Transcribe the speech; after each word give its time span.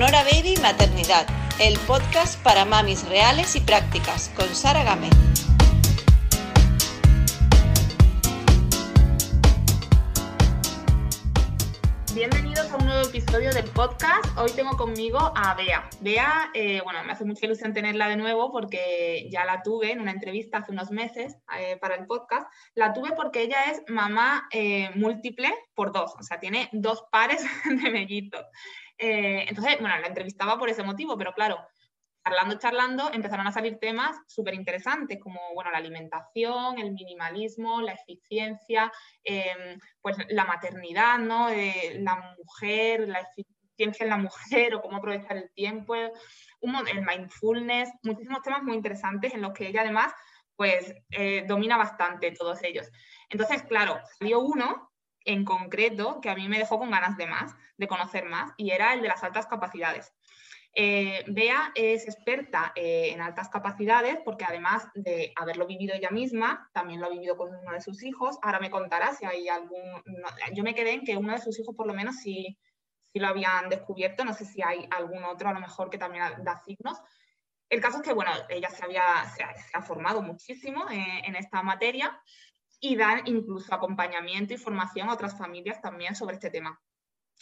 Sonora 0.00 0.24
Baby 0.24 0.54
Maternidad, 0.62 1.26
el 1.60 1.78
podcast 1.80 2.42
para 2.42 2.64
mamis 2.64 3.06
reales 3.06 3.54
y 3.54 3.60
prácticas, 3.60 4.30
con 4.34 4.48
Sara 4.54 4.82
Gámez. 4.82 5.10
Bienvenidos 12.14 12.70
a 12.70 12.76
un 12.78 12.86
nuevo 12.86 13.06
episodio 13.06 13.52
del 13.52 13.66
podcast. 13.66 14.24
Hoy 14.38 14.50
tengo 14.56 14.74
conmigo 14.78 15.34
a 15.36 15.54
Bea. 15.54 15.90
Bea, 16.00 16.50
eh, 16.54 16.80
bueno, 16.82 17.04
me 17.04 17.12
hace 17.12 17.26
mucha 17.26 17.44
ilusión 17.44 17.74
tenerla 17.74 18.08
de 18.08 18.16
nuevo 18.16 18.50
porque 18.50 19.28
ya 19.30 19.44
la 19.44 19.62
tuve 19.62 19.92
en 19.92 20.00
una 20.00 20.12
entrevista 20.12 20.58
hace 20.58 20.72
unos 20.72 20.90
meses 20.90 21.36
eh, 21.58 21.76
para 21.76 21.96
el 21.96 22.06
podcast. 22.06 22.50
La 22.74 22.94
tuve 22.94 23.12
porque 23.12 23.42
ella 23.42 23.64
es 23.70 23.82
mamá 23.86 24.48
eh, 24.50 24.88
múltiple 24.94 25.50
por 25.74 25.92
dos, 25.92 26.14
o 26.18 26.22
sea, 26.22 26.40
tiene 26.40 26.70
dos 26.72 27.04
pares 27.12 27.44
de 27.64 27.90
mellizos. 29.00 29.48
entonces, 29.48 29.80
bueno, 29.80 29.98
la 29.98 30.06
entrevistaba 30.06 30.58
por 30.58 30.68
ese 30.68 30.82
motivo, 30.82 31.16
pero 31.16 31.32
claro, 31.32 31.58
charlando, 32.24 32.58
charlando, 32.58 33.10
empezaron 33.12 33.46
a 33.46 33.52
salir 33.52 33.78
temas 33.78 34.16
súper 34.26 34.54
interesantes 34.54 35.18
como 35.20 35.40
bueno, 35.54 35.70
la 35.70 35.78
alimentación, 35.78 36.78
el 36.78 36.92
minimalismo, 36.92 37.80
la 37.80 37.92
eficiencia, 37.92 38.92
em, 39.24 39.78
pues 40.00 40.16
la 40.28 40.44
maternidad, 40.44 41.18
¿no? 41.18 41.48
la 41.48 42.34
mujer, 42.38 43.08
la 43.08 43.20
eficiencia 43.20 44.04
en 44.04 44.10
la 44.10 44.18
mujer 44.18 44.74
o 44.74 44.82
cómo 44.82 44.98
aprovechar 44.98 45.36
el 45.36 45.50
tiempo, 45.52 45.94
el 45.94 47.06
mindfulness, 47.06 47.90
muchísimos 48.02 48.42
temas 48.42 48.62
muy 48.62 48.76
interesantes 48.76 49.32
en 49.34 49.42
los 49.42 49.52
que 49.52 49.68
ella 49.68 49.80
además 49.82 50.12
pues 50.56 50.94
eh, 51.12 51.44
domina 51.48 51.78
bastante 51.78 52.32
todos 52.32 52.62
ellos. 52.62 52.86
Entonces, 53.30 53.62
claro, 53.62 53.98
salió 54.18 54.40
uno 54.40 54.89
en 55.24 55.44
concreto 55.44 56.20
que 56.20 56.30
a 56.30 56.34
mí 56.34 56.48
me 56.48 56.58
dejó 56.58 56.78
con 56.78 56.90
ganas 56.90 57.16
de 57.16 57.26
más, 57.26 57.54
de 57.76 57.88
conocer 57.88 58.24
más, 58.24 58.52
y 58.56 58.70
era 58.70 58.94
el 58.94 59.02
de 59.02 59.08
las 59.08 59.22
altas 59.22 59.46
capacidades. 59.46 60.12
Eh, 60.72 61.24
Bea 61.26 61.72
es 61.74 62.06
experta 62.06 62.72
eh, 62.76 63.10
en 63.12 63.20
altas 63.20 63.48
capacidades 63.48 64.18
porque 64.24 64.44
además 64.44 64.86
de 64.94 65.32
haberlo 65.34 65.66
vivido 65.66 65.94
ella 65.94 66.10
misma, 66.10 66.70
también 66.72 67.00
lo 67.00 67.06
ha 67.06 67.10
vivido 67.10 67.36
con 67.36 67.54
uno 67.54 67.72
de 67.72 67.80
sus 67.80 68.02
hijos. 68.04 68.38
Ahora 68.42 68.60
me 68.60 68.70
contará 68.70 69.12
si 69.14 69.24
hay 69.24 69.48
algún... 69.48 70.02
yo 70.52 70.62
me 70.62 70.74
quedé 70.74 70.92
en 70.92 71.04
que 71.04 71.16
uno 71.16 71.32
de 71.32 71.40
sus 71.40 71.58
hijos 71.58 71.74
por 71.74 71.86
lo 71.86 71.94
menos 71.94 72.16
sí, 72.16 72.56
lo 73.14 73.26
habían 73.26 73.68
descubierto, 73.68 74.24
no 74.24 74.34
sé 74.34 74.44
si 74.44 74.62
hay 74.62 74.86
algún 74.90 75.24
otro 75.24 75.48
a 75.48 75.52
lo 75.52 75.60
mejor 75.60 75.90
que 75.90 75.98
también 75.98 76.24
da 76.44 76.56
signos. 76.56 76.98
El 77.68 77.80
caso 77.80 77.98
es 77.98 78.02
que, 78.02 78.12
bueno, 78.12 78.32
ella 78.48 78.68
se, 78.68 78.84
había, 78.84 79.24
se, 79.36 79.44
ha, 79.44 79.82
formado 79.82 80.22
muchísimo 80.22 80.88
eh, 80.90 81.22
en 81.24 81.36
esta 81.36 81.62
materia 81.62 82.20
y 82.80 82.96
da 82.96 83.22
incluso 83.26 83.74
acompañamiento 83.74 84.54
y 84.54 84.58
formación 84.58 85.08
a 85.08 85.14
otras 85.14 85.36
familias 85.36 85.80
también 85.80 86.14
sobre 86.14 86.34
este 86.34 86.50
tema. 86.50 86.80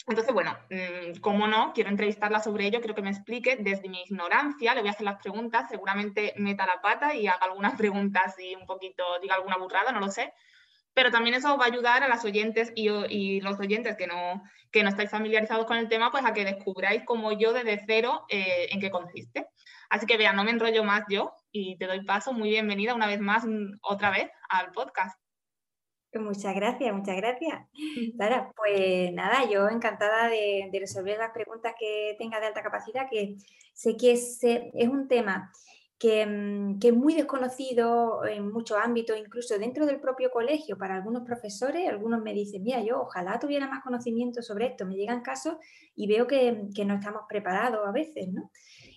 Entonces, 0.07 0.33
bueno, 0.33 0.57
mm, 0.69 1.19
como 1.19 1.47
no, 1.47 1.71
quiero 1.73 1.89
entrevistarla 1.89 2.39
sobre 2.39 2.65
ello, 2.65 2.79
quiero 2.79 2.95
que 2.95 3.01
me 3.01 3.09
explique 3.09 3.57
desde 3.57 3.89
mi 3.89 4.01
ignorancia, 4.01 4.73
le 4.73 4.81
voy 4.81 4.89
a 4.89 4.93
hacer 4.93 5.05
las 5.05 5.21
preguntas, 5.21 5.69
seguramente 5.69 6.33
meta 6.37 6.65
la 6.65 6.81
pata 6.81 7.13
y 7.13 7.27
haga 7.27 7.45
algunas 7.45 7.73
preguntas 7.77 8.35
y 8.39 8.55
un 8.55 8.65
poquito, 8.65 9.03
diga 9.21 9.35
alguna 9.35 9.57
burrada, 9.57 9.91
no 9.91 9.99
lo 9.99 10.09
sé, 10.09 10.33
pero 10.93 11.11
también 11.11 11.35
eso 11.35 11.57
va 11.57 11.65
a 11.65 11.67
ayudar 11.67 12.03
a 12.03 12.07
las 12.07 12.25
oyentes 12.25 12.71
y, 12.75 13.39
los 13.41 13.59
oyentes 13.59 13.95
que 13.97 14.07
no, 14.07 14.41
que 14.71 14.83
no 14.83 14.89
estáis 14.89 15.11
familiarizados 15.11 15.65
con 15.65 15.77
el 15.77 15.87
tema, 15.87 16.11
pues 16.11 16.25
a 16.25 16.33
que 16.33 16.45
descubráis 16.45 17.03
como 17.05 17.31
yo 17.31 17.53
desde 17.53 17.83
cero 17.85 18.25
eh, 18.29 18.67
en 18.71 18.79
qué 18.79 18.89
consiste. 18.89 19.47
Así 19.89 20.05
que 20.05 20.17
vean, 20.17 20.35
no 20.35 20.43
me 20.43 20.51
enrollo 20.51 20.83
más 20.83 21.03
yo 21.09 21.33
y 21.51 21.77
te 21.77 21.87
doy 21.87 22.03
paso, 22.03 22.33
muy 22.33 22.49
bienvenida 22.49 22.95
una 22.95 23.07
vez 23.07 23.19
más, 23.19 23.45
mm, 23.45 23.77
otra 23.81 24.11
vez 24.11 24.29
al 24.49 24.71
podcast. 24.71 25.19
Muchas 26.13 26.55
gracias, 26.55 26.91
muchas 26.93 27.15
gracias. 27.17 27.67
Sara, 28.17 28.51
pues 28.55 29.13
nada, 29.13 29.47
yo 29.49 29.69
encantada 29.69 30.27
de, 30.27 30.69
resolver 30.79 31.17
las 31.17 31.31
preguntas 31.31 31.73
que 31.79 32.15
tenga 32.17 32.39
de 32.39 32.47
alta 32.47 32.63
capacidad, 32.63 33.07
que 33.09 33.35
sé 33.73 33.95
que 33.95 34.13
es, 34.13 34.39
es 34.41 34.89
un 34.89 35.07
tema 35.07 35.51
mm, 36.01 36.79
que, 36.79 36.87
es 36.87 36.93
muy 36.95 37.13
desconocido 37.13 38.25
en 38.25 38.51
muchos 38.51 38.77
ámbitos, 38.81 39.19
incluso 39.19 39.59
dentro 39.59 39.85
del 39.85 39.99
propio 39.99 40.31
colegio, 40.31 40.77
para 40.79 40.95
algunos 40.95 41.23
profesores, 41.23 41.87
algunos 41.87 42.23
me 42.23 42.33
dicen, 42.33 42.63
mira, 42.63 42.81
yo 42.81 43.01
ojalá 43.01 43.37
tuviera 43.39 43.67
más 43.67 43.83
conocimiento 43.83 44.41
sobre 44.41 44.65
esto, 44.65 44.87
me 44.87 44.95
llegan 44.95 45.21
casos 45.21 45.57
y 45.95 46.07
veo 46.07 46.25
que, 46.25 46.69
que 46.73 46.85
no 46.85 46.95
estamos 46.95 47.23
preparados 47.29 47.87
a 47.87 47.91
veces, 47.91 48.29
¿no? 48.29 48.49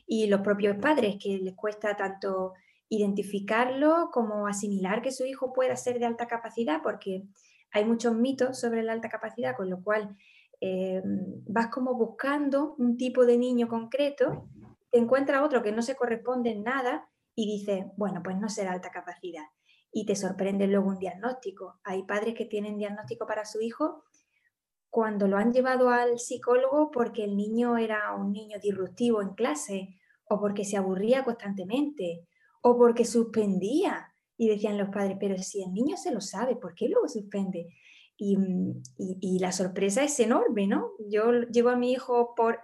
Y 0.07 0.29
los 0.29 0.41
propios 0.41 0.79
padres, 0.79 1.17
que 1.23 1.39
les 1.39 1.55
cuesta 1.55 1.95
tanto 1.95 2.55
identificarlo, 2.95 4.11
como 4.13 4.47
asimilar 4.47 5.01
que 5.01 5.13
su 5.13 5.25
hijo 5.25 5.55
pueda 5.55 5.77
ser 5.77 5.99
de 5.99 6.05
alta 6.05 6.27
capacidad, 6.27 6.83
porque 6.83 7.25
hay 7.73 7.87
muchos 7.87 8.15
mitos 8.15 8.61
sobre 8.61 8.83
la 8.83 8.93
alta 8.93 9.09
capacidad, 9.09 9.57
con 9.57 9.71
lo 9.71 9.83
cual 9.83 10.15
eh, 10.61 11.01
vas 11.49 11.69
como 11.69 11.95
buscando 11.95 12.75
un 12.77 12.99
tipo 12.99 13.25
de 13.25 13.39
niño 13.39 13.67
concreto, 13.67 14.47
te 14.91 14.99
encuentra 14.99 15.43
otro 15.43 15.63
que 15.63 15.73
no 15.73 15.81
se 15.81 15.97
corresponde 15.97 16.51
en 16.51 16.65
nada 16.65 17.09
y 17.35 17.47
dices, 17.47 17.87
bueno, 17.97 18.21
pues 18.23 18.37
no 18.37 18.51
será 18.51 18.73
alta 18.73 18.91
capacidad. 18.91 19.45
Y 19.91 20.05
te 20.05 20.15
sorprende 20.15 20.67
luego 20.67 20.91
un 20.91 20.99
diagnóstico. 20.99 21.81
Hay 21.85 22.03
padres 22.03 22.35
que 22.35 22.45
tienen 22.45 22.77
diagnóstico 22.77 23.27
para 23.27 23.47
su 23.47 23.63
hijo 23.63 24.05
cuando 24.91 25.29
lo 25.29 25.39
han 25.39 25.55
llevado 25.55 25.89
al 25.89 26.19
psicólogo 26.19 26.91
porque 26.91 27.25
el 27.25 27.39
niño 27.39 27.79
era 27.79 28.15
un 28.15 28.33
niño 28.33 28.59
disruptivo 28.63 29.23
en 29.23 29.31
clase 29.31 29.99
o 30.29 30.39
porque 30.39 30.67
se 30.67 30.77
aburría 30.77 31.25
constantemente 31.25 32.29
o 32.63 32.77
porque 32.77 33.05
suspendía. 33.05 34.09
Y 34.39 34.49
decían 34.49 34.79
los 34.79 34.89
padres, 34.89 35.19
pero 35.21 35.37
si 35.39 35.63
el 35.63 35.73
niño 35.73 35.97
se 35.97 36.11
lo 36.11 36.21
sabe, 36.21 36.57
¿por 36.57 36.75
qué 36.75 36.89
luego 36.89 37.07
suspende? 37.07 37.69
Y, 38.17 38.37
y, 38.99 39.39
la 39.39 39.53
sorpresa 39.53 40.03
es 40.03 40.19
enorme, 40.21 40.67
¿no? 40.67 40.93
Yo 41.09 41.43
llevo 41.53 41.71
a 41.71 41.77
mi 41.77 41.93
hijo 41.93 42.35
por 42.37 42.61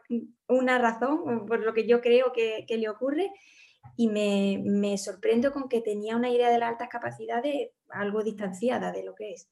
una 0.49 0.79
razón, 0.79 1.47
por 1.47 1.61
lo 1.61 1.75
que 1.75 1.87
yo 1.87 2.01
creo 2.01 2.33
que, 2.33 2.65
que 2.67 2.79
le 2.79 2.89
ocurre, 2.89 3.31
y 3.97 4.09
me, 4.09 4.61
me, 4.65 4.97
sorprendo 4.99 5.53
con 5.53 5.69
que 5.69 5.81
tenía 5.81 6.17
una 6.17 6.31
idea 6.31 6.51
de 6.51 6.59
las 6.59 6.71
altas 6.71 6.89
capacidades 6.89 7.71
algo 7.91 8.23
distanciada 8.23 8.93
de 8.93 9.05
lo 9.05 9.15
que 9.15 9.33
es. 9.33 9.49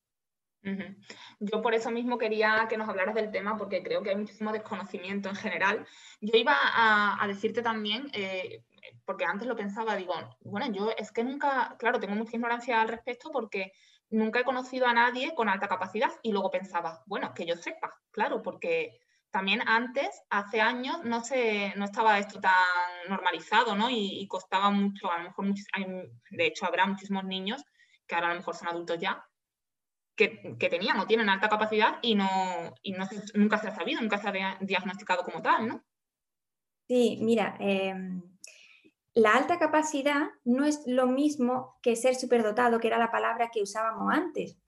Yo 1.39 1.63
por 1.63 1.75
eso 1.75 1.91
mismo 1.91 2.19
quería 2.19 2.67
que 2.69 2.77
nos 2.77 2.89
hablaras 2.89 3.15
del 3.15 3.31
tema, 3.31 3.57
porque 3.57 3.83
creo 3.83 4.03
que 4.03 4.11
hay 4.11 4.17
muchísimo 4.17 4.53
desconocimiento 4.53 5.29
en 5.29 5.37
general. 5.37 5.87
Yo 6.21 6.37
iba 6.37 6.57
a, 6.57 7.27
decirte 7.29 7.63
también, 7.63 8.09
eh, 8.13 8.65
porque 9.05 9.25
antes 9.25 9.47
lo 9.47 9.57
pensaba, 9.57 9.97
digo, 9.97 10.15
bueno, 10.41 10.67
yo 10.73 10.91
es 10.97 11.13
que 11.13 11.25
nunca, 11.25 11.77
claro, 11.79 12.01
tengo 12.01 12.15
mucha 12.15 12.37
ignorancia 12.37 12.81
al 12.81 12.89
respecto 12.89 13.31
porque 13.31 13.73
nunca 14.11 14.41
he 14.41 14.45
conocido 14.45 14.87
a 14.87 14.93
nadie 14.93 15.35
con 15.35 15.49
alta 15.49 15.69
capacidad 15.69 16.11
y 16.23 16.33
luego 16.33 16.51
pensaba, 16.51 17.03
bueno, 17.07 17.33
que 17.35 17.47
yo 17.47 17.57
sepa, 17.57 17.95
claro, 18.11 18.43
porque 18.43 18.99
también 19.31 19.63
antes, 19.69 20.23
hace 20.31 20.61
años, 20.61 21.05
no, 21.05 21.23
se, 21.23 21.75
no 21.77 21.85
estaba 21.85 22.19
esto 22.19 22.41
tan 22.41 22.53
normalizado, 23.09 23.75
¿no? 23.75 23.91
Y, 23.91 24.27
costaba 24.29 24.71
mucho, 24.71 25.11
a 25.11 25.19
lo 25.19 25.25
mejor, 25.25 25.47
de 26.31 26.47
hecho, 26.47 26.65
habrá 26.65 26.87
muchísimos 26.87 27.25
niños 27.25 27.63
que 28.07 28.15
ahora 28.15 28.29
a 28.29 28.31
lo 28.31 28.37
mejor 28.37 28.55
son 28.55 28.69
adultos 28.69 28.99
ya, 28.99 29.23
que, 30.17 30.69
tenían 30.71 30.99
o 30.99 31.07
tienen 31.07 31.29
alta 31.29 31.49
capacidad 31.49 31.99
y, 32.03 32.15
no, 32.15 32.29
y 32.83 32.93
no 32.93 33.07
nunca 33.35 33.59
se 33.59 33.69
ha 33.69 33.75
sabido, 33.75 34.01
nunca 34.01 34.19
se 34.19 34.29
ha 34.29 34.59
diagnosticado 34.61 35.23
como 35.23 35.43
tal, 35.43 35.69
¿no? 35.69 35.85
Sí, 36.89 37.19
mira, 37.21 37.57
eh, 37.61 37.95
la 39.17 39.33
alta 39.33 39.59
capacidad 39.59 40.29
no 40.45 40.65
es 40.65 40.83
lo 40.87 41.07
mismo 41.07 41.79
que 41.83 41.97
ser 41.97 42.15
superdotado, 42.15 42.79
que 42.79 42.89
era 42.89 42.99
la 42.99 43.11
palabra 43.11 43.51
que 43.53 43.63
usábamos 43.63 44.13
antes. 44.13 44.59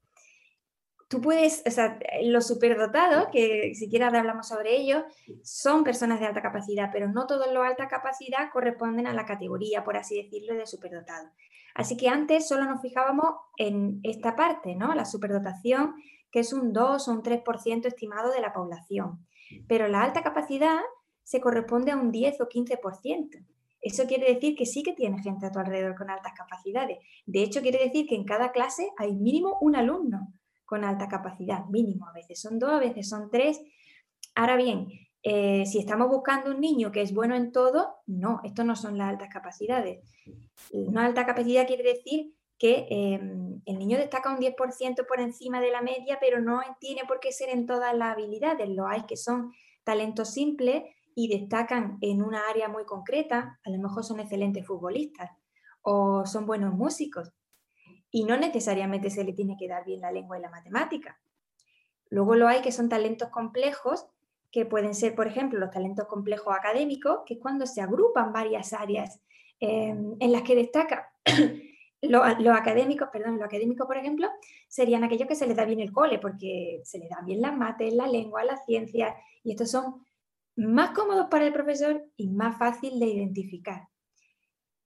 Tú 1.08 1.20
puedes, 1.20 1.62
o 1.66 1.70
sea, 1.70 1.98
los 2.22 2.46
superdotados, 2.46 3.28
que 3.32 3.74
siquiera 3.74 4.08
hablamos 4.08 4.48
sobre 4.48 4.76
ellos, 4.76 5.04
son 5.42 5.84
personas 5.84 6.20
de 6.20 6.26
alta 6.26 6.42
capacidad, 6.42 6.90
pero 6.92 7.08
no 7.08 7.26
todos 7.26 7.52
los 7.52 7.64
alta 7.64 7.88
capacidad 7.88 8.50
corresponden 8.50 9.06
a 9.06 9.14
la 9.14 9.24
categoría, 9.24 9.84
por 9.84 9.96
así 9.96 10.22
decirlo, 10.22 10.54
de 10.54 10.66
superdotado. 10.66 11.30
Así 11.74 11.96
que 11.96 12.08
antes 12.08 12.48
solo 12.48 12.64
nos 12.64 12.82
fijábamos 12.82 13.34
en 13.56 14.00
esta 14.02 14.36
parte, 14.36 14.74
¿no? 14.74 14.94
La 14.94 15.04
superdotación, 15.04 15.94
que 16.30 16.40
es 16.40 16.52
un 16.52 16.72
2 16.72 17.08
o 17.08 17.12
un 17.12 17.22
3% 17.22 17.86
estimado 17.86 18.32
de 18.32 18.40
la 18.40 18.52
población. 18.52 19.26
Pero 19.66 19.88
la 19.88 20.02
alta 20.02 20.22
capacidad 20.22 20.80
se 21.22 21.40
corresponde 21.40 21.92
a 21.92 21.96
un 21.96 22.10
10 22.10 22.40
o 22.40 22.48
15%. 22.48 23.44
Eso 23.80 24.06
quiere 24.06 24.32
decir 24.34 24.56
que 24.56 24.66
sí 24.66 24.82
que 24.82 24.92
tiene 24.92 25.22
gente 25.22 25.46
a 25.46 25.52
tu 25.52 25.58
alrededor 25.58 25.94
con 25.94 26.10
altas 26.10 26.32
capacidades. 26.36 26.98
De 27.26 27.42
hecho, 27.42 27.60
quiere 27.62 27.78
decir 27.78 28.06
que 28.06 28.16
en 28.16 28.24
cada 28.24 28.50
clase 28.50 28.90
hay 28.98 29.14
mínimo 29.14 29.56
un 29.60 29.76
alumno 29.76 30.32
con 30.64 30.84
alta 30.84 31.08
capacidad, 31.08 31.64
mínimo. 31.66 32.08
A 32.08 32.12
veces 32.12 32.40
son 32.40 32.58
dos, 32.58 32.72
a 32.72 32.78
veces 32.78 33.08
son 33.08 33.30
tres. 33.30 33.60
Ahora 34.34 34.56
bien, 34.56 34.88
eh, 35.22 35.66
si 35.66 35.78
estamos 35.78 36.08
buscando 36.08 36.50
un 36.50 36.60
niño 36.60 36.92
que 36.92 37.02
es 37.02 37.12
bueno 37.12 37.34
en 37.34 37.50
todo, 37.52 37.96
no, 38.06 38.40
esto 38.44 38.64
no 38.64 38.76
son 38.76 38.96
las 38.98 39.08
altas 39.08 39.28
capacidades. 39.32 40.00
Una 40.72 41.06
alta 41.06 41.26
capacidad 41.26 41.66
quiere 41.66 41.82
decir 41.82 42.34
que 42.58 42.86
em, 42.90 43.60
el 43.66 43.78
niño 43.78 43.98
destaca 43.98 44.32
un 44.32 44.38
10% 44.38 45.06
por 45.06 45.20
encima 45.20 45.60
de 45.60 45.70
la 45.70 45.80
media, 45.80 46.18
pero 46.20 46.40
no 46.40 46.60
tiene 46.80 47.02
por 47.06 47.20
qué 47.20 47.32
ser 47.32 47.50
en 47.50 47.66
todas 47.66 47.96
las 47.96 48.14
habilidades. 48.14 48.68
Lo 48.68 48.86
hay 48.86 49.06
que 49.06 49.16
son 49.16 49.52
talentos 49.84 50.32
simples 50.32 50.84
y 51.14 51.28
destacan 51.28 51.98
en 52.00 52.22
una 52.22 52.48
área 52.48 52.68
muy 52.68 52.84
concreta, 52.84 53.58
a 53.64 53.70
lo 53.70 53.78
mejor 53.78 54.04
son 54.04 54.20
excelentes 54.20 54.66
futbolistas 54.66 55.30
o 55.82 56.26
son 56.26 56.46
buenos 56.46 56.74
músicos. 56.74 57.32
Y 58.10 58.24
no 58.24 58.36
necesariamente 58.36 59.10
se 59.10 59.24
le 59.24 59.32
tiene 59.32 59.56
que 59.58 59.68
dar 59.68 59.84
bien 59.84 60.00
la 60.00 60.12
lengua 60.12 60.38
y 60.38 60.42
la 60.42 60.50
matemática. 60.50 61.20
Luego 62.10 62.34
lo 62.36 62.48
hay 62.48 62.62
que 62.62 62.72
son 62.72 62.88
talentos 62.88 63.28
complejos 63.28 64.06
que 64.50 64.64
pueden 64.64 64.94
ser, 64.94 65.14
por 65.14 65.26
ejemplo, 65.26 65.58
los 65.58 65.70
talentos 65.70 66.06
complejos 66.06 66.54
académicos, 66.54 67.20
que 67.26 67.34
es 67.34 67.40
cuando 67.40 67.66
se 67.66 67.80
agrupan 67.80 68.32
varias 68.32 68.72
áreas 68.72 69.20
em, 69.60 70.16
en 70.18 70.32
las 70.32 70.42
que 70.42 70.54
destaca 70.54 71.12
los, 72.02 72.56
académicos, 72.56 73.08
perdón, 73.12 73.36
los 73.36 73.44
académicos, 73.44 73.86
por 73.86 73.96
ejemplo, 73.96 74.28
serían 74.68 75.04
aquellos 75.04 75.28
que 75.28 75.34
se 75.34 75.46
les 75.46 75.56
da 75.56 75.64
bien 75.64 75.80
el 75.80 75.92
cole, 75.92 76.18
porque 76.18 76.80
se 76.84 76.98
les 76.98 77.10
da 77.10 77.20
bien 77.22 77.40
las 77.40 77.56
mates, 77.56 77.92
la 77.92 78.06
lengua, 78.06 78.44
la 78.44 78.56
ciencia, 78.56 79.16
y 79.42 79.52
estos 79.52 79.70
son 79.70 80.06
más 80.56 80.90
cómodos 80.90 81.26
para 81.30 81.46
el 81.46 81.52
profesor 81.52 82.04
y 82.16 82.28
más 82.28 82.58
fácil 82.58 82.98
de 82.98 83.06
identificar. 83.06 83.88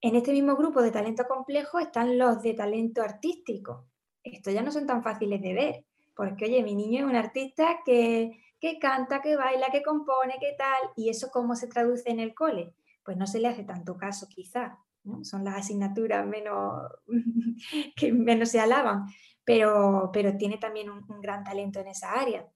En 0.01 0.17
este 0.17 0.33
mismo 0.33 0.57
grupo 0.57 0.83
de 0.83 0.91
talento 0.91 1.25
complejo 1.29 1.79
están 1.79 2.19
los 2.19 2.43
de 2.43 2.55
talento 2.55 3.03
artístico. 3.03 3.87
Estos 4.25 4.53
ya 4.53 4.63
no 4.63 4.73
son 4.73 4.87
tan 4.87 5.03
fáciles 5.03 5.41
de 5.41 5.55
ver, 5.55 5.85
porque 6.17 6.47
oye, 6.47 6.63
mi 6.63 6.75
niño 6.75 7.05
es 7.05 7.11
un 7.11 7.17
artista 7.17 7.81
que, 7.85 8.33
que 8.63 8.79
canta, 8.79 9.21
que 9.21 9.35
baila, 9.35 9.71
que 9.73 9.83
compone, 9.83 10.37
que 10.39 10.55
tal, 10.57 10.93
y 10.95 11.09
eso 11.09 11.31
cómo 11.33 11.57
se 11.57 11.67
traduce 11.67 12.09
en 12.09 12.21
el 12.21 12.33
cole. 12.33 12.73
Pues 13.05 13.17
no 13.17 13.27
se 13.27 13.41
le 13.41 13.49
hace 13.49 13.65
tanto 13.65 13.97
caso 13.97 14.29
quizá, 14.29 14.79
son 15.23 15.45
las 15.45 15.57
asignaturas 15.57 16.25
menos 16.25 16.81
que 17.97 18.13
menos 18.13 18.51
se 18.51 18.61
alaban, 18.61 19.07
pero, 19.45 20.11
pero 20.13 20.37
tiene 20.37 20.59
también 20.59 20.91
un, 20.91 21.05
gran 21.21 21.43
talento 21.43 21.81
en 21.81 21.89
esa 21.89 22.13
área. 22.13 22.47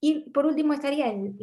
Y 0.00 0.30
por 0.30 0.46
último 0.46 0.72
estaría 0.72 1.12
el, 1.12 1.36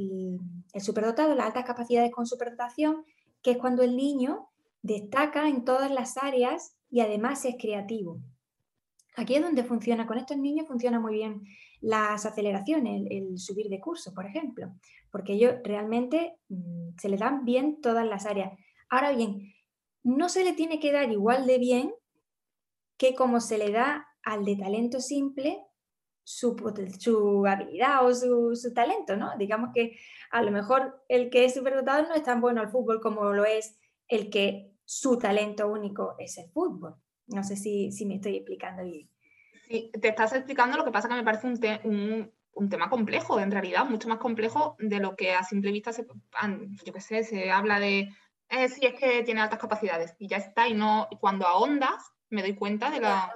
el, 0.73 0.81
superdotado, 0.81 1.33
las 1.33 1.47
altas 1.47 1.63
capacidades 1.63 2.11
con 2.11 2.25
superdotación, 2.25 3.05
que 3.41 3.51
es 3.51 3.57
cuando 3.57 3.83
el 3.83 3.95
niño 3.95 4.49
destaca 4.81 5.47
en 5.47 5.63
todas 5.63 5.89
las 5.91 6.17
áreas 6.17 6.75
y 6.91 6.99
además 6.99 7.45
es 7.45 7.55
creativo. 7.57 8.19
Aquí 9.15 9.35
es 9.35 9.41
donde 9.41 9.63
funciona, 9.63 10.05
con 10.05 10.17
estos 10.17 10.35
niños 10.35 10.67
funciona 10.67 10.99
muy 10.99 11.13
bien 11.13 11.43
las 11.83 12.25
aceleraciones, 12.25 13.05
el, 13.09 13.37
subir 13.37 13.67
de 13.67 13.81
curso, 13.81 14.13
por 14.13 14.25
ejemplo, 14.25 14.73
porque 15.11 15.33
ellos 15.33 15.55
realmente 15.65 16.37
mm, 16.47 16.91
se 16.97 17.09
les 17.09 17.19
dan 17.19 17.43
bien 17.43 17.81
todas 17.81 18.07
las 18.07 18.25
áreas. 18.25 18.57
Ahora 18.89 19.11
bien, 19.11 19.53
no 20.01 20.29
se 20.29 20.45
le 20.45 20.53
tiene 20.53 20.79
que 20.79 20.93
dar 20.93 21.11
igual 21.11 21.45
de 21.45 21.57
bien 21.57 21.93
que 22.97 23.15
como 23.15 23.41
se 23.41 23.57
le 23.57 23.71
da 23.71 24.07
al 24.23 24.45
de 24.45 24.55
talento 24.55 25.01
simple 25.01 25.61
su, 26.23 26.55
su 26.99 27.45
habilidad 27.45 28.05
o 28.05 28.55
su, 28.55 28.73
talento, 28.73 29.17
¿no? 29.17 29.37
Digamos 29.37 29.71
que 29.73 29.97
a 30.31 30.41
lo 30.41 30.51
mejor 30.51 31.03
el 31.09 31.29
que 31.29 31.43
es 31.43 31.53
superdotado 31.53 32.07
no 32.07 32.15
es 32.15 32.23
tan 32.23 32.39
bueno 32.39 32.61
al 32.61 32.71
fútbol 32.71 33.01
como 33.01 33.33
lo 33.33 33.43
es 33.43 33.77
el 34.07 34.29
que 34.29 34.71
su 34.85 35.17
talento 35.17 35.67
único 35.67 36.15
es 36.17 36.37
el 36.37 36.49
fútbol. 36.49 36.95
No 37.27 37.43
sé 37.43 37.57
si, 37.57 37.91
me 38.05 38.15
estoy 38.15 38.37
explicando 38.37 38.83
bien. 38.85 39.09
Sí, 39.67 39.91
te 39.99 40.09
estás 40.09 40.33
explicando 40.33 40.77
lo 40.77 40.85
que 40.85 40.91
pasa 40.91 41.07
que 41.07 41.15
me 41.15 41.23
parece 41.23 41.47
un, 41.83 42.31
un, 42.53 42.69
tema 42.69 42.89
complejo, 42.89 43.39
en 43.39 43.51
realidad, 43.51 43.85
mucho 43.85 44.09
más 44.09 44.17
complejo 44.17 44.75
de 44.79 44.99
lo 44.99 45.15
que 45.15 45.33
a 45.33 45.43
simple 45.43 45.71
vista 45.71 45.93
se, 45.93 46.05
yo 46.05 46.93
qué 46.93 47.01
sé, 47.01 47.23
se 47.23 47.51
habla 47.51 47.79
de 47.79 48.09
eh, 48.49 48.69
sí 48.69 48.85
es 48.85 48.93
que 48.93 49.23
tiene 49.23 49.41
altas 49.41 49.59
capacidades 49.59 50.15
y 50.19 50.27
ya 50.27 50.37
está, 50.37 50.67
y 50.67 50.73
no, 50.73 51.07
cuando 51.19 51.47
ahondas 51.47 52.11
me 52.29 52.41
doy 52.41 52.55
cuenta 52.55 52.91
de 52.91 52.99
la, 52.99 53.33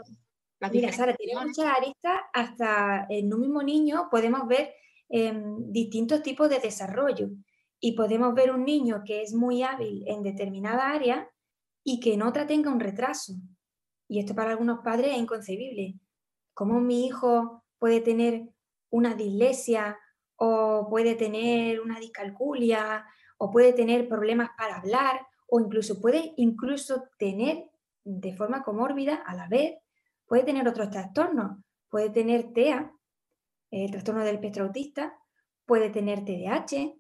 las 0.60 0.72
Mira, 0.72 0.92
Sara, 0.92 1.16
tiene 1.16 1.40
muchas 1.40 1.66
aristas, 1.66 2.22
hasta 2.34 3.06
en 3.10 3.34
un 3.34 3.42
mismo 3.42 3.64
niño 3.64 4.10
podemos 4.10 4.48
ver 4.48 4.74
em, 5.10 5.72
distintos 5.72 6.22
tipos 6.22 6.50
de 6.50 6.60
desarrollo 6.60 7.30
y 7.80 7.94
podemos 7.94 8.34
ver 8.34 8.52
un 8.52 8.66
niño 8.66 9.04
que 9.06 9.22
es 9.22 9.34
muy 9.34 9.64
hábil 9.64 10.04
en 10.08 10.24
determinada 10.24 10.92
área 10.92 11.30
y 11.84 12.00
que 12.00 12.14
en 12.14 12.24
otra 12.24 12.48
tenga 12.48 12.72
un 12.72 12.80
retraso. 12.80 13.34
Y 14.08 14.20
esto 14.20 14.36
para 14.36 14.52
algunos 14.52 14.80
padres 14.84 15.12
es 15.12 15.18
inconcebible. 15.18 15.96
¿Cómo 16.58 16.82
mi 16.82 17.06
hijo 17.06 17.64
puede 17.78 18.02
tener 18.02 18.50
una 18.90 19.14
dislexia 19.14 19.96
o 20.38 20.88
puede 20.90 21.14
tener 21.14 21.80
una 21.80 22.00
discalculia 22.00 23.06
o 23.38 23.52
puede 23.52 23.74
tener 23.74 24.10
problemas 24.10 24.50
para 24.58 24.78
hablar 24.78 25.28
o 25.46 25.60
incluso 25.60 26.02
puede 26.02 26.34
incluso 26.38 27.10
tener 27.20 27.70
de 28.04 28.36
forma 28.36 28.64
comórbida 28.64 29.18
a 29.18 29.36
la 29.36 29.48
vez, 29.48 29.78
puede 30.26 30.46
tener 30.46 30.68
otros 30.68 30.90
trastornos, 30.90 31.64
puede 31.90 32.10
tener 32.10 32.52
TEA, 32.54 32.92
el 33.70 33.92
trastorno 33.92 34.26
del 34.26 34.38
espectro 34.38 34.66
autista, 34.66 35.16
puede 35.68 35.92
tener 35.92 36.26
TDAH, 36.26 36.96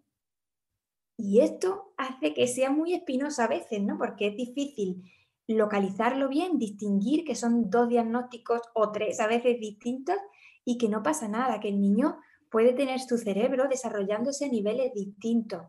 y 1.17 1.39
esto 1.39 1.95
hace 1.97 2.35
que 2.35 2.45
sea 2.45 2.69
muy 2.69 2.93
espinoso 2.93 3.41
a 3.41 3.47
veces, 3.47 3.81
¿no? 3.81 3.97
Porque 3.97 4.27
es 4.27 4.37
difícil 4.37 5.01
localizarlo 5.47 6.27
bien, 6.27 6.57
distinguir 6.57 7.23
que 7.23 7.35
son 7.35 7.69
dos 7.69 7.87
diagnósticos 7.87 8.61
o 8.73 8.91
tres 8.91 9.19
a 9.19 9.27
veces 9.27 9.59
distintos 9.59 10.17
y 10.65 10.77
que 10.77 10.89
no 10.89 11.01
pasa 11.01 11.27
nada, 11.29 11.59
que 11.59 11.69
el 11.69 11.79
niño 11.79 12.19
puede 12.51 12.73
tener 12.73 12.99
su 12.99 13.17
cerebro 13.17 13.67
desarrollándose 13.69 14.45
a 14.45 14.49
niveles 14.49 14.93
distintos. 14.93 15.63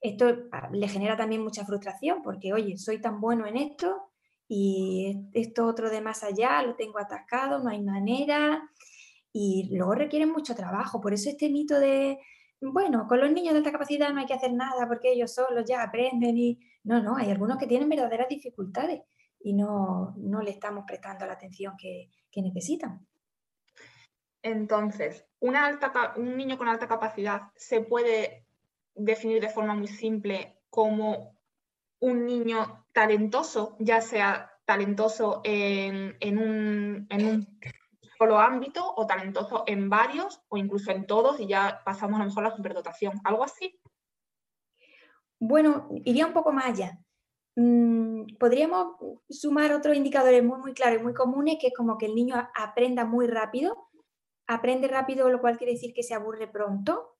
Esto 0.00 0.26
ah, 0.52 0.68
le 0.70 0.88
genera 0.88 1.16
también 1.16 1.42
mucha 1.42 1.64
frustración 1.64 2.22
porque, 2.22 2.52
oye, 2.52 2.76
soy 2.76 3.00
tan 3.00 3.20
bueno 3.20 3.46
en 3.46 3.56
esto 3.56 4.10
y 4.46 5.16
esto 5.32 5.66
otro 5.66 5.88
de 5.88 6.02
más 6.02 6.22
allá 6.22 6.62
lo 6.62 6.76
tengo 6.76 6.98
atascado, 6.98 7.60
no 7.60 7.70
hay 7.70 7.82
manera 7.82 8.70
y 9.32 9.74
luego 9.74 9.94
requieren 9.94 10.30
mucho 10.30 10.54
trabajo. 10.54 11.00
Por 11.00 11.14
eso 11.14 11.30
este 11.30 11.48
mito 11.48 11.80
de, 11.80 12.18
bueno, 12.60 13.06
con 13.08 13.20
los 13.20 13.32
niños 13.32 13.54
de 13.54 13.58
alta 13.58 13.72
capacidad 13.72 14.12
no 14.12 14.20
hay 14.20 14.26
que 14.26 14.34
hacer 14.34 14.52
nada 14.52 14.86
porque 14.86 15.12
ellos 15.12 15.32
solos 15.32 15.64
ya 15.66 15.82
aprenden 15.82 16.36
y... 16.36 16.60
No, 16.84 17.02
no, 17.02 17.16
hay 17.16 17.30
algunos 17.30 17.56
que 17.56 17.66
tienen 17.66 17.88
verdaderas 17.88 18.28
dificultades 18.28 19.00
y 19.44 19.52
no, 19.52 20.14
le 20.42 20.50
estamos 20.50 20.84
prestando 20.86 21.26
la 21.26 21.34
atención 21.34 21.76
que, 21.76 22.10
necesitan. 22.36 23.06
Entonces, 24.42 25.24
una 25.38 25.66
alta, 25.66 26.14
un 26.16 26.36
niño 26.36 26.58
con 26.58 26.66
alta 26.66 26.88
capacidad 26.88 27.42
se 27.54 27.80
puede 27.80 28.46
definir 28.94 29.40
de 29.40 29.50
forma 29.50 29.74
muy 29.74 29.86
simple 29.86 30.58
como 30.70 31.36
un 32.00 32.26
niño 32.26 32.86
talentoso, 32.92 33.76
ya 33.78 34.00
sea 34.00 34.50
talentoso 34.64 35.42
en, 35.44 36.16
un, 36.38 37.06
solo 38.18 38.38
ámbito 38.38 38.94
o 38.96 39.06
talentoso 39.06 39.64
en 39.66 39.90
varios 39.90 40.42
o 40.48 40.56
incluso 40.56 40.90
en 40.90 41.06
todos 41.06 41.38
y 41.38 41.46
ya 41.46 41.82
pasamos 41.84 42.16
a 42.16 42.24
lo 42.24 42.28
mejor 42.30 42.46
a 42.46 42.48
la 42.48 42.56
superdotación. 42.56 43.20
¿Algo 43.24 43.44
así? 43.44 43.78
Bueno, 45.38 45.88
iría 46.04 46.26
un 46.26 46.32
poco 46.32 46.50
más 46.50 46.64
allá. 46.64 47.03
Mm, 47.56 48.36
podríamos 48.38 48.96
sumar 49.28 49.72
otros 49.72 49.96
indicadores 49.96 50.42
muy, 50.42 50.58
muy 50.58 50.74
claros 50.74 51.00
y 51.00 51.04
muy 51.04 51.14
comunes, 51.14 51.56
que 51.60 51.68
es 51.68 51.74
como 51.74 51.98
que 51.98 52.06
el 52.06 52.14
niño 52.14 52.36
aprenda 52.54 53.04
muy 53.04 53.26
rápido, 53.26 53.90
aprende 54.46 54.88
rápido, 54.88 55.30
lo 55.30 55.40
cual 55.40 55.56
quiere 55.56 55.74
decir 55.74 55.94
que 55.94 56.02
se 56.02 56.14
aburre 56.14 56.48
pronto, 56.48 57.16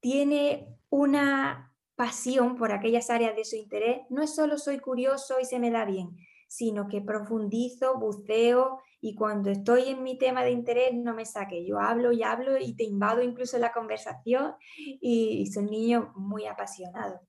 tiene 0.00 0.78
una 0.90 1.74
pasión 1.96 2.56
por 2.56 2.72
aquellas 2.72 3.10
áreas 3.10 3.34
de 3.34 3.44
su 3.44 3.56
interés, 3.56 4.02
no 4.10 4.22
es 4.22 4.34
solo 4.34 4.58
soy 4.58 4.78
curioso 4.78 5.40
y 5.40 5.44
se 5.44 5.58
me 5.58 5.70
da 5.70 5.84
bien, 5.84 6.10
sino 6.46 6.86
que 6.86 7.00
profundizo, 7.00 7.98
buceo 7.98 8.80
y 9.00 9.14
cuando 9.14 9.50
estoy 9.50 9.88
en 9.88 10.02
mi 10.02 10.18
tema 10.18 10.44
de 10.44 10.50
interés 10.50 10.94
no 10.94 11.14
me 11.14 11.24
saque. 11.24 11.64
Yo 11.66 11.80
hablo 11.80 12.12
y 12.12 12.22
hablo 12.22 12.58
y 12.58 12.74
te 12.74 12.84
invado 12.84 13.22
incluso 13.22 13.58
la 13.58 13.72
conversación 13.72 14.54
y, 14.76 15.46
son 15.52 15.66
niños 15.66 16.06
muy 16.14 16.46
apasionados. 16.46 17.20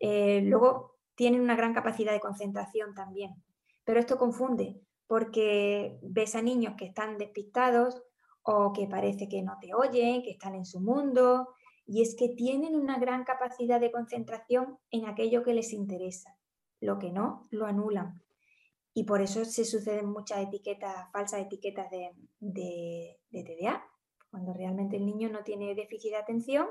Eh, 0.00 0.42
luego 0.44 0.96
tienen 1.14 1.40
una 1.40 1.56
gran 1.56 1.74
capacidad 1.74 2.12
de 2.12 2.20
concentración 2.20 2.94
también, 2.94 3.34
pero 3.84 4.00
esto 4.00 4.18
confunde 4.18 4.80
porque 5.06 5.98
ves 6.02 6.34
a 6.34 6.42
niños 6.42 6.74
que 6.78 6.86
están 6.86 7.18
despistados 7.18 8.02
o 8.42 8.72
que 8.72 8.86
parece 8.86 9.28
que 9.28 9.42
no 9.42 9.58
te 9.60 9.74
oyen, 9.74 10.22
que 10.22 10.30
están 10.30 10.54
en 10.54 10.64
su 10.64 10.80
mundo, 10.80 11.48
y 11.86 12.02
es 12.02 12.16
que 12.16 12.30
tienen 12.30 12.74
una 12.74 12.98
gran 12.98 13.24
capacidad 13.24 13.80
de 13.80 13.92
concentración 13.92 14.78
en 14.90 15.06
aquello 15.06 15.42
que 15.42 15.54
les 15.54 15.72
interesa. 15.72 16.36
Lo 16.80 16.98
que 16.98 17.12
no, 17.12 17.46
lo 17.50 17.66
anulan. 17.66 18.22
Y 18.94 19.04
por 19.04 19.20
eso 19.20 19.44
se 19.44 19.64
suceden 19.64 20.06
muchas 20.06 20.40
etiquetas, 20.40 21.10
falsas 21.12 21.40
etiquetas 21.40 21.90
de, 21.90 22.10
de, 22.40 23.18
TDA, 23.30 23.84
cuando 24.30 24.52
realmente 24.52 24.96
el 24.96 25.06
niño 25.06 25.28
no 25.28 25.42
tiene 25.42 25.74
déficit 25.74 26.12
de 26.12 26.16
atención, 26.16 26.68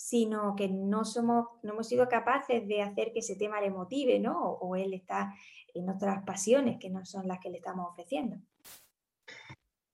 sino 0.00 0.56
que 0.56 0.66
no, 0.66 1.04
somos, 1.04 1.48
no 1.62 1.74
hemos 1.74 1.86
sido 1.86 2.08
capaces 2.08 2.66
de 2.66 2.80
hacer 2.80 3.12
que 3.12 3.18
ese 3.18 3.36
tema 3.36 3.60
le 3.60 3.70
motive, 3.70 4.18
¿no? 4.18 4.40
O, 4.40 4.74
él 4.74 4.94
está 4.94 5.34
en 5.74 5.90
otras 5.90 6.24
pasiones 6.24 6.78
que 6.80 6.88
no 6.88 7.04
son 7.04 7.28
las 7.28 7.38
que 7.38 7.50
le 7.50 7.58
estamos 7.58 7.90
ofreciendo. 7.90 8.38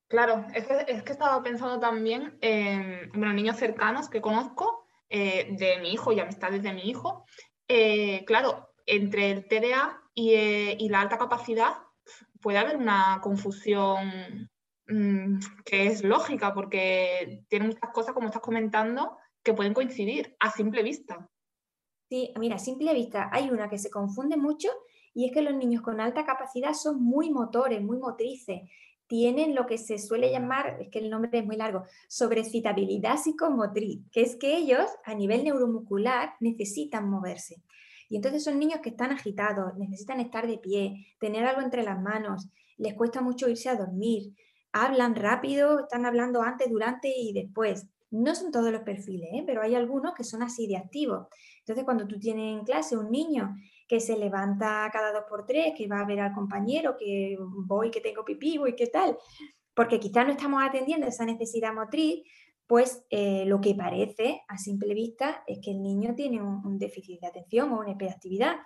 Claro, 0.07 0.47
es 0.55 0.65
que, 1.03 1.13
estaba 1.13 1.43
pensando 1.43 1.81
también 1.81 2.39
en 2.41 3.11
niños 3.35 3.57
cercanos 3.57 4.09
que 4.09 4.21
conozco, 4.21 4.87
eh, 5.11 5.57
de 5.59 5.81
mi 5.81 5.93
hijo 5.93 6.13
y 6.13 6.21
amistades 6.21 6.63
de 6.63 6.73
mi 6.73 6.83
hijo. 6.83 7.25
Eh, 7.67 8.25
claro, 8.27 8.71
entre 8.87 9.33
el 9.33 9.49
TDA 9.49 10.01
eh, 10.15 10.77
y, 10.79 10.89
la 10.89 11.01
alta 11.01 11.19
capacidad 11.19 11.79
puede 12.41 12.59
haber 12.59 12.77
una 12.77 13.19
confusión 13.21 14.49
mm, 14.87 15.41
que 15.65 15.89
es 15.89 16.05
lógica 16.05 16.55
porque 16.55 17.45
tiene 17.49 17.67
muchas 17.67 17.91
cosas, 17.91 18.15
como 18.15 18.29
estás 18.29 18.43
comentando, 18.43 19.19
que 19.47 19.55
pueden 19.55 19.75
coincidir 19.75 20.37
a 20.41 20.51
simple 20.51 20.83
vista. 20.83 21.31
Sí, 22.11 22.35
mira, 22.37 22.57
a 22.57 22.59
simple 22.59 22.93
vista 22.93 23.31
hay 23.33 23.49
una 23.49 23.71
que 23.71 23.79
se 23.79 23.91
confunde 23.91 24.37
mucho 24.37 24.69
y 25.15 25.25
es 25.25 25.33
que 25.33 25.41
los 25.41 25.55
niños 25.55 25.83
con 25.83 26.01
alta 26.01 26.27
capacidad 26.27 26.75
son 26.75 27.01
muy 27.01 27.31
motores, 27.31 27.81
muy 27.81 27.99
motrices 27.99 28.63
tienen 29.07 29.55
lo 29.55 29.67
que 29.67 29.79
se 29.79 29.99
suele 29.99 30.33
llamar, 30.33 30.79
es 30.81 30.89
que 30.91 30.99
el 30.99 31.11
nombre 31.11 31.31
es 31.33 31.47
muy 31.47 31.57
largo, 31.57 31.85
sobrecitabilidad 32.09 33.19
psicomotriz, 33.19 34.03
que 34.11 34.23
es 34.23 34.35
que 34.35 34.57
ellos 34.57 34.85
a 35.05 35.15
nivel 35.15 35.45
neuromuscular 35.45 36.35
necesitan 36.41 37.09
moverse. 37.09 37.63
Y 38.09 38.17
entonces 38.17 38.43
son 38.43 38.59
niños 38.59 38.81
que 38.81 38.91
están 38.91 39.13
agitados, 39.13 39.77
necesitan 39.77 40.21
estar 40.21 40.47
de 40.47 40.59
pie, 40.59 41.07
tener 41.21 41.45
algo 41.45 41.61
entre 41.61 41.83
las 41.83 42.01
manos, 42.01 42.49
les 42.77 42.95
cuesta 42.95 43.21
mucho 43.21 43.49
irse 43.49 43.69
a 43.69 43.77
dormir, 43.77 44.35
hablan 44.73 45.15
rápido, 45.15 45.81
están 45.81 46.05
hablando 46.05 46.43
antes, 46.43 46.69
durante 46.69 47.09
y 47.09 47.33
después. 47.33 47.87
No 48.11 48.35
son 48.35 48.53
todos 48.53 48.71
los 48.71 48.83
perfiles, 48.83 49.29
¿eh? 49.33 49.43
pero 49.47 49.63
hay 49.63 49.75
algunos 49.75 50.15
que 50.15 50.25
son 50.25 50.43
así 50.43 50.67
de 50.67 50.77
activos. 50.77 51.27
Entonces, 51.61 51.85
cuando 51.85 52.07
tú 52.07 52.19
tienes 52.19 52.59
en 52.59 52.65
clase 52.65 52.97
un 52.97 53.11
niño 53.11 53.57
que 53.89 54.01
se 54.01 54.17
levanta 54.17 54.89
cada 54.93 55.13
dos 55.13 55.25
por 55.29 55.47
tres, 55.47 55.75
que 55.77 55.89
va 55.89 56.01
a 56.01 56.07
ver 56.07 56.21
al 56.21 56.33
compañero, 56.33 56.97
que 56.97 57.37
voy, 57.39 57.91
que 57.91 58.01
tengo 58.01 58.25
pipí, 58.25 58.59
voy, 58.59 58.75
¿qué 58.75 58.87
tal? 58.87 59.17
Porque 59.75 59.99
quizás 59.99 60.25
no 60.25 60.33
estamos 60.33 60.63
atendiendo 60.63 61.07
esa 61.07 61.25
necesidad 61.25 61.75
motriz, 61.75 62.23
pues 62.67 63.05
eh, 63.11 63.45
lo 63.47 63.61
que 63.61 63.75
parece 63.75 64.43
a 64.49 64.59
simple 64.59 64.95
vista 64.95 65.45
es 65.47 65.59
que 65.63 65.71
el 65.71 65.83
niño 65.83 66.15
tiene 66.15 66.43
un, 66.43 66.79
déficit 66.79 67.21
de 67.21 67.29
atención 67.29 67.73
o 67.73 67.81
una 67.81 67.93
hiperactividad. 67.93 68.57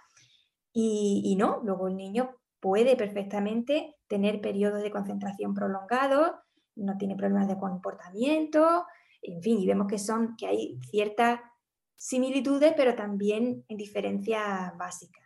Y, 0.73 1.23
y, 1.25 1.37
no, 1.37 1.61
luego 1.65 1.89
el 1.89 1.97
niño 1.97 2.37
puede 2.61 2.97
perfectamente 2.97 3.97
tener 4.07 4.41
periodos 4.41 4.83
de 4.83 4.91
concentración 4.91 5.55
prolongados, 5.55 6.33
no 6.77 6.97
tiene 6.97 7.17
problemas 7.17 7.49
de 7.49 7.59
comportamiento, 7.59 8.85
en 9.23 9.43
fin, 9.43 9.59
y 9.59 9.67
vemos 9.67 9.87
que 9.87 9.99
son 9.99 10.37
que 10.37 10.47
hay 10.47 10.79
ciertas 10.91 11.41
similitudes, 11.97 12.73
pero 12.77 12.95
también 12.95 13.65
en 13.69 13.77
diferencias 13.77 14.77
básicas. 14.79 15.25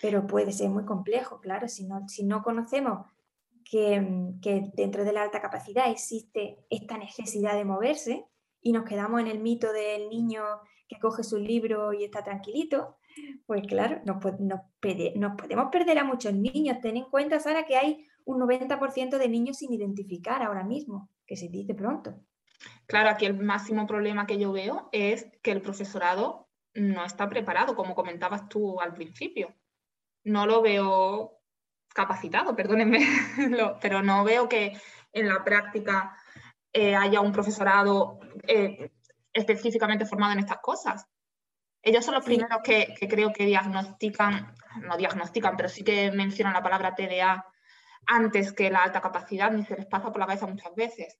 Pero 0.00 0.26
puede 0.26 0.52
ser 0.52 0.70
muy 0.70 0.84
complejo, 0.84 1.40
claro, 1.40 1.68
si 1.68 1.86
no, 1.86 2.08
si 2.08 2.24
no 2.24 2.42
conocemos 2.42 3.06
que, 3.64 4.34
que, 4.42 4.70
dentro 4.74 5.04
de 5.04 5.12
la 5.12 5.22
alta 5.22 5.40
capacidad 5.40 5.90
existe 5.90 6.58
esta 6.70 6.98
necesidad 6.98 7.54
de 7.54 7.64
moverse 7.64 8.24
y 8.60 8.72
nos 8.72 8.84
quedamos 8.84 9.20
en 9.20 9.28
el 9.28 9.40
mito 9.40 9.72
del 9.72 10.08
niño 10.08 10.42
que 10.88 10.98
coge 10.98 11.22
su 11.22 11.38
libro 11.38 11.92
y 11.92 12.04
está 12.04 12.22
tranquilito, 12.22 12.96
pues 13.46 13.62
claro, 13.66 14.00
nos, 14.04 14.16
nos, 14.40 14.60
podemos 15.36 15.66
perder 15.70 15.98
a 15.98 16.04
muchos 16.04 16.34
niños. 16.34 16.78
Ten 16.80 16.96
en 16.96 17.04
cuenta, 17.04 17.40
Sara, 17.40 17.64
que 17.64 17.76
hay 17.76 18.06
un 18.24 18.40
90% 18.40 19.18
de 19.18 19.28
niños 19.28 19.58
sin 19.58 19.72
identificar 19.72 20.42
ahora 20.42 20.64
mismo, 20.64 21.10
que 21.26 21.36
se 21.36 21.48
dice 21.48 21.74
pronto. 21.74 22.14
Claro, 22.86 23.10
aquí 23.10 23.26
el 23.26 23.34
máximo 23.34 23.86
problema 23.86 24.26
que 24.26 24.38
yo 24.38 24.52
veo 24.52 24.88
es 24.92 25.26
que 25.42 25.52
el 25.52 25.62
profesorado 25.62 26.48
no 26.74 27.04
está 27.04 27.28
preparado, 27.28 27.76
como 27.76 27.94
comentabas 27.94 28.48
tú 28.48 28.80
al 28.80 28.92
principio. 28.94 29.54
No 30.24 30.46
lo 30.46 30.62
veo 30.62 31.40
capacitado, 31.94 32.56
perdónenme, 32.56 32.98
pero 33.80 34.02
no 34.02 34.24
veo 34.24 34.48
que 34.48 34.78
en 35.12 35.28
la 35.28 35.44
práctica 35.44 36.16
eh, 36.72 36.94
haya 36.94 37.20
un 37.20 37.32
profesorado 37.32 38.18
eh, 38.46 38.90
específicamente 39.32 40.06
formado 40.06 40.32
en 40.32 40.40
estas 40.40 40.58
cosas. 40.58 41.06
Ellos 41.82 42.04
son 42.04 42.14
los 42.14 42.24
primeros 42.24 42.58
que, 42.64 42.94
que, 42.98 43.08
creo 43.08 43.32
que 43.32 43.46
diagnostican, 43.46 44.54
no 44.80 44.96
diagnostican, 44.96 45.56
pero 45.56 45.68
sí 45.68 45.84
que 45.84 46.10
mencionan 46.10 46.54
la 46.54 46.62
palabra 46.62 46.94
TDA 46.94 47.46
antes 48.06 48.52
que 48.52 48.70
la 48.70 48.82
alta 48.82 49.00
capacidad, 49.00 49.50
ni 49.50 49.64
se 49.64 49.76
les 49.76 49.86
pasa 49.86 50.10
por 50.10 50.18
la 50.18 50.26
cabeza 50.26 50.46
muchas 50.46 50.74
veces. 50.74 51.18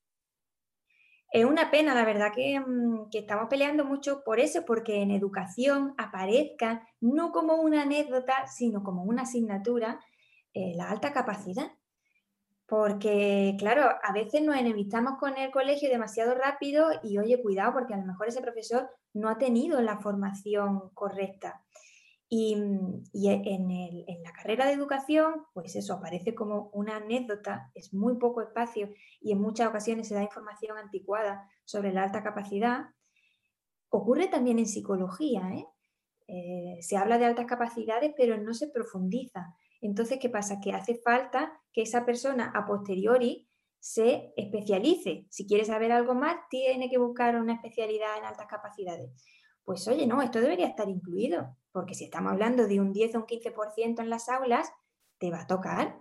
Es 1.34 1.44
una 1.44 1.68
pena, 1.72 1.96
la 1.96 2.04
verdad, 2.04 2.30
mm, 2.36 3.10
que, 3.10 3.18
estamos 3.18 3.48
peleando 3.50 3.84
mucho 3.84 4.22
por 4.22 4.38
eso, 4.38 4.64
porque 4.64 5.02
en 5.02 5.10
educación 5.10 5.92
aparezca 5.98 6.86
no 7.00 7.32
como 7.32 7.56
una 7.56 7.82
anécdota, 7.82 8.46
sino 8.46 8.84
como 8.84 9.02
una 9.02 9.22
asignatura 9.22 9.98
eh, 10.52 10.74
la 10.76 10.88
alta 10.88 11.12
capacidad. 11.12 11.72
Porque, 12.66 13.56
claro, 13.58 13.96
a 14.04 14.12
veces 14.12 14.42
nos 14.42 14.56
enemistamos 14.56 15.18
con 15.18 15.36
el 15.36 15.50
colegio 15.50 15.88
demasiado 15.88 16.36
rápido 16.36 16.86
y, 17.02 17.18
oye, 17.18 17.42
cuidado, 17.42 17.72
porque 17.72 17.94
a 17.94 17.96
lo 17.96 18.06
mejor 18.06 18.28
ese 18.28 18.40
profesor 18.40 18.88
no 19.12 19.28
ha 19.28 19.36
tenido 19.36 19.82
la 19.82 19.98
formación 19.98 20.90
correcta. 20.90 21.64
Y, 22.36 22.56
mm, 22.56 23.04
e, 23.14 23.42
en, 23.54 24.22
la 24.24 24.32
carrera 24.32 24.66
de 24.66 24.72
educación, 24.72 25.46
pues 25.52 25.76
eso 25.76 25.94
aparece 25.94 26.34
como 26.34 26.68
una 26.72 26.96
anécdota, 26.96 27.70
es 27.76 27.94
muy 27.94 28.16
poco 28.16 28.42
espacio 28.42 28.90
y 29.20 29.30
en 29.30 29.40
muchas 29.40 29.68
ocasiones 29.68 30.08
se 30.08 30.16
da 30.16 30.22
información 30.24 30.76
anticuada 30.76 31.48
sobre 31.64 31.92
la 31.92 32.02
alta 32.02 32.24
capacidad. 32.24 32.86
Ocurre 33.88 34.26
también 34.26 34.58
en 34.58 34.66
psicología, 34.66 35.48
¿eh? 35.54 35.66
Eh, 36.26 36.82
se 36.82 36.96
habla 36.96 37.18
de 37.18 37.26
altas 37.26 37.46
capacidades, 37.46 38.12
pero 38.16 38.36
no 38.36 38.52
se 38.52 38.66
profundiza. 38.66 39.54
Entonces, 39.80 40.18
¿qué 40.18 40.28
pasa? 40.28 40.58
Que 40.60 40.72
hace 40.72 40.96
falta 40.96 41.52
que 41.72 41.82
esa 41.82 42.04
persona 42.04 42.50
a 42.52 42.66
posteriori 42.66 43.48
se 43.78 44.32
especialice. 44.36 45.28
Si 45.30 45.46
quiere 45.46 45.64
saber 45.64 45.92
algo 45.92 46.16
más, 46.16 46.34
tiene 46.50 46.90
que 46.90 46.98
buscar 46.98 47.36
una 47.36 47.54
especialidad 47.54 48.18
en 48.18 48.24
altas 48.24 48.48
capacidades. 48.48 49.22
Pues 49.62 49.86
oye, 49.86 50.04
no, 50.04 50.20
esto 50.20 50.40
debería 50.40 50.66
estar 50.66 50.88
incluido, 50.88 51.56
porque 51.74 51.96
si 51.96 52.04
estamos 52.04 52.30
hablando 52.30 52.68
de 52.68 52.80
un 52.80 52.92
10 52.92 53.16
o 53.16 53.18
un 53.18 53.26
15% 53.26 54.00
en 54.00 54.08
las 54.08 54.28
aulas, 54.28 54.70
te 55.18 55.32
va 55.32 55.40
a 55.40 55.46
tocar, 55.48 56.00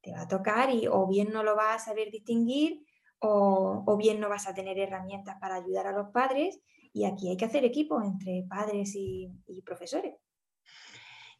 te 0.00 0.10
va 0.10 0.22
a 0.22 0.28
tocar 0.28 0.70
y 0.70 0.86
o 0.86 1.06
bien 1.06 1.30
no 1.30 1.42
lo 1.42 1.54
vas 1.54 1.82
a 1.82 1.84
saber 1.90 2.10
distinguir 2.10 2.86
o, 3.18 3.96
bien 3.98 4.20
no 4.20 4.30
vas 4.30 4.48
a 4.48 4.54
tener 4.54 4.78
herramientas 4.78 5.36
para 5.38 5.56
ayudar 5.56 5.86
a 5.86 5.92
los 5.92 6.08
padres 6.12 6.60
y 6.94 7.04
aquí 7.04 7.28
hay 7.28 7.36
que 7.36 7.44
hacer 7.44 7.62
equipo 7.62 8.02
entre 8.02 8.46
padres 8.48 8.94
y, 8.94 9.30
profesores. 9.66 10.14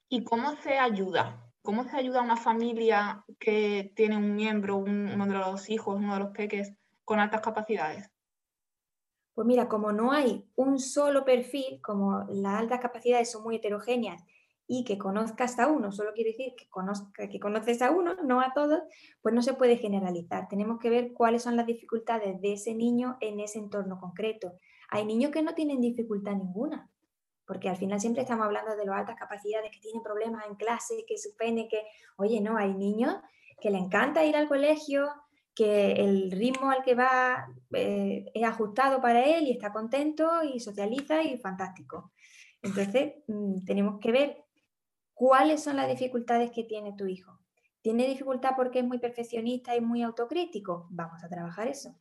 ¿Y 0.07 0.23
cómo 0.23 0.55
se 0.57 0.76
ayuda? 0.79 1.50
¿Cómo 1.62 1.85
se 1.85 1.97
ayuda 1.97 2.21
a 2.21 2.25
una 2.25 2.37
familia 2.37 3.25
que 3.41 3.91
tiene 3.97 4.19
un 4.19 4.35
miembro, 4.35 4.76
uno 4.76 5.26
de 5.26 5.33
los 5.33 5.71
hijos, 5.71 5.97
uno 5.97 6.12
de 6.12 6.21
los 6.21 6.31
peques 6.33 6.75
con 7.07 7.21
altas 7.21 7.41
capacidades? 7.41 8.12
Pues 9.34 9.46
mira, 9.46 9.68
como 9.68 9.92
no 9.92 10.12
hay 10.12 10.44
un 10.56 10.78
solo 10.78 11.24
perfil, 11.24 11.80
como 11.82 12.24
las 12.28 12.60
altas 12.60 12.80
capacidades 12.80 13.30
son 13.30 13.42
muy 13.42 13.56
heterogéneas 13.56 14.22
y 14.66 14.84
que 14.84 14.98
conozcas 14.98 15.58
a 15.58 15.68
uno, 15.68 15.92
solo 15.92 16.12
quiere 16.14 16.30
decir 16.30 16.54
que, 16.56 16.68
conozca, 16.68 17.28
que 17.28 17.40
conoces 17.40 17.82
a 17.82 17.90
uno, 17.90 18.14
no 18.24 18.40
a 18.40 18.52
todos, 18.54 18.80
pues 19.20 19.34
no 19.34 19.42
se 19.42 19.54
puede 19.54 19.76
generalizar. 19.76 20.48
Tenemos 20.48 20.78
que 20.78 20.90
ver 20.90 21.12
cuáles 21.12 21.42
son 21.42 21.56
las 21.56 21.66
dificultades 21.66 22.40
de 22.40 22.54
ese 22.54 22.74
niño 22.74 23.16
en 23.20 23.40
ese 23.40 23.58
entorno 23.58 23.98
concreto. 23.98 24.54
Hay 24.88 25.04
niños 25.04 25.30
que 25.30 25.42
no 25.42 25.54
tienen 25.54 25.80
dificultad 25.80 26.32
ninguna, 26.32 26.90
porque 27.46 27.68
al 27.68 27.76
final 27.76 28.00
siempre 28.00 28.22
estamos 28.22 28.46
hablando 28.46 28.76
de 28.76 28.86
las 28.86 28.96
altas 28.96 29.18
capacidades, 29.18 29.70
que 29.72 29.80
tienen 29.80 30.02
problemas 30.02 30.46
en 30.46 30.54
clase, 30.54 31.04
que 31.06 31.18
suspenden, 31.18 31.68
que, 31.68 31.82
oye, 32.16 32.40
no, 32.40 32.56
hay 32.56 32.74
niños 32.74 33.16
que 33.60 33.70
le 33.70 33.78
encanta 33.78 34.24
ir 34.24 34.36
al 34.36 34.48
colegio, 34.48 35.08
que 35.54 35.92
el 35.92 36.30
ritmo 36.30 36.71
al 36.71 36.82
que 36.82 36.94
va 36.94 37.47
eh, 37.73 38.30
es 38.35 38.44
ajustado 38.44 39.00
para 39.00 39.23
él 39.25 39.47
y 39.47 39.52
está 39.52 39.73
contento 39.73 40.42
y 40.42 40.61
socializa 40.61 41.23
y 41.23 41.38
fantástico. 41.38 42.12
Entonces, 42.62 43.14
mm, 43.26 43.64
tenemos 43.64 44.00
que 44.00 44.12
ver 44.12 44.44
cuáles 45.12 45.62
son 45.62 45.76
las 45.76 45.88
dificultades 45.88 46.50
que 46.50 46.64
tiene 46.64 46.94
tu 46.97 47.06
hijo. 47.06 47.38
¿Tiene 47.82 48.06
dificultad 48.06 48.52
porque 48.56 48.78
es 48.78 48.85
muy 48.85 48.99
perfeccionista 48.99 49.76
y 49.76 49.80
muy 49.80 50.02
autocrítico? 50.02 50.87
Vamos 50.90 51.23
a 51.25 51.28
trabajar 51.28 51.68
eso. 51.68 51.99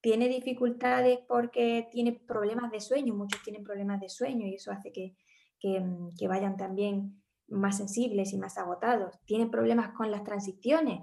¿Tiene 0.00 0.28
dificultades 0.28 1.18
porque 1.28 1.88
tiene 1.92 2.12
problemas 2.12 2.72
de 2.72 2.80
sueño? 2.80 3.14
Muchos 3.14 3.42
tienen 3.42 3.62
problemas 3.62 4.00
de 4.00 4.08
sueño 4.08 4.46
y 4.46 4.54
eso 4.54 4.72
hace 4.72 4.90
que, 4.90 5.14
que, 5.60 5.80
mm, 5.80 6.14
que 6.18 6.26
vayan 6.26 6.56
también 6.56 7.22
más 7.48 7.76
sensibles 7.76 8.32
y 8.32 8.38
más 8.38 8.56
agotados. 8.58 9.20
¿Tiene 9.26 9.46
problemas 9.46 9.90
con 9.90 10.10
las 10.10 10.24
transiciones? 10.24 11.00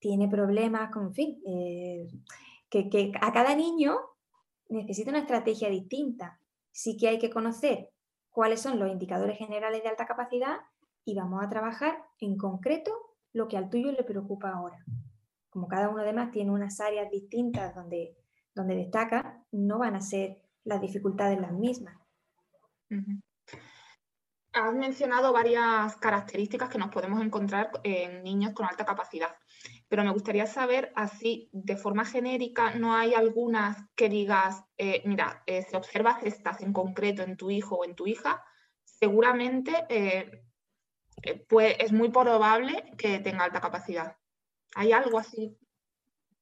Tiene 0.00 0.28
problemas, 0.28 0.90
con, 0.90 1.08
en 1.08 1.14
fin, 1.14 1.42
eh, 1.46 2.08
que, 2.68 3.12
a 3.20 3.32
cada 3.32 3.54
niño 3.54 3.96
necesita 4.68 5.10
una 5.10 5.20
estrategia 5.20 5.68
distinta. 5.68 6.40
Sí 6.72 6.96
que 6.96 7.08
hay 7.08 7.18
que 7.18 7.30
conocer 7.30 7.90
cuáles 8.30 8.60
son 8.60 8.78
los 8.78 8.90
indicadores 8.90 9.38
generales 9.38 9.82
de 9.82 9.88
alta 9.88 10.06
capacidad 10.06 10.58
y 11.04 11.14
vamos 11.14 11.44
a 11.44 11.48
trabajar 11.48 12.02
en 12.18 12.36
concreto 12.36 12.90
lo 13.32 13.46
que 13.46 13.56
al 13.56 13.68
tuyo 13.68 13.92
le 13.92 14.02
preocupa 14.02 14.50
ahora. 14.50 14.84
Como 15.50 15.68
cada 15.68 15.88
uno 15.88 16.00
además 16.00 16.30
tiene 16.30 16.50
unas 16.50 16.80
áreas 16.80 17.10
distintas 17.10 17.74
donde, 17.74 18.16
donde 18.54 18.76
destaca, 18.76 19.44
no 19.50 19.78
van 19.78 19.96
a 19.96 20.00
ser 20.00 20.42
las 20.64 20.80
dificultades 20.80 21.40
las 21.40 21.52
mismas. 21.52 21.96
Has 24.52 24.74
mencionado 24.74 25.32
varias 25.32 25.96
características 25.96 26.68
que 26.70 26.78
nos 26.78 26.90
podemos 26.90 27.22
encontrar 27.22 27.70
en 27.82 28.22
niños 28.22 28.52
con 28.52 28.66
alta 28.66 28.84
capacidad 28.84 29.30
pero 29.90 30.04
me 30.04 30.12
gustaría 30.12 30.46
saber, 30.46 30.92
así, 30.94 31.50
de 31.52 31.76
forma 31.76 32.04
genérica, 32.04 32.74
¿no 32.76 32.94
hay 32.94 33.12
algunas 33.12 33.76
que 33.96 34.08
digas, 34.08 34.62
eh, 34.78 35.02
mira, 35.04 35.42
eh, 35.46 35.62
si 35.68 35.74
observas 35.74 36.22
estas 36.22 36.60
en 36.60 36.72
concreto 36.72 37.22
en 37.22 37.36
tu 37.36 37.50
hijo 37.50 37.74
o 37.74 37.84
en 37.84 37.96
tu 37.96 38.06
hija, 38.06 38.40
seguramente 38.84 39.72
pues, 41.48 41.74
es 41.80 41.92
muy 41.92 42.10
probable 42.10 42.84
que 42.96 43.18
tenga 43.18 43.44
alta 43.44 43.60
capacidad? 43.60 44.16
¿Hay 44.76 44.92
algo 44.92 45.18
así 45.18 45.58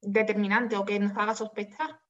determinante 0.03 0.77
o 0.77 0.85
que 0.85 0.99
nos 0.99 1.17
haga 1.17 1.35
sospechar? 1.35 2.01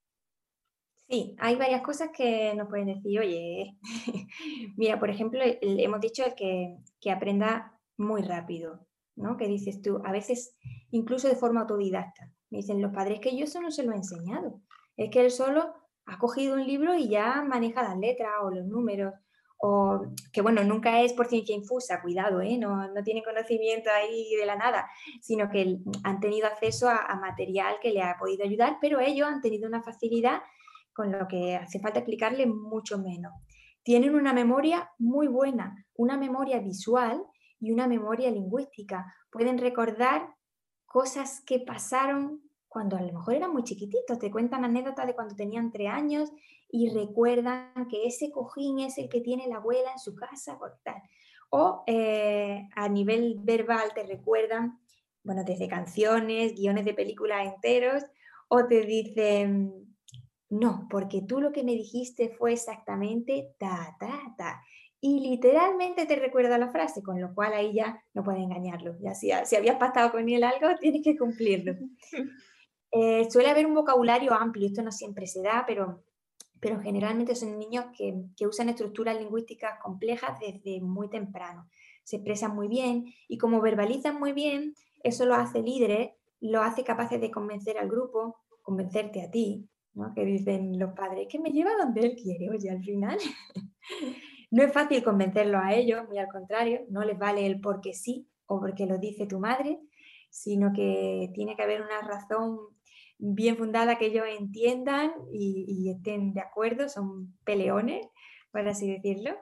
Sí, 1.09 1.37
hay 1.39 1.55
varias 1.55 1.83
cosas 1.83 2.11
que 2.13 2.53
nos 2.57 2.69
pueden 2.69 2.89
decir, 2.89 3.21
oye, 3.21 3.79
mira, 4.77 4.99
por 4.99 5.09
ejemplo, 5.09 5.41
hemos 5.63 6.01
dicho 6.01 6.25
que, 6.37 6.79
que 7.01 7.13
aprenda 7.13 7.79
muy 7.97 8.23
rápido, 8.23 8.88
¿no? 9.19 9.37
Que 9.37 9.47
dices 9.47 9.83
tú, 9.83 10.01
a 10.05 10.13
veces 10.13 10.57
incluso 10.91 11.29
de 11.29 11.37
forma 11.37 11.63
autodidacta. 11.63 12.31
Me 12.51 12.59
dicen 12.59 12.81
los 12.81 12.93
padres 12.93 13.21
que 13.21 13.37
yo 13.37 13.45
eso 13.45 13.61
no 13.61 13.71
se 13.71 13.83
lo 13.83 13.93
he 13.93 13.97
enseñado. 13.97 14.61
Es 14.97 15.11
que 15.11 15.21
él 15.21 15.31
solo 15.31 15.75
ha 16.07 16.19
cogido 16.19 16.55
un 16.55 16.67
libro 16.67 16.95
y 16.95 17.09
ya 17.09 17.43
maneja 17.43 17.83
las 17.83 17.99
letras 17.99 18.31
o 18.43 18.51
los 18.51 18.67
números. 18.67 19.15
O 19.61 20.07
que 20.33 20.41
bueno, 20.41 20.63
nunca 20.63 21.03
es 21.03 21.13
por 21.13 21.27
ciencia 21.27 21.55
infusa, 21.55 22.01
cuidado, 22.01 22.41
¿eh? 22.41 22.57
no, 22.59 22.89
no 22.93 23.03
tiene 23.03 23.25
conocimiento 23.25 23.91
ahí 23.91 24.37
de 24.37 24.47
la 24.47 24.55
nada, 24.55 24.89
sino 25.21 25.51
que 25.51 25.79
han 26.05 26.21
tenido 26.21 26.47
acceso 26.47 26.89
a, 26.89 26.99
a 26.99 27.17
material 27.17 27.75
que 27.83 27.91
le 27.91 28.03
ha 28.03 28.17
podido 28.19 28.45
ayudar, 28.45 28.79
pero 28.81 29.01
ellos 29.01 29.27
han 29.27 29.41
tenido 29.41 29.67
una 29.67 29.83
facilidad 29.83 30.43
con 30.93 31.11
lo 31.11 31.27
que 31.27 31.57
hace 31.57 31.81
falta 31.81 31.99
explicarle 31.99 32.47
mucho 32.47 32.99
menos. 32.99 33.33
Tienen 33.83 34.15
una 34.15 34.33
memoria 34.33 34.91
muy 34.99 35.27
buena, 35.27 35.75
una 35.95 36.17
memoria 36.17 36.61
visual 36.61 37.25
y 37.61 37.73
una 37.73 37.87
memoria 37.87 38.31
lingüística. 38.31 39.15
Pueden 39.31 39.59
recordar 39.59 40.35
cosas 40.87 41.43
que 41.45 41.61
pasaron 41.61 42.43
cuando 42.69 42.97
a 42.97 43.01
lo 43.01 43.13
mejor 43.13 43.35
eran 43.35 43.53
muy 43.53 43.65
chiquititos, 43.65 44.19
te 44.19 44.31
cuentan 44.31 44.65
anécdotas 44.65 45.07
de 45.07 45.15
cuando 45.15 45.35
tenían 45.35 45.73
tres 45.73 45.89
años 45.89 46.31
y 46.71 46.91
recuerdan 46.91 47.89
que 47.91 48.07
ese 48.07 48.31
cojín 48.31 48.81
es 48.81 48.99
el 48.99 49.09
que 49.09 49.21
tiene 49.21 49.49
la 49.49 49.57
abuela 49.57 49.91
en 49.93 49.99
su 49.99 50.15
casa, 50.15 50.59
por 50.59 50.79
tal. 50.83 51.03
O 51.51 51.83
eh, 51.87 52.69
a 52.77 52.89
nivel 52.89 53.37
verbal 53.41 53.93
te 53.95 54.03
recuerdan, 54.05 54.79
bueno, 55.25 55.45
desde 55.45 55.67
canciones, 55.67 56.55
guiones 56.55 56.85
de 56.85 56.93
películas 56.93 57.47
enteros, 57.47 58.05
o 58.49 58.67
te 58.67 58.83
dicen, 58.83 59.97
no, 60.51 60.87
porque 60.91 61.23
tú 61.23 61.41
lo 61.41 61.53
que 61.53 61.65
me 61.65 61.73
dijiste 61.73 62.29
fue 62.31 62.53
exactamente 62.53 63.55
ta, 63.59 63.97
ta, 63.99 64.35
ta 64.37 64.63
y 65.01 65.21
literalmente 65.21 66.07
te 66.07 66.17
recuerda 66.17 66.59
la 66.59 66.71
frase, 66.71 67.03
con 67.03 67.21
lo 67.21 67.35
cual 67.35 67.53
ahí 67.53 67.73
ya 67.75 68.03
no 68.15 68.25
puede 68.25 68.41
engañarlo. 68.41 68.97
Ya 69.01 69.15
si, 69.15 69.31
si 69.45 69.57
habías 69.57 69.77
pactado 69.77 70.11
con 70.11 70.29
él 70.29 70.43
algo, 70.43 70.69
tienes 70.81 71.03
que 71.03 71.17
cumplirlo. 71.17 71.75
Eh, 72.91 73.31
suele 73.31 73.51
haber 73.51 73.67
un 73.67 73.75
vocabulario 73.75 74.33
amplio, 74.33 74.67
esto 74.67 74.81
no 74.81 74.91
siempre 74.91 75.27
se 75.27 75.43
da, 75.43 75.65
pero, 75.67 76.05
pero 76.59 76.81
generalmente 76.81 77.35
son 77.35 77.59
niños 77.59 77.85
que, 77.95 78.15
que 78.35 78.47
usan 78.47 78.71
estructuras 78.71 79.15
lingüísticas 79.21 79.79
complejas 79.83 80.41
desde 80.41 80.81
muy 80.81 81.11
temprano. 81.11 81.69
Se 82.03 82.17
expresan 82.17 82.55
muy 82.55 82.67
bien 82.67 83.13
y 83.29 83.37
como 83.37 83.61
verbalizan 83.61 84.19
muy 84.19 84.33
bien, 84.33 84.73
eso 85.03 85.27
lo 85.27 85.35
hace 85.35 85.61
líderes, 85.61 86.13
lo 86.41 86.63
hace 86.63 86.83
capaces 86.83 87.21
de 87.21 87.31
convencer 87.31 87.77
al 87.77 87.91
grupo, 87.91 88.39
convencerte 88.63 89.21
a 89.21 89.31
ti, 89.31 89.69
¿no? 89.93 90.15
que 90.15 90.25
dicen 90.25 90.79
los 90.79 90.95
padres, 90.95 91.29
que 91.31 91.39
me 91.39 91.51
lleva 91.51 91.77
donde 91.77 92.01
él 92.01 92.17
quiere, 92.17 92.49
oye, 92.49 92.71
al 92.71 92.83
final. 92.83 93.19
No 94.51 94.63
es 94.63 94.73
fácil 94.73 95.03
convencerlo 95.05 95.59
a 95.59 95.75
ellos, 95.75 96.07
muy 96.09 96.19
al 96.19 96.29
contrario, 96.29 96.81
no 96.89 97.05
les 97.05 97.19
vale 97.19 97.47
el 97.47 97.61
porque 97.61 97.93
sí 97.93 98.29
o 98.47 98.61
porque 98.61 98.87
lo 98.87 98.99
dice 98.99 99.27
tu 99.27 99.39
madre, 99.39 99.79
sino 100.31 100.73
que 100.73 101.31
tiene 101.35 101.55
que 101.55 101.63
haber 101.63 101.83
una 101.83 102.01
razón 102.01 102.59
bien 103.19 103.57
fundada 103.57 103.99
que 103.99 104.07
ellos 104.07 104.25
entiendan 104.39 105.13
y, 105.33 105.91
estén 105.91 106.33
de 106.33 106.41
acuerdo, 106.41 106.89
son 106.89 107.37
peleones, 107.45 108.07
por 108.51 108.67
así 108.67 108.91
decirlo. 108.91 109.37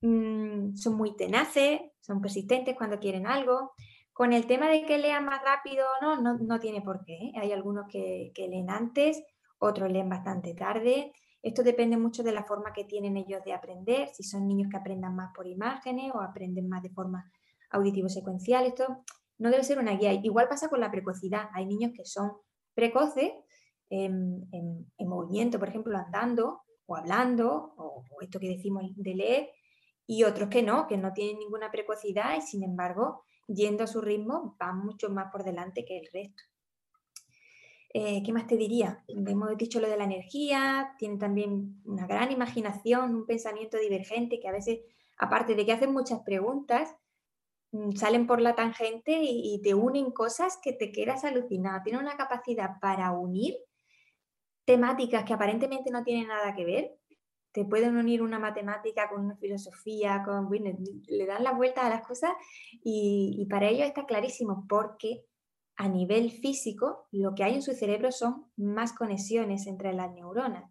Mm, 0.00 0.76
son 0.76 0.96
muy 0.96 1.16
tenaces, 1.16 1.80
son 2.00 2.20
persistentes 2.20 2.76
cuando 2.76 2.98
quieren 2.98 3.26
algo. 3.26 3.72
Con 4.12 4.32
el 4.32 4.46
tema 4.46 4.68
de 4.68 4.84
que 4.86 4.98
lean 4.98 5.24
más 5.24 5.42
rápido 5.42 5.84
no, 6.00 6.20
no, 6.20 6.38
no 6.38 6.60
tiene 6.60 6.80
por 6.82 7.04
qué. 7.04 7.14
¿eh? 7.14 7.32
Hay 7.36 7.52
algunos 7.52 7.86
que, 7.88 8.30
que 8.34 8.48
leen 8.48 8.70
antes, 8.70 9.22
otros 9.58 9.90
leen 9.90 10.08
bastante 10.08 10.54
tarde. 10.54 11.12
Esto 11.44 11.62
depende 11.62 11.98
mucho 11.98 12.22
de 12.22 12.32
la 12.32 12.42
forma 12.42 12.72
que 12.72 12.84
tienen 12.84 13.18
ellos 13.18 13.44
de 13.44 13.52
aprender, 13.52 14.08
si 14.08 14.22
son 14.22 14.48
niños 14.48 14.70
que 14.70 14.78
aprendan 14.78 15.14
más 15.14 15.30
por 15.34 15.46
imágenes 15.46 16.10
o 16.14 16.22
aprenden 16.22 16.70
más 16.70 16.82
de 16.82 16.88
forma 16.88 17.30
auditivo-secuencial. 17.68 18.64
Esto 18.64 19.04
no 19.36 19.50
debe 19.50 19.62
ser 19.62 19.78
una 19.78 19.92
guía. 19.92 20.14
Igual 20.14 20.48
pasa 20.48 20.70
con 20.70 20.80
la 20.80 20.90
precocidad. 20.90 21.50
Hay 21.52 21.66
niños 21.66 21.92
que 21.94 22.06
son 22.06 22.32
precoces 22.72 23.30
en, 23.90 24.48
movimiento, 25.00 25.58
por 25.58 25.68
ejemplo, 25.68 25.98
andando 25.98 26.62
o 26.86 26.96
hablando, 26.96 27.74
o, 27.76 28.06
o, 28.10 28.22
esto 28.22 28.40
que 28.40 28.48
decimos 28.48 28.82
de 28.96 29.14
leer, 29.14 29.50
y 30.06 30.24
otros 30.24 30.48
que 30.48 30.62
no, 30.62 30.86
que 30.86 30.96
no 30.96 31.12
tienen 31.12 31.38
ninguna 31.38 31.70
precocidad 31.70 32.38
y 32.38 32.40
sin 32.40 32.62
embargo, 32.62 33.22
yendo 33.48 33.84
a 33.84 33.86
su 33.86 34.00
ritmo, 34.00 34.56
van 34.58 34.78
mucho 34.78 35.10
más 35.10 35.30
por 35.30 35.44
delante 35.44 35.84
que 35.84 35.98
el 35.98 36.08
resto. 36.10 36.42
Eh, 37.96 38.24
¿Qué 38.24 38.32
más 38.32 38.48
te 38.48 38.56
diría? 38.56 39.04
Hemos 39.06 39.56
dicho 39.56 39.78
lo 39.78 39.88
de 39.88 39.96
la 39.96 40.02
energía, 40.02 40.96
tienen 40.98 41.20
también 41.20 41.80
una 41.84 42.08
gran 42.08 42.32
imaginación, 42.32 43.14
un 43.14 43.24
pensamiento 43.24 43.78
divergente 43.78 44.40
que 44.40 44.48
a 44.48 44.52
veces, 44.52 44.80
aparte 45.16 45.54
de 45.54 45.64
que 45.64 45.72
hacen 45.72 45.92
muchas 45.92 46.20
preguntas, 46.22 46.92
mm, 47.70 47.92
salen 47.92 48.26
por 48.26 48.40
la 48.40 48.56
tangente 48.56 49.20
y, 49.22 49.60
te 49.62 49.74
unen 49.74 50.10
cosas 50.10 50.58
que 50.60 50.72
te 50.72 50.90
quedas 50.90 51.24
alucinado. 51.24 51.82
Tienen 51.84 52.02
una 52.02 52.16
capacidad 52.16 52.80
para 52.80 53.12
unir 53.12 53.54
temáticas 54.64 55.24
que 55.24 55.34
aparentemente 55.34 55.92
no 55.92 56.02
tienen 56.02 56.28
nada 56.28 56.52
que 56.54 56.64
ver. 56.64 56.98
Te 57.52 57.64
pueden 57.64 57.96
unir 57.96 58.22
una 58.22 58.40
matemática 58.40 59.08
con 59.08 59.24
una 59.26 59.36
filosofía, 59.36 60.22
con, 60.24 60.48
le 60.50 61.26
dan 61.26 61.44
la 61.44 61.52
vuelta 61.52 61.86
a 61.86 61.90
las 61.90 62.04
cosas 62.06 62.32
y, 62.82 63.36
y 63.38 63.46
para 63.46 63.68
ellos 63.68 63.86
está 63.86 64.04
clarísimo 64.06 64.66
porque 64.68 65.26
a 65.76 65.88
nivel 65.88 66.30
físico, 66.30 67.08
lo 67.10 67.34
que 67.34 67.44
hay 67.44 67.54
en 67.54 67.62
su 67.62 67.72
cerebro 67.72 68.12
son 68.12 68.46
más 68.56 68.92
conexiones 68.92 69.66
entre 69.66 69.92
las 69.92 70.12
neuronas. 70.12 70.70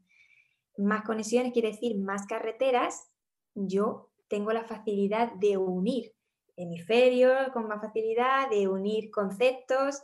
Más 0.78 1.04
conexiones 1.04 1.54
quiere 1.54 1.72
decir 1.72 1.98
más 2.00 2.26
carreteras. 2.26 3.12
Yo 3.54 4.12
tengo 4.28 4.52
la 4.54 4.64
facilidad 4.64 5.34
de 5.34 5.58
unir 5.58 6.14
hemisferios 6.56 7.50
con 7.52 7.68
más 7.68 7.82
facilidad, 7.82 8.50
de 8.50 8.68
unir 8.68 9.12
conceptos 9.12 10.02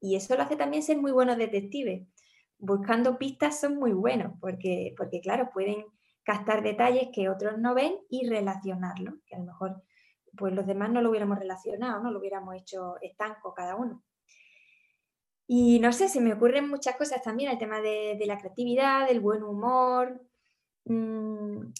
y 0.00 0.16
eso 0.16 0.36
lo 0.36 0.42
hace 0.42 0.56
también 0.56 0.82
ser 0.82 0.98
muy 0.98 1.12
buenos 1.12 1.36
detectives. 1.36 2.08
Buscando 2.58 3.18
pistas 3.18 3.60
son 3.60 3.76
muy 3.76 3.92
buenos 3.92 4.32
porque, 4.40 4.94
porque 4.96 5.20
claro, 5.20 5.50
pueden 5.52 5.84
captar 6.22 6.62
detalles 6.62 7.08
que 7.12 7.28
otros 7.28 7.58
no 7.58 7.74
ven 7.74 7.94
y 8.08 8.28
relacionarlos, 8.28 9.14
que 9.26 9.34
a 9.34 9.38
lo 9.38 9.46
mejor 9.46 9.82
pues 10.36 10.54
los 10.54 10.66
demás 10.66 10.90
no 10.90 11.02
lo 11.02 11.10
hubiéramos 11.10 11.38
relacionado, 11.38 12.02
no 12.02 12.12
lo 12.12 12.20
hubiéramos 12.20 12.54
hecho 12.54 12.96
estanco 13.00 13.52
cada 13.52 13.76
uno. 13.76 14.02
Y 15.52 15.80
no 15.80 15.92
sé, 15.92 16.08
se 16.08 16.20
me 16.20 16.32
ocurren 16.32 16.68
muchas 16.68 16.94
cosas 16.94 17.24
también, 17.24 17.50
el 17.50 17.58
tema 17.58 17.80
de, 17.80 18.16
la 18.24 18.38
creatividad, 18.38 19.08
del 19.08 19.18
buen 19.18 19.42
humor. 19.42 20.22
Mm, 20.84 21.72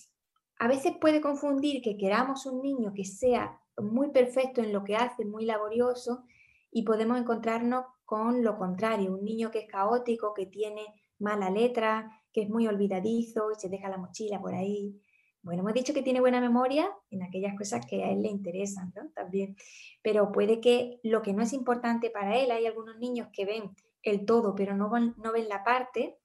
a 0.58 0.66
veces 0.66 0.94
puede 1.00 1.20
confundir 1.20 1.80
que 1.80 1.96
queramos 1.96 2.46
un 2.46 2.62
niño 2.62 2.92
que 2.92 3.04
sea 3.04 3.60
muy 3.76 4.10
perfecto 4.10 4.60
en 4.60 4.72
lo 4.72 4.82
que 4.82 4.96
hace, 4.96 5.24
muy 5.24 5.44
laborioso, 5.44 6.24
y 6.72 6.82
podemos 6.82 7.16
encontrarnos 7.16 7.84
con 8.04 8.42
lo 8.42 8.58
contrario, 8.58 9.12
un 9.14 9.22
niño 9.22 9.52
que 9.52 9.60
es 9.60 9.68
caótico, 9.68 10.34
que 10.34 10.46
tiene 10.46 10.84
mala 11.20 11.48
letra, 11.48 12.10
que 12.32 12.42
es 12.42 12.50
muy 12.50 12.66
olvidadizo 12.66 13.52
y 13.52 13.54
se 13.54 13.68
deja 13.68 13.88
la 13.88 13.98
mochila 13.98 14.40
por 14.40 14.52
ahí, 14.52 15.00
bueno, 15.42 15.62
hemos 15.62 15.74
dicho 15.74 15.94
que 15.94 16.02
tiene 16.02 16.20
buena 16.20 16.40
memoria 16.40 16.90
en 17.10 17.22
aquellas 17.22 17.56
cosas 17.56 17.86
que 17.86 18.04
a 18.04 18.10
él 18.10 18.22
le 18.22 18.28
interesan, 18.28 18.92
¿no? 18.94 19.10
También. 19.14 19.56
Pero 20.02 20.32
puede 20.32 20.60
que 20.60 21.00
lo 21.02 21.22
que 21.22 21.32
no 21.32 21.42
es 21.42 21.52
importante 21.52 22.10
para 22.10 22.36
él, 22.36 22.50
hay 22.50 22.66
algunos 22.66 22.98
niños 22.98 23.28
que 23.32 23.46
ven 23.46 23.74
el 24.02 24.26
todo, 24.26 24.54
pero 24.54 24.76
no, 24.76 24.90
no 24.90 25.32
ven 25.32 25.48
la 25.48 25.64
parte. 25.64 26.18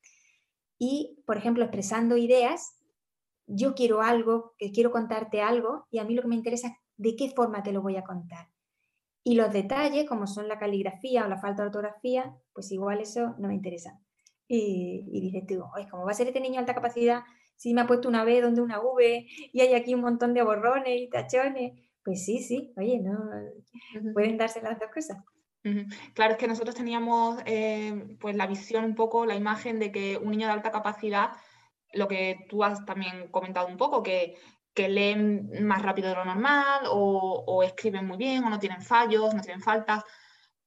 Y, 0.78 1.24
por 1.26 1.38
ejemplo, 1.38 1.64
expresando 1.64 2.18
ideas, 2.18 2.78
yo 3.48 3.74
quiero 3.74 4.02
algo, 4.02 4.54
que 4.58 4.72
quiero 4.72 4.92
contarte 4.92 5.42
algo, 5.42 5.88
y 5.90 6.00
a 6.00 6.04
mí 6.04 6.14
lo 6.14 6.22
que 6.22 6.28
me 6.28 6.36
interesa 6.36 6.68
es 6.68 6.74
de 6.98 7.16
qué 7.16 7.30
forma 7.30 7.64
te 7.64 7.72
lo 7.72 7.82
voy 7.82 7.96
a 7.96 8.04
contar. 8.04 8.50
Y 9.24 9.36
los 9.36 9.52
detalles, 9.52 10.08
como 10.08 10.28
son 10.28 10.50
la 10.50 10.60
caligrafía 10.60 11.26
o 11.26 11.30
la 11.30 11.40
falta 11.40 11.64
de 11.64 11.68
ortografía, 11.68 12.36
pues 12.54 12.72
igual 12.72 13.00
eso 13.00 13.34
no 13.40 13.48
me 13.48 13.56
interesa. 13.56 14.00
Y, 14.48 15.08
y 15.12 15.22
dices 15.22 15.46
tú, 15.48 15.64
¿cómo 15.90 16.06
va 16.06 16.12
a 16.12 16.16
ser 16.16 16.28
este 16.28 16.42
niño 16.42 16.56
de 16.56 16.60
alta 16.60 16.76
capacidad 16.76 17.24
si 17.56 17.74
me 17.74 17.82
ha 17.82 17.88
puesto 17.88 18.08
una 18.08 18.24
B 18.24 18.42
donde 18.42 18.62
una 18.62 18.80
V 18.80 19.28
y 19.52 19.62
hay 19.62 19.74
aquí 19.74 19.94
un 19.94 20.02
montón 20.02 20.34
de 20.34 20.44
borrones 20.44 21.02
y 21.02 21.10
tachones. 21.10 21.74
Pues 22.04 22.24
sí, 22.24 22.40
sí, 22.40 22.72
oye, 22.78 23.00
no 23.00 23.18
pueden 24.14 24.38
darse 24.38 24.62
las 24.62 24.80
dos 24.80 24.90
cosas. 24.94 25.18
Claro, 26.14 26.34
es 26.34 26.38
que 26.38 26.48
nosotros 26.48 26.76
teníamos 26.76 27.40
eh, 27.48 28.16
pues 28.20 28.36
la 28.36 28.46
visión 28.46 28.86
un 28.86 28.94
poco, 28.94 29.26
la 29.26 29.36
imagen 29.36 29.80
de 29.80 29.92
que 29.92 30.16
un 30.18 30.30
niño 30.30 30.46
de 30.46 30.54
alta 30.54 30.72
capacidad, 30.72 31.32
lo 31.94 32.08
que 32.08 32.46
tú 32.48 32.64
has 32.64 32.86
también 32.86 33.30
comentado 33.32 33.66
un 33.68 33.78
poco, 33.78 34.04
que, 34.04 34.36
que 34.76 34.88
leen 34.88 35.66
más 35.66 35.82
rápido 35.82 36.10
de 36.10 36.16
lo 36.16 36.26
normal 36.26 36.82
o, 36.92 37.44
o 37.48 37.64
escriben 37.64 38.06
muy 38.06 38.18
bien 38.18 38.44
o 38.44 38.50
no 38.52 38.60
tienen 38.60 38.84
fallos, 38.84 39.34
no 39.34 39.42
tienen 39.42 39.62
faltas. 39.62 40.04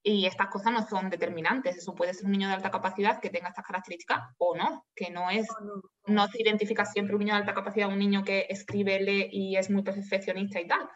Y 0.03 0.27
estas 0.27 0.49
cosas 0.49 0.73
no 0.73 0.87
son 0.87 1.11
determinantes. 1.11 1.77
Eso 1.77 1.95
puede 1.95 2.15
ser 2.15 2.27
un 2.27 2.33
niño 2.33 2.49
de 2.49 2.55
alta 2.55 2.71
capacidad 2.71 3.21
que 3.21 3.31
tenga 3.31 3.49
estas 3.49 3.65
características 3.65 4.21
o 4.39 4.57
no, 4.57 4.87
que 4.95 5.11
no 5.11 5.29
es, 5.29 5.47
no 6.07 6.29
se 6.29 6.41
identifica 6.41 6.85
siempre 6.85 7.15
un 7.15 7.21
niño 7.21 7.35
de 7.35 7.41
alta 7.41 7.55
capacidad, 7.55 7.89
un 7.89 7.99
niño 7.99 8.23
que 8.25 8.47
escribe, 8.49 9.01
lee 9.01 9.29
y 9.31 9.57
es 9.57 9.71
muy 9.71 9.83
perfeccionista 9.83 10.61
y 10.61 10.67
tal. 10.67 10.89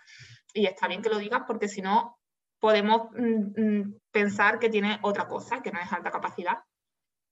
Y 0.55 0.67
está 0.67 0.87
bien 0.87 1.03
que 1.03 1.09
lo 1.09 1.19
digas 1.19 1.43
porque 1.47 1.69
si 1.69 1.83
no 1.83 2.19
podemos 2.63 3.11
mm, 3.11 3.61
mm, 3.61 4.01
pensar 4.13 4.61
que 4.61 4.71
tiene 4.71 5.01
otra 5.03 5.27
cosa, 5.27 5.61
que 5.63 5.73
no 5.73 5.81
es 5.81 5.93
alta 5.93 6.13
capacidad. 6.13 6.59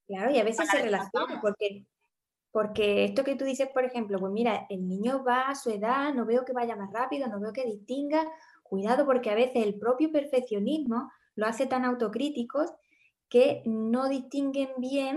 Claro, 0.08 0.32
y 0.32 0.40
a 0.40 0.44
veces 0.44 0.68
se 0.68 0.82
relaciona 0.82 1.40
porque, 1.40 1.86
porque 2.50 3.04
esto 3.04 3.22
que 3.22 3.36
tú 3.36 3.44
dices, 3.44 3.68
por 3.68 3.84
ejemplo, 3.84 4.18
pues 4.18 4.32
mira, 4.32 4.66
el 4.68 4.88
niño 4.88 5.22
va 5.22 5.42
a 5.42 5.54
su 5.54 5.70
edad, 5.70 6.12
no 6.12 6.26
veo 6.26 6.44
que 6.44 6.52
vaya 6.52 6.74
más 6.74 6.92
rápido, 6.92 7.28
no 7.28 7.38
veo 7.38 7.52
que 7.52 7.64
distinga, 7.64 8.26
cuidado 8.64 9.06
porque 9.06 9.30
a 9.30 9.36
veces 9.36 9.64
el 9.64 9.78
propio 9.78 10.10
perfeccionismo 10.10 11.12
lo 11.34 11.46
hace 11.46 11.66
tan 11.66 11.84
autocríticos 11.84 12.70
que 13.28 13.62
no 13.64 14.08
distinguen 14.08 14.70
bien, 14.78 15.16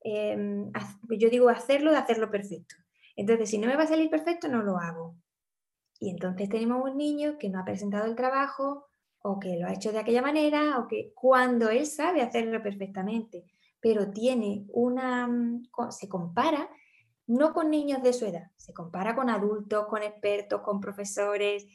em, 0.00 0.70
yo 1.08 1.30
digo 1.30 1.48
hacerlo 1.48 1.90
de 1.90 1.96
hacerlo 1.96 2.30
perfecto. 2.30 2.76
Entonces, 3.16 3.50
si 3.50 3.58
no 3.58 3.66
me 3.66 3.76
va 3.76 3.84
a 3.84 3.88
salir 3.88 4.10
perfecto, 4.10 4.48
no 4.48 4.62
lo 4.62 4.78
hago. 4.78 5.16
Y 5.98 6.10
entonces 6.10 6.48
tenemos 6.48 6.82
un 6.84 6.96
niño 6.96 7.38
que 7.38 7.48
no 7.48 7.58
ha 7.58 7.64
presentado 7.64 8.06
el 8.06 8.14
trabajo 8.14 8.86
o 9.20 9.40
que 9.40 9.58
lo 9.58 9.66
ha 9.66 9.72
hecho 9.72 9.90
de 9.90 9.98
aquella 9.98 10.22
manera 10.22 10.78
o 10.78 10.86
que 10.86 11.12
cuando 11.14 11.70
él 11.70 11.86
sabe 11.86 12.22
hacerlo 12.22 12.62
perfectamente, 12.62 13.44
pero 13.80 14.10
tiene 14.10 14.64
una, 14.68 15.26
mm, 15.26 15.62
se 15.90 16.08
compara 16.08 16.68
no 17.26 17.52
con 17.52 17.70
niños 17.70 18.02
de 18.02 18.12
su 18.12 18.24
edad, 18.24 18.50
se 18.56 18.72
compara 18.72 19.14
con 19.14 19.28
adultos, 19.28 19.86
con 19.86 20.02
expertos, 20.02 20.62
con 20.62 20.80
profesores 20.80 21.66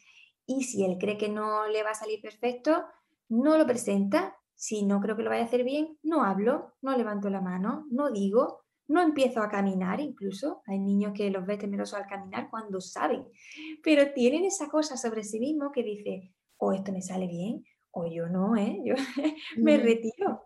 y 0.48 0.64
si 0.64 0.84
él 0.84 0.98
cree 1.00 1.18
que 1.18 1.30
no 1.30 1.68
le 1.68 1.84
va 1.84 1.92
a 1.92 1.96
salir 1.96 2.22
perfecto, 2.22 2.86
no 3.30 3.58
lo 3.58 3.66
presenta. 3.66 4.38
Si 4.56 4.86
no 4.86 5.02
creo 5.02 5.18
que 5.18 5.24
lo 5.24 5.30
vaya 5.30 5.44
a 5.44 5.46
hacer 5.46 5.64
bien, 5.64 5.98
no 6.04 6.24
hablo, 6.24 6.74
no 6.82 6.96
levanto 6.96 7.30
la 7.30 7.42
mano, 7.42 7.86
no 7.90 8.12
digo, 8.12 8.64
no 8.88 9.02
empiezo 9.02 9.42
a 9.42 9.50
caminar 9.50 10.00
incluso. 10.00 10.62
Hay 10.68 10.80
niños 10.80 11.14
que 11.14 11.30
los 11.30 11.46
ves 11.46 11.60
temerosos 11.60 12.00
al 12.00 12.08
caminar 12.08 12.50
cuando 12.50 12.80
saben, 12.80 13.28
pero 13.84 14.14
tienen 14.14 14.46
esa 14.46 14.70
cosa 14.70 14.96
sobre 14.96 15.24
sí 15.24 15.40
mismo 15.40 15.72
que 15.72 15.84
dice, 15.84 16.34
o 16.58 16.72
esto 16.72 16.92
me 16.92 17.02
sale 17.02 17.28
bien, 17.28 17.66
o 17.92 18.08
yo 18.08 18.28
no, 18.28 18.56
¿eh? 18.56 18.80
yo 18.84 18.96
me 19.58 19.78
retiro. 19.78 20.44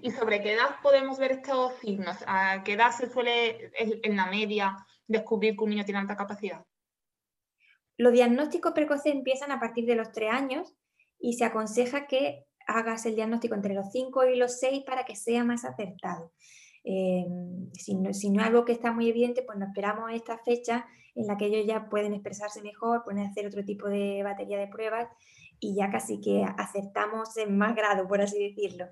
¿Y 0.00 0.10
sobre 0.12 0.40
qué 0.42 0.52
edad 0.54 0.76
podemos 0.82 1.18
ver 1.18 1.32
estos 1.32 1.74
signos? 1.80 2.16
¿A 2.26 2.62
qué 2.62 2.74
edad 2.74 2.92
se 2.92 3.10
suele 3.10 3.72
en 3.74 4.16
la 4.16 4.26
media 4.26 4.76
descubrir 5.08 5.56
que 5.56 5.64
un 5.64 5.70
niño 5.70 5.84
tiene 5.84 5.98
alta 6.00 6.16
capacidad? 6.16 6.64
Los 7.96 8.12
diagnósticos 8.12 8.72
precoces 8.72 9.12
empiezan 9.12 9.50
a 9.50 9.58
partir 9.58 9.86
de 9.86 9.96
los 9.96 10.12
tres 10.12 10.30
años 10.30 10.74
y 11.20 11.34
se 11.34 11.44
aconseja 11.44 12.06
que 12.06 12.46
hagas 12.66 13.04
el 13.06 13.14
diagnóstico 13.14 13.54
entre 13.54 13.74
los 13.74 13.90
5 13.90 14.26
y 14.26 14.36
los 14.36 14.58
6 14.58 14.84
para 14.84 15.04
que 15.04 15.16
sea 15.16 15.44
más 15.44 15.64
acertado. 15.64 16.32
Eh, 16.84 17.26
si, 17.74 17.94
no, 17.94 18.10
es 18.10 18.24
algo 18.38 18.64
que 18.64 18.72
está 18.72 18.92
muy 18.92 19.08
evidente, 19.08 19.42
pues 19.42 19.58
nos 19.58 19.68
esperamos 19.68 20.10
esta 20.12 20.38
fecha 20.38 20.86
en 21.14 21.26
la 21.26 21.36
que 21.36 21.46
ellos 21.46 21.66
ya 21.66 21.88
pueden 21.88 22.14
expresarse 22.14 22.62
mejor, 22.62 23.04
pueden 23.04 23.26
hacer 23.26 23.46
otro 23.46 23.64
tipo 23.64 23.88
de 23.88 24.22
batería 24.22 24.58
de 24.58 24.68
pruebas 24.68 25.08
y 25.58 25.74
ya 25.74 25.90
casi 25.90 26.20
que 26.20 26.44
aceptamos 26.56 27.36
en 27.36 27.58
más 27.58 27.74
grado, 27.74 28.08
por 28.08 28.22
así 28.22 28.42
decirlo. 28.42 28.86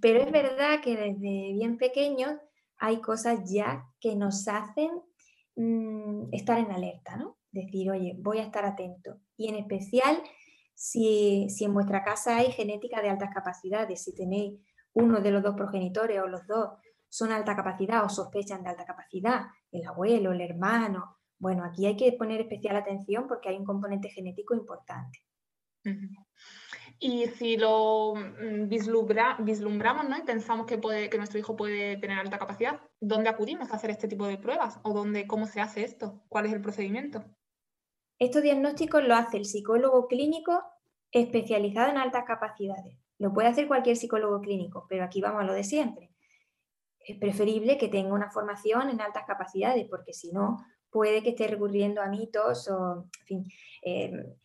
Pero 0.00 0.20
es 0.20 0.32
verdad 0.32 0.80
que 0.80 0.96
desde 0.96 1.52
bien 1.52 1.76
pequeños 1.76 2.32
hay 2.78 3.02
cosas 3.02 3.40
ya 3.50 3.84
que 4.00 4.16
nos 4.16 4.48
hacen 4.48 4.90
mm, 5.56 6.32
estar 6.32 6.58
en 6.58 6.70
alerta, 6.70 7.16
¿no? 7.16 7.36
Decir, 7.52 7.90
oye, 7.90 8.16
voy 8.18 8.38
a 8.38 8.44
estar 8.44 8.64
atento. 8.64 9.18
Y 9.36 9.48
en 9.48 9.56
especial 9.56 10.22
si, 10.80 11.46
en 11.60 11.74
vuestra 11.74 12.02
casa 12.02 12.38
hay 12.38 12.52
genética 12.52 13.02
de 13.02 13.10
altas 13.10 13.28
capacidades, 13.34 14.02
si 14.02 14.14
tenéis 14.14 14.58
uno 14.94 15.20
de 15.20 15.30
los 15.30 15.42
dos 15.42 15.54
progenitores 15.54 16.18
o 16.22 16.26
los 16.26 16.46
dos 16.46 16.70
son 17.06 17.32
alta 17.32 17.54
capacidad 17.54 18.02
o 18.02 18.08
sospechan 18.08 18.62
de 18.62 18.70
alta 18.70 18.86
capacidad, 18.86 19.42
el 19.70 19.86
abuelo, 19.86 20.32
el 20.32 20.40
hermano. 20.40 21.18
Bueno, 21.38 21.64
aquí 21.64 21.84
hay 21.84 21.98
que 21.98 22.12
poner 22.12 22.40
especial 22.40 22.76
atención 22.76 23.28
porque 23.28 23.50
hay 23.50 23.56
un 23.58 23.66
componente 23.66 24.08
genético 24.08 24.54
importante. 24.54 25.18
Y 26.98 27.26
si 27.26 27.58
lo 27.58 28.14
mm, 28.14 28.68
vislumbramos 28.68 30.08
¿no? 30.08 30.16
y 30.16 30.22
pensamos 30.22 30.64
que, 30.64 30.78
puede, 30.78 31.10
que 31.10 31.18
nuestro 31.18 31.38
hijo 31.38 31.56
puede 31.56 31.98
tener 31.98 32.18
alta 32.18 32.38
capacidad, 32.38 32.80
¿dónde 33.00 33.28
acudimos 33.28 33.70
a 33.70 33.76
hacer 33.76 33.90
este 33.90 34.08
tipo 34.08 34.26
de 34.26 34.38
pruebas? 34.38 34.80
¿O 34.82 34.94
dónde, 34.94 35.26
cómo 35.26 35.46
se 35.46 35.60
hace 35.60 35.84
esto? 35.84 36.22
¿Cuál 36.30 36.46
es 36.46 36.54
el 36.54 36.62
procedimiento? 36.62 37.22
Estos 38.20 38.42
diagnósticos 38.42 39.02
lo 39.02 39.14
hace 39.14 39.38
el 39.38 39.46
psicólogo 39.46 40.06
clínico 40.06 40.62
especializado 41.10 41.90
en 41.90 41.96
altas 41.96 42.24
capacidades. 42.26 42.98
Lo 43.18 43.32
puede 43.32 43.48
hacer 43.48 43.66
cualquier 43.66 43.96
psicólogo 43.96 44.42
clínico, 44.42 44.86
pero 44.90 45.04
aquí 45.04 45.22
vamos 45.22 45.40
a 45.40 45.46
lo 45.46 45.54
de 45.54 45.64
siempre. 45.64 46.12
Es 46.98 47.18
preferible 47.18 47.78
que 47.78 47.88
tenga 47.88 48.12
una 48.12 48.30
formación 48.30 48.90
en 48.90 49.00
altas 49.00 49.24
capacidades, 49.26 49.88
porque 49.88 50.12
si 50.12 50.32
no, 50.32 50.58
puede 50.90 51.22
que 51.22 51.30
esté 51.30 51.46
recurriendo 51.46 52.02
a 52.02 52.08
mitos 52.08 52.68
o, 52.68 53.08
en 53.20 53.26
fin. 53.26 53.44
Em, 53.80 54.36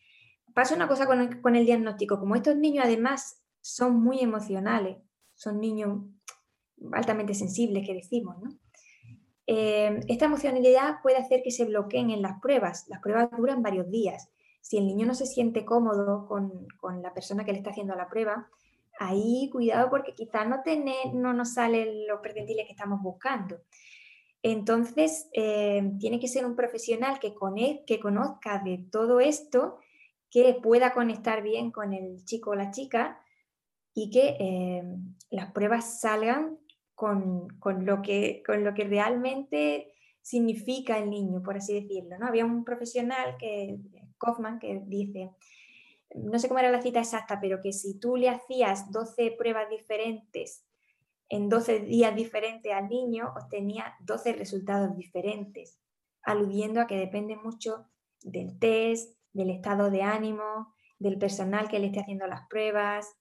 pasa 0.54 0.74
una 0.74 0.88
cosa 0.88 1.06
con 1.06 1.54
el, 1.54 1.66
diagnóstico, 1.66 2.18
como 2.18 2.34
estos 2.34 2.56
niños 2.56 2.86
además 2.86 3.42
son 3.60 4.02
muy 4.02 4.20
emocionales, 4.20 4.96
son 5.34 5.60
niños 5.60 6.00
altamente 6.92 7.34
sensibles, 7.34 7.86
que 7.86 7.92
decimos, 7.92 8.36
¿no? 8.40 8.58
Eh, 9.46 10.00
esta 10.08 10.24
emocionalidad 10.24 10.96
puede 11.02 11.18
hacer 11.18 11.42
que 11.42 11.50
se 11.50 11.64
bloqueen 11.64 12.10
en 12.10 12.22
las 12.22 12.40
pruebas. 12.40 12.86
Las 12.88 13.00
pruebas 13.00 13.30
duran 13.36 13.62
varios 13.62 13.90
días. 13.90 14.28
Si 14.60 14.78
el 14.78 14.86
niño 14.86 15.06
no 15.06 15.14
se 15.14 15.26
siente 15.26 15.64
cómodo 15.64 16.26
con, 16.26 16.66
la 17.02 17.14
persona 17.14 17.44
que 17.44 17.52
le 17.52 17.58
está 17.58 17.70
haciendo 17.70 17.94
la 17.94 18.08
prueba, 18.08 18.48
ahí 18.98 19.48
cuidado 19.52 19.90
porque 19.90 20.14
quizás 20.14 20.48
no, 20.48 20.62
no 21.14 21.32
nos 21.32 21.54
salen 21.54 22.06
los 22.08 22.20
percentiles 22.20 22.66
que 22.66 22.72
estamos 22.72 23.00
buscando. 23.00 23.60
Entonces, 24.42 25.28
eh, 25.32 25.92
tiene 25.98 26.18
que 26.20 26.28
ser 26.28 26.44
un 26.46 26.56
profesional 26.56 27.18
que, 27.20 27.34
que 27.86 28.00
conozca 28.00 28.60
de 28.64 28.78
todo 28.90 29.20
esto, 29.20 29.78
que 30.30 30.54
pueda 30.54 30.92
conectar 30.92 31.42
bien 31.42 31.70
con 31.70 31.92
el 31.92 32.24
chico 32.24 32.50
o 32.50 32.54
la 32.54 32.70
chica 32.70 33.20
y 33.94 34.10
que 34.10 34.36
eh, 34.38 34.84
las 35.30 35.52
pruebas 35.52 36.00
salgan 36.00 36.58
con, 36.96 37.46
lo 37.84 38.02
que, 38.02 38.42
con 38.44 38.64
lo 38.64 38.74
que 38.74 38.84
realmente 38.84 39.92
significa 40.22 40.98
el 40.98 41.10
niño, 41.10 41.42
por 41.42 41.58
así 41.58 41.74
decirlo. 41.74 42.18
¿no? 42.18 42.26
Había 42.26 42.44
un 42.44 42.64
profesional, 42.64 43.36
que, 43.38 43.78
Kaufman, 44.18 44.58
que 44.58 44.82
dice, 44.86 45.30
no 46.14 46.38
sé 46.38 46.48
cómo 46.48 46.58
era 46.58 46.70
la 46.70 46.82
cita 46.82 47.00
exacta, 47.00 47.38
pero 47.40 47.60
que 47.62 47.72
si 47.72 48.00
tú 48.00 48.16
le 48.16 48.30
hacías 48.30 48.90
12 48.90 49.36
pruebas 49.38 49.68
diferentes 49.68 50.64
en 51.28 51.48
12 51.48 51.80
días 51.80 52.14
diferentes 52.14 52.72
al 52.72 52.88
niño, 52.88 53.32
obtenía 53.36 53.94
12 54.00 54.32
resultados 54.34 54.96
diferentes, 54.96 55.78
aludiendo 56.22 56.80
a 56.80 56.86
que 56.86 56.96
depende 56.96 57.36
mucho 57.36 57.86
del 58.22 58.58
test, 58.58 59.18
del 59.32 59.50
estado 59.50 59.90
de 59.90 60.02
ánimo, 60.02 60.74
del 60.98 61.18
personal 61.18 61.68
que 61.68 61.78
le 61.78 61.86
esté 61.86 62.00
haciendo 62.00 62.26
las 62.26 62.46
pruebas, 62.48 63.12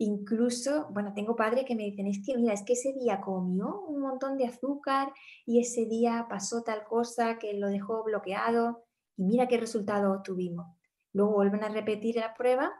Incluso, 0.00 0.86
bueno, 0.90 1.12
tengo 1.12 1.34
padres 1.34 1.64
que 1.64 1.74
me 1.74 1.82
dicen, 1.82 2.06
es 2.06 2.24
que 2.24 2.36
mira, 2.36 2.54
es 2.54 2.62
que 2.62 2.74
ese 2.74 2.92
día 2.92 3.20
comió 3.20 3.80
un 3.80 4.00
montón 4.00 4.38
de 4.38 4.46
azúcar 4.46 5.12
y 5.44 5.58
ese 5.58 5.86
día 5.86 6.26
pasó 6.30 6.62
tal 6.62 6.84
cosa 6.84 7.36
que 7.36 7.54
lo 7.54 7.68
dejó 7.68 8.04
bloqueado 8.04 8.84
y 9.16 9.24
mira 9.24 9.48
qué 9.48 9.56
resultado 9.58 10.22
tuvimos. 10.22 10.68
Luego 11.12 11.32
vuelven 11.32 11.64
a 11.64 11.68
repetir 11.68 12.14
la 12.14 12.32
prueba 12.32 12.72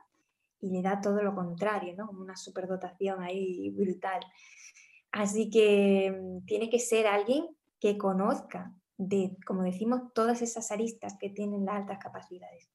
y 0.60 0.70
le 0.70 0.80
da 0.80 1.00
todo 1.00 1.20
lo 1.20 1.34
contrario, 1.34 1.92
¿no? 1.96 2.08
Una 2.08 2.36
superdotación 2.36 3.20
ahí 3.20 3.70
brutal. 3.70 4.20
Así 5.10 5.50
que 5.50 6.12
mm, 6.12 6.44
tiene 6.46 6.70
que 6.70 6.78
ser 6.78 7.08
alguien 7.08 7.48
que 7.80 7.98
conozca 7.98 8.72
de, 8.96 9.36
como 9.44 9.64
decimos, 9.64 10.12
todas 10.14 10.40
esas 10.40 10.70
aristas 10.70 11.16
que 11.18 11.30
tienen 11.30 11.64
las 11.64 11.78
altas 11.78 11.98
capacidades. 11.98 12.70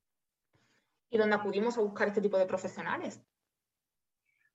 ¿Y 1.10 1.18
dónde 1.18 1.38
acudimos 1.38 1.78
a 1.78 1.82
buscar 1.82 2.10
este 2.10 2.22
tipo 2.22 2.38
de 2.38 2.46
profesionales? 2.46 3.22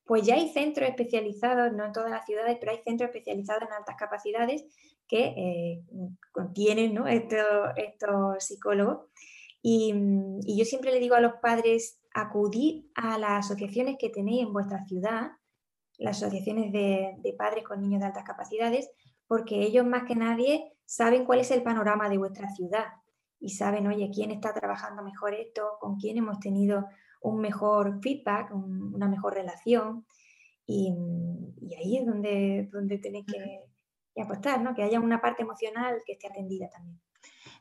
Pues 0.09 0.27
ya 0.27 0.37
hay 0.37 0.49
centros 0.49 0.89
especializados, 0.89 1.71
no 1.75 1.85
en 1.85 1.93
todas 1.93 2.11
las 2.11 2.25
ciudades, 2.25 2.57
pero 2.59 2.73
hay 2.73 2.79
centros 2.83 3.11
especializados 3.11 3.65
en 3.65 3.75
altas 3.75 3.95
capacidades 3.97 4.65
que 5.07 5.35
eh, 5.37 5.85
contienen 6.33 6.99
estos, 7.07 8.39
psicólogos. 8.39 9.07
Y, 9.61 9.93
yo 10.47 10.65
siempre 10.65 10.93
le 10.93 10.99
digo 10.99 11.15
a 11.15 11.21
los 11.21 11.35
padres, 11.43 12.01
acudir 12.15 12.91
a 12.95 13.19
las 13.19 13.45
asociaciones 13.45 13.97
que 13.99 14.09
tenéis 14.09 14.47
en 14.47 14.53
vuestra 14.55 14.83
ciudad, 14.87 15.33
las 15.99 16.23
asociaciones 16.23 16.73
de, 16.73 17.17
de 17.19 17.33
padres 17.35 17.65
con 17.65 17.83
niños 17.83 18.01
de 18.01 18.07
altas 18.07 18.25
capacidades, 18.25 18.91
porque 19.27 19.61
ellos 19.61 19.85
más 19.85 20.05
que 20.05 20.17
nadie 20.17 20.73
saben 20.87 21.27
cuál 21.27 21.41
es 21.41 21.51
el 21.51 21.63
panorama 21.63 22.09
de 22.09 22.17
vuestra 22.17 22.49
ciudad 22.49 22.87
y 23.41 23.51
saben, 23.51 23.87
oye, 23.87 24.11
quién 24.15 24.31
está 24.31 24.55
trabajando 24.55 25.03
mejor 25.03 25.35
esto, 25.35 25.73
con 25.81 25.97
quién 25.97 26.17
hemos 26.17 26.41
tenido 26.41 26.87
un 27.21 27.41
mejor 27.41 28.01
feedback, 28.03 28.53
una 28.53 29.09
mejor 29.09 29.35
relación. 29.35 30.07
Y, 30.67 30.93
ahí 31.77 31.99
es 31.99 32.07
donde, 32.07 32.69
donde 32.73 32.99
tenéis 32.99 33.27
que, 33.27 34.21
apostar, 34.21 34.61
¿no? 34.61 34.75
que 34.75 34.83
haya 34.83 34.99
una 35.01 35.21
parte 35.21 35.43
emocional 35.43 36.03
que 36.05 36.13
esté 36.13 36.27
atendida 36.29 36.69
también. 36.69 37.01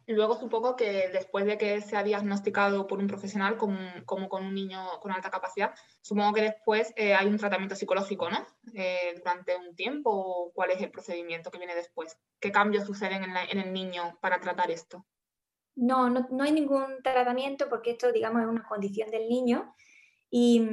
Luego 0.08 0.40
supongo 0.40 0.78
que 0.78 1.10
después 1.10 1.46
de 1.46 1.58
que 1.58 1.82
sea 1.82 2.02
diagnosticado 2.02 2.88
por 2.88 3.00
un 3.00 3.08
profesional 3.08 3.58
como, 3.58 3.78
como 4.06 4.30
con 4.30 4.46
un 4.46 4.56
niño 4.56 4.80
con 5.02 5.12
alta 5.12 5.30
capacidad, 5.30 5.76
supongo 6.02 6.34
que 6.34 6.44
después 6.44 6.94
eh, 6.96 7.14
hay 7.14 7.28
un 7.28 7.38
tratamiento 7.38 7.76
psicológico, 7.76 8.30
¿no? 8.30 8.48
Eh, 8.74 9.16
durante 9.18 9.58
un 9.58 9.76
tiempo, 9.76 10.52
¿cuál 10.56 10.72
es 10.72 10.82
el 10.82 10.92
procedimiento 10.92 11.52
que 11.52 11.58
viene 11.58 11.76
después? 11.76 12.18
¿Qué 12.40 12.54
cambios 12.54 12.86
suceden 12.86 13.24
en, 13.26 13.36
en 13.36 13.60
el 13.60 13.74
niño 13.74 14.18
para 14.22 14.40
tratar 14.40 14.72
esto? 14.72 15.06
No, 15.78 16.10
no, 16.10 16.44
hay 16.44 16.52
ningún 16.52 17.04
tratamiento 17.04 17.70
porque 17.70 17.92
esto, 17.92 18.12
digamos, 18.12 18.42
es 18.42 18.48
una 18.48 18.64
condición 18.68 19.12
del 19.12 19.30
niño 19.30 19.76
y, 20.30 20.68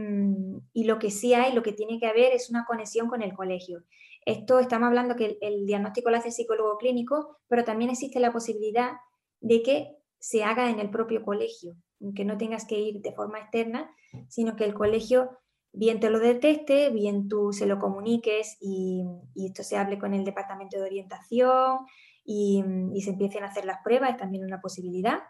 lo 0.75 0.99
que 0.99 1.11
sí 1.11 1.35
hay, 1.35 1.53
lo 1.53 1.63
que 1.63 1.73
tiene 1.73 2.01
que 2.01 2.07
haber 2.07 2.33
es 2.33 2.49
una 2.49 2.65
conexión 2.65 3.09
con 3.09 3.21
el 3.21 3.35
colegio. 3.35 3.85
Esto 4.25 4.59
estamos 4.59 4.87
hablando 4.89 5.15
que 5.15 5.37
el, 5.43 5.67
diagnóstico 5.67 6.09
lo 6.09 6.17
hace 6.17 6.29
el 6.29 6.35
psicólogo 6.35 6.79
clínico, 6.79 7.37
pero 7.49 7.65
también 7.65 7.91
existe 7.91 8.19
la 8.19 8.33
posibilidad 8.33 8.93
de 9.41 9.63
que 9.63 9.97
se 10.19 10.43
haga 10.43 10.71
en 10.71 10.81
el 10.81 10.89
propio 10.89 11.23
colegio, 11.23 11.77
que 12.17 12.25
no 12.25 12.39
tengas 12.39 12.65
que 12.65 12.81
ir 12.81 13.03
de 13.03 13.13
forma 13.13 13.41
externa, 13.41 13.95
sino 14.29 14.57
que 14.57 14.65
el 14.65 14.73
colegio 14.73 15.39
bien 15.71 16.01
te 16.01 16.09
lo 16.09 16.19
detecte, 16.19 16.89
bien 16.89 17.29
tú 17.29 17.53
se 17.53 17.67
lo 17.67 17.79
comuniques 17.79 18.57
y, 18.59 19.05
esto 19.35 19.63
se 19.63 19.77
hable 19.77 19.99
con 19.99 20.15
el 20.15 20.25
departamento 20.25 20.79
de 20.79 20.85
orientación 20.85 21.81
y, 22.25 22.65
y, 22.93 23.03
se 23.03 23.11
empiecen 23.11 23.45
a 23.45 23.49
hacer 23.49 23.65
las 23.65 23.83
pruebas, 23.83 24.11
es 24.11 24.17
también 24.17 24.45
una 24.45 24.61
posibilidad. 24.61 25.23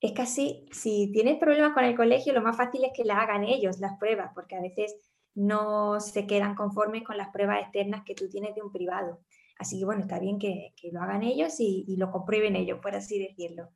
Es 0.00 0.12
casi, 0.12 0.66
si 0.72 1.12
tienes 1.12 1.38
problemas 1.38 1.74
con 1.74 1.84
el 1.84 1.96
colegio, 1.96 2.32
lo 2.32 2.42
más 2.42 2.56
fácil 2.56 2.84
es 2.84 2.92
que 2.94 3.04
las 3.04 3.18
hagan 3.18 3.44
ellos, 3.44 3.78
las 3.78 3.98
pruebas, 3.98 4.32
porque 4.34 4.56
a 4.56 4.60
veces 4.60 4.96
no 5.34 6.00
se 6.00 6.26
quedan 6.26 6.54
conformes 6.54 7.04
con 7.04 7.16
las 7.16 7.28
pruebas 7.30 7.60
externas 7.62 8.02
que 8.04 8.14
tú 8.14 8.28
tienes 8.28 8.54
de 8.54 8.62
un 8.62 8.72
privado. 8.72 9.20
Así 9.58 9.78
que 9.78 9.84
bueno, 9.84 10.02
está 10.02 10.18
bien 10.18 10.38
que, 10.38 10.74
lo 10.90 11.00
hagan 11.00 11.22
ellos 11.22 11.60
y, 11.60 11.84
y, 11.86 11.96
lo 11.96 12.10
comprueben 12.10 12.56
ellos, 12.56 12.80
por 12.80 12.94
así 12.94 13.18
decirlo. 13.18 13.68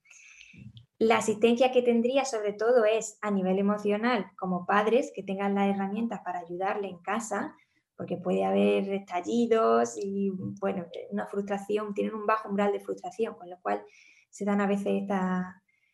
La 0.99 1.19
asistencia 1.19 1.71
que 1.73 1.83
tendría 1.83 2.25
sobre 2.25 2.55
todo 2.55 2.85
es 2.85 3.19
a 3.21 3.31
nivel 3.31 3.59
emocional, 3.59 4.27
como 4.37 4.67
padres 4.67 5.13
que 5.15 5.23
tengan 5.23 5.55
las 5.55 5.69
herramientas 5.69 6.21
para 6.25 6.41
ayudarle 6.41 6.89
en 6.89 6.99
casa, 6.99 7.55
porque 7.97 8.17
puede 8.17 8.45
haber 8.45 8.89
estallidos 8.93 9.97
y, 9.97 10.31
bueno, 10.61 10.87
una 11.11 11.27
frustración, 11.27 11.95
tienen 11.95 12.15
un 12.15 12.27
bajo 12.27 12.49
umbral 12.49 12.73
de 12.73 12.81
frustración, 12.81 13.35
con 13.35 13.49
lo 13.49 13.59
cual 13.63 13.83
se 14.31 14.45
dan 14.45 14.61
a 14.61 14.67
veces 14.67 15.03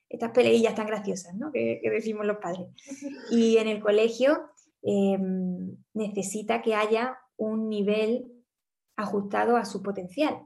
estas 0.08 0.30
peleillas 0.32 0.74
tan 0.74 0.86
graciosas 0.86 1.34
¿no? 1.34 1.52
que, 1.52 1.80
decimos 1.82 2.26
los 2.26 2.38
padres. 2.38 2.68
Y 3.30 3.56
en 3.58 3.68
el 3.68 3.80
colegio 3.80 4.50
em, 4.82 5.76
necesita 5.94 6.60
que 6.60 6.74
haya 6.74 7.18
un 7.36 7.68
nivel 7.68 8.32
ajustado 8.96 9.56
a 9.56 9.64
su 9.64 9.82
potencial, 9.82 10.38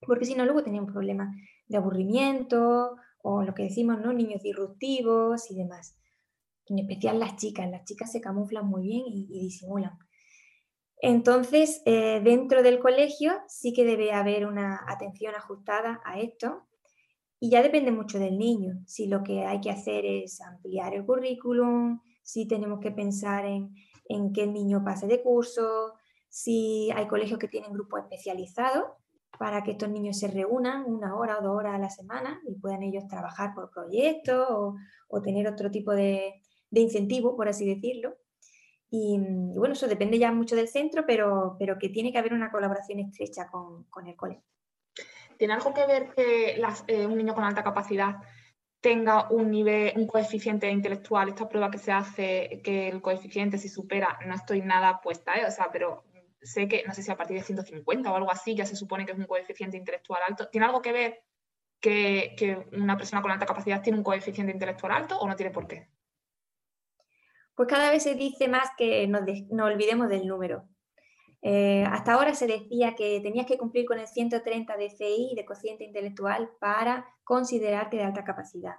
porque 0.00 0.24
si 0.24 0.34
no 0.34 0.44
luego 0.44 0.62
tenía 0.62 0.80
un 0.80 0.92
problema 0.92 1.32
de 1.66 1.76
aburrimiento 1.76 2.96
o 3.22 3.42
lo 3.42 3.54
que 3.54 3.64
decimos, 3.64 4.00
¿no? 4.00 4.12
Niños 4.12 4.42
disruptivos 4.42 5.50
y 5.50 5.56
demás. 5.56 5.98
En 6.66 6.78
especial 6.78 7.18
las 7.18 7.36
chicas, 7.36 7.70
las 7.70 7.84
chicas 7.84 8.12
se 8.12 8.20
camuflan 8.20 8.66
muy 8.66 8.82
bien 8.82 9.04
y, 9.06 9.26
disimulan. 9.26 9.98
Entonces, 11.06 11.82
eh, 11.84 12.22
dentro 12.24 12.62
del 12.62 12.78
colegio 12.78 13.34
sí 13.46 13.74
que 13.74 13.84
debe 13.84 14.12
haber 14.12 14.46
una 14.46 14.80
atención 14.88 15.34
ajustada 15.34 16.00
a 16.02 16.18
esto 16.18 16.62
y 17.38 17.50
ya 17.50 17.62
depende 17.62 17.92
mucho 17.92 18.18
del 18.18 18.38
niño. 18.38 18.80
Si 18.86 19.06
lo 19.06 19.22
que 19.22 19.44
hay 19.44 19.60
que 19.60 19.70
hacer 19.70 20.06
es 20.06 20.40
ampliar 20.40 20.94
el 20.94 21.04
currículum, 21.04 22.00
si 22.22 22.48
tenemos 22.48 22.80
que 22.80 22.90
pensar 22.90 23.44
en, 23.44 23.74
en 24.08 24.32
que 24.32 24.44
el 24.44 24.54
niño 24.54 24.82
pase 24.82 25.06
de 25.06 25.22
curso, 25.22 25.92
si 26.30 26.90
hay 26.92 27.06
colegios 27.06 27.38
que 27.38 27.48
tienen 27.48 27.74
grupos 27.74 28.00
especializados, 28.00 28.84
para 29.38 29.62
que 29.62 29.72
estos 29.72 29.90
niños 29.90 30.18
se 30.18 30.28
reúnan 30.28 30.84
una 30.86 31.16
hora 31.16 31.38
o 31.38 31.42
dos 31.42 31.54
horas 31.54 31.74
a 31.74 31.78
la 31.78 31.90
semana 31.90 32.40
y 32.48 32.54
puedan 32.54 32.82
ellos 32.82 33.06
trabajar 33.08 33.52
por 33.54 33.70
proyectos 33.70 34.46
o, 34.48 35.20
tener 35.22 35.46
otro 35.48 35.70
tipo 35.70 35.92
de, 35.92 36.40
incentivo, 36.70 37.36
por 37.36 37.48
así 37.48 37.66
decirlo. 37.66 38.16
Y, 38.96 39.18
bueno, 39.18 39.72
eso 39.72 39.88
depende 39.88 40.20
ya 40.20 40.30
mucho 40.30 40.54
del 40.54 40.68
centro, 40.68 41.04
pero, 41.04 41.56
pero 41.58 41.76
que 41.80 41.88
tiene 41.88 42.12
que 42.12 42.18
haber 42.18 42.32
una 42.32 42.52
colaboración 42.52 43.00
estrecha 43.00 43.48
con, 43.48 44.06
el 44.06 44.14
colegio. 44.14 44.44
¿Tiene 45.36 45.54
algo 45.54 45.74
que 45.74 45.84
ver 45.84 46.14
que 46.14 46.62
eh, 46.86 47.04
un 47.04 47.16
niño 47.16 47.34
con 47.34 47.42
alta 47.42 47.64
capacidad 47.64 48.18
tenga 48.80 49.28
un 49.30 49.50
nivel, 49.50 49.94
un 49.96 50.06
coeficiente 50.06 50.70
intelectual, 50.70 51.30
esta 51.30 51.48
prueba 51.48 51.72
que 51.72 51.78
se 51.78 51.90
hace, 51.90 52.60
que 52.62 52.86
el 52.86 53.02
coeficiente 53.02 53.58
si 53.58 53.68
supera, 53.68 54.16
no 54.26 54.34
estoy 54.36 54.60
nada 54.60 55.00
puesta, 55.00 55.34
¿eh? 55.34 55.44
o 55.44 55.50
sea, 55.50 55.70
pero 55.72 56.04
sé 56.40 56.68
que, 56.68 56.84
no 56.86 56.94
sé 56.94 57.02
si 57.02 57.10
a 57.10 57.16
partir 57.16 57.36
de 57.36 57.42
150 57.42 58.12
o 58.12 58.14
algo 58.14 58.30
así, 58.30 58.54
ya 58.54 58.64
se 58.64 58.76
supone 58.76 59.04
que 59.04 59.10
es 59.10 59.18
un 59.18 59.26
coeficiente 59.26 59.76
intelectual 59.76 60.22
alto. 60.24 60.48
¿Tiene 60.50 60.66
algo 60.66 60.80
que 60.80 60.92
ver 60.92 61.24
que, 61.80 62.64
una 62.72 62.96
persona 62.96 63.22
con 63.22 63.32
alta 63.32 63.44
capacidad 63.44 63.82
tiene 63.82 63.98
un 63.98 64.04
coeficiente 64.04 64.52
intelectual 64.52 64.92
alto 64.92 65.18
o 65.18 65.26
no 65.26 65.34
tiene 65.34 65.50
por 65.50 65.66
qué? 65.66 65.88
Pues 67.54 67.68
cada 67.68 67.90
vez 67.90 68.02
se 68.02 68.14
dice 68.14 68.48
más 68.48 68.68
que 68.76 69.06
nos, 69.06 69.22
olvidemos 69.62 70.08
del 70.08 70.26
número. 70.26 70.68
Eh, 71.42 71.84
hasta 71.84 72.14
ahora 72.14 72.34
se 72.34 72.46
decía 72.46 72.94
que 72.94 73.20
tenías 73.20 73.46
que 73.46 73.58
cumplir 73.58 73.84
con 73.84 73.98
el 73.98 74.06
130 74.06 74.76
de 74.76 74.90
CI, 74.90 75.34
de 75.36 75.44
cociente 75.44 75.84
intelectual, 75.84 76.50
para 76.58 77.06
considerarte 77.22 77.96
de 77.96 78.04
alta 78.04 78.24
capacidad. 78.24 78.74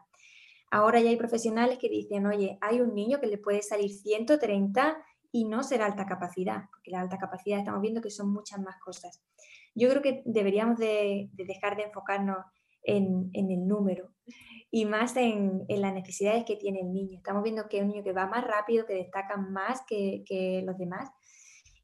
Ahora 0.71 0.99
ya 0.99 1.09
hay 1.09 1.15
profesionales 1.15 1.77
que 1.77 1.89
dicen, 1.89 2.25
oye, 2.25 2.57
hay 2.61 2.81
un 2.81 2.93
niño 2.93 3.19
que 3.19 3.27
le 3.27 3.37
puede 3.37 3.61
salir 3.61 3.91
130 3.91 4.97
y 5.31 5.45
no 5.45 5.63
será 5.63 5.85
alta 5.85 6.05
capacidad, 6.05 6.63
porque 6.71 6.91
la 6.91 7.01
alta 7.01 7.17
capacidad 7.17 7.59
estamos 7.59 7.81
viendo 7.81 8.01
que 8.01 8.09
son 8.09 8.31
muchas 8.31 8.59
más 8.59 8.77
cosas. 8.79 9.21
Yo 9.75 9.89
creo 9.89 10.01
que 10.01 10.23
deberíamos 10.25 10.77
de, 10.77 11.29
dejar 11.33 11.75
de 11.75 11.83
enfocarnos 11.83 12.37
en, 12.85 13.31
el 13.33 13.67
número 13.67 14.11
y 14.71 14.85
más 14.85 15.15
en, 15.17 15.65
las 15.67 15.93
necesidades 15.93 16.45
que 16.45 16.55
tiene 16.55 16.81
el 16.81 16.91
niño. 16.91 17.17
Estamos 17.17 17.43
viendo 17.43 17.67
que 17.67 17.77
es 17.77 17.83
un 17.83 17.89
niño 17.89 18.03
que 18.03 18.13
va 18.13 18.27
más 18.27 18.45
rápido, 18.45 18.85
que 18.85 18.93
destaca 18.93 19.37
más 19.37 19.81
que, 19.87 20.63
los 20.65 20.77
demás. 20.77 21.09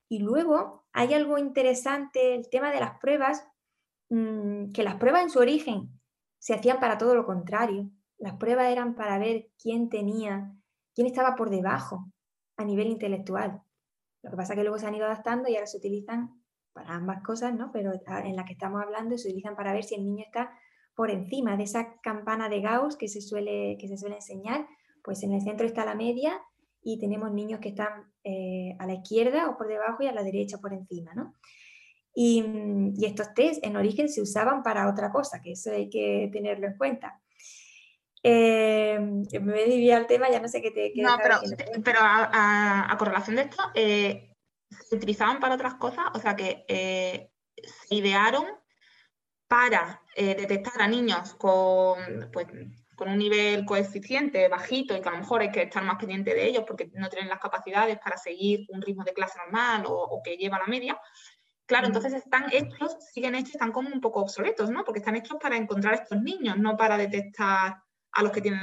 Y 0.09 0.19
luego 0.19 0.85
hay 0.91 1.13
algo 1.13 1.37
interesante, 1.37 2.35
el 2.35 2.49
tema 2.49 2.71
de 2.71 2.79
las 2.79 2.99
pruebas, 2.99 3.47
mm, 4.09 4.71
que 4.71 4.83
las 4.83 4.95
pruebas 4.95 5.23
en 5.23 5.29
su 5.29 5.39
origen 5.39 5.99
se 6.39 6.53
hacían 6.53 6.79
para 6.79 6.97
todo 6.97 7.15
lo 7.15 7.25
contrario. 7.25 7.89
Las 8.17 8.35
pruebas 8.35 8.71
eran 8.71 8.95
para 8.95 9.17
ver 9.17 9.49
quién 9.57 9.89
tenía, 9.89 10.53
quién 10.93 11.07
estaba 11.07 11.35
por 11.35 11.49
debajo 11.49 12.11
a 12.57 12.65
nivel 12.65 12.87
intelectual. 12.87 13.61
Lo 14.23 14.31
que 14.31 14.37
pasa 14.37 14.53
es 14.53 14.57
que 14.57 14.63
luego 14.63 14.77
se 14.77 14.87
han 14.87 14.95
ido 14.95 15.05
adaptando 15.05 15.49
y 15.49 15.55
ahora 15.55 15.65
se 15.65 15.77
utilizan 15.77 16.41
para 16.73 16.93
ambas 16.93 17.23
cosas, 17.23 17.53
¿no? 17.53 17.71
Pero 17.71 17.91
en 17.93 18.35
la 18.35 18.45
que 18.45 18.53
estamos 18.53 18.81
hablando 18.81 19.17
se 19.17 19.29
utilizan 19.29 19.55
para 19.55 19.73
ver 19.73 19.83
si 19.83 19.95
el 19.95 20.03
niño 20.03 20.23
está 20.25 20.51
por 21.01 21.09
encima 21.09 21.57
de 21.57 21.63
esa 21.63 21.99
campana 22.01 22.47
de 22.47 22.61
Gauss 22.61 22.95
que 22.95 23.07
se 23.07 23.21
suele, 23.21 23.75
que 23.79 23.87
se 23.87 23.97
suele 23.97 24.17
enseñar. 24.17 24.67
Pues 25.03 25.23
en 25.23 25.33
el 25.33 25.41
centro 25.41 25.65
está 25.65 25.83
la 25.83 25.95
media 25.95 26.39
y 26.83 26.99
tenemos 26.99 27.31
niños 27.31 27.59
que 27.59 27.69
están 27.69 28.13
eh, 28.23 28.75
a 28.77 28.85
la 28.85 28.93
izquierda 28.93 29.49
o 29.49 29.57
por 29.57 29.67
debajo 29.67 30.03
y 30.03 30.05
a 30.05 30.11
la 30.11 30.21
derecha 30.21 30.59
por 30.59 30.73
encima, 30.73 31.15
¿no? 31.15 31.33
Y, 32.13 32.45
y, 32.95 33.05
estos 33.05 33.33
test 33.33 33.65
en 33.65 33.77
origen 33.77 34.09
se 34.09 34.21
usaban 34.21 34.61
para 34.61 34.87
otra 34.87 35.11
cosa, 35.11 35.41
que 35.41 35.53
eso 35.53 35.71
hay 35.71 35.89
que 35.89 36.29
tenerlo 36.31 36.67
en 36.67 36.77
cuenta. 36.77 37.19
Eh, 38.21 38.99
me 38.99 39.53
desvía 39.53 39.97
el 39.97 40.05
tema, 40.05 40.29
ya 40.29 40.39
no 40.39 40.49
sé 40.49 40.61
qué 40.61 40.69
te... 40.69 40.93
no, 40.97 41.17
pero, 41.17 41.39
pero 41.83 41.97
a, 42.03 42.95
correlación 42.99 43.37
de 43.37 43.41
esto, 43.41 43.63
eh, 43.73 44.35
¿se 44.69 44.97
utilizaban 44.97 45.39
para 45.39 45.55
otras 45.55 45.73
cosas? 45.73 46.05
O 46.13 46.19
sea, 46.19 46.35
que 46.35 46.63
eh, 46.67 47.31
se 47.87 47.95
idearon 47.95 48.45
para 49.51 50.01
eh, 50.15 50.33
detectar 50.33 50.81
a 50.81 50.87
niños 50.87 51.33
con, 51.33 52.29
pues, 52.31 52.47
con 52.95 53.09
un 53.09 53.17
nivel 53.17 53.65
coeficiente 53.65 54.47
bajito 54.47 54.95
y 54.95 55.01
que 55.01 55.09
a 55.09 55.11
lo 55.11 55.17
mejor 55.17 55.41
hay 55.41 55.51
que 55.51 55.63
estar 55.63 55.83
más 55.83 55.97
pendiente 55.97 56.33
de 56.33 56.47
ellos 56.47 56.63
porque 56.65 56.89
no 56.93 57.09
tienen 57.09 57.27
las 57.27 57.39
capacidades 57.39 57.99
para 57.99 58.15
seguir 58.15 58.65
un 58.69 58.81
ritmo 58.81 59.03
de 59.03 59.11
clase 59.11 59.37
normal 59.39 59.83
o, 59.87 60.21
que 60.23 60.37
lleva 60.37 60.57
la 60.57 60.67
media. 60.67 60.97
Claro, 61.65 61.87
entonces 61.87 62.13
están 62.13 62.45
hechos, 62.49 62.95
siguen 63.11 63.35
hechos, 63.35 63.55
están 63.55 63.73
como 63.73 63.89
un 63.89 63.99
poco 63.99 64.21
obsoletos, 64.21 64.69
¿no? 64.69 64.85
Porque 64.85 64.99
están 64.99 65.17
hechos 65.17 65.37
para 65.41 65.57
encontrar 65.57 65.95
a 65.95 65.97
estos 65.97 66.21
niños, 66.21 66.57
no 66.57 66.77
para 66.77 66.97
detectar 66.97 67.75
a 68.13 68.23
los 68.23 68.31
que 68.31 68.39
tienen 68.39 68.61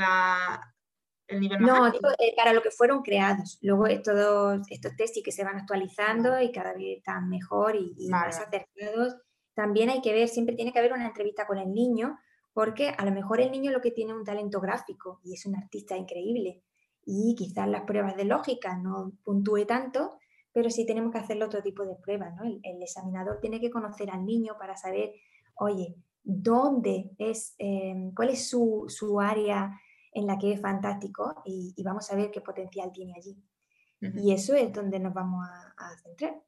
el 1.26 1.38
nivel 1.38 1.60
más 1.60 1.70
No, 1.70 1.86
eh, 2.18 2.34
para 2.34 2.54
lo 2.54 2.62
que 2.62 2.70
fueron 2.70 3.02
creados. 3.02 3.58
Luego 3.60 3.84
todos 4.02 4.62
estos 4.70 4.96
test 4.96 5.12
sí 5.16 5.22
que 5.22 5.32
se 5.32 5.44
van 5.44 5.56
actualizando 5.56 6.40
y 6.40 6.50
cada 6.50 6.72
vez 6.72 6.96
están 6.96 7.28
mejor 7.28 7.76
y, 7.76 8.08
más 8.08 8.38
acertados. 8.38 9.16
También 9.58 9.90
hay 9.90 10.00
que 10.00 10.12
ver, 10.12 10.28
siempre 10.28 10.54
tiene 10.54 10.72
que 10.72 10.78
haber 10.78 10.92
una 10.92 11.08
entrevista 11.08 11.44
con 11.44 11.58
el 11.58 11.72
niño, 11.74 12.16
porque 12.52 12.90
a 12.96 13.04
lo 13.04 13.10
mejor 13.10 13.40
el 13.40 13.50
niño 13.50 13.72
lo 13.72 13.80
que 13.80 13.90
tiene 13.90 14.12
es 14.12 14.18
un 14.18 14.24
talento 14.24 14.60
gráfico 14.60 15.18
y 15.24 15.34
es 15.34 15.46
un 15.46 15.56
artista 15.56 15.96
increíble. 15.96 16.62
Y 17.04 17.34
quizás 17.36 17.66
las 17.66 17.82
pruebas 17.82 18.16
de 18.16 18.24
lógica 18.24 18.76
no 18.76 19.14
puntúe 19.24 19.66
tanto, 19.66 20.18
pero 20.52 20.70
sí 20.70 20.86
tenemos 20.86 21.10
que 21.10 21.18
hacerle 21.18 21.44
otro 21.46 21.60
tipo 21.60 21.84
de 21.84 21.96
pruebas. 21.96 22.36
¿no? 22.36 22.44
El, 22.44 22.60
el 22.62 22.80
examinador 22.80 23.40
tiene 23.40 23.60
que 23.60 23.68
conocer 23.68 24.10
al 24.10 24.24
niño 24.24 24.54
para 24.60 24.76
saber, 24.76 25.12
oye, 25.56 25.96
dónde 26.22 27.10
es, 27.18 27.56
em, 27.58 28.14
cuál 28.14 28.28
es 28.28 28.48
su, 28.48 29.18
área 29.20 29.80
en 30.12 30.26
la 30.26 30.38
que 30.38 30.52
es 30.52 30.60
fantástico 30.60 31.42
y, 31.44 31.74
vamos 31.82 32.12
a 32.12 32.16
ver 32.16 32.30
qué 32.30 32.42
potencial 32.42 32.92
tiene 32.92 33.14
allí. 33.16 33.36
Y 34.00 34.32
eso 34.32 34.54
es 34.54 34.72
donde 34.72 35.00
nos 35.00 35.12
vamos 35.14 35.44
a, 35.76 35.96
centrar. 36.02 36.40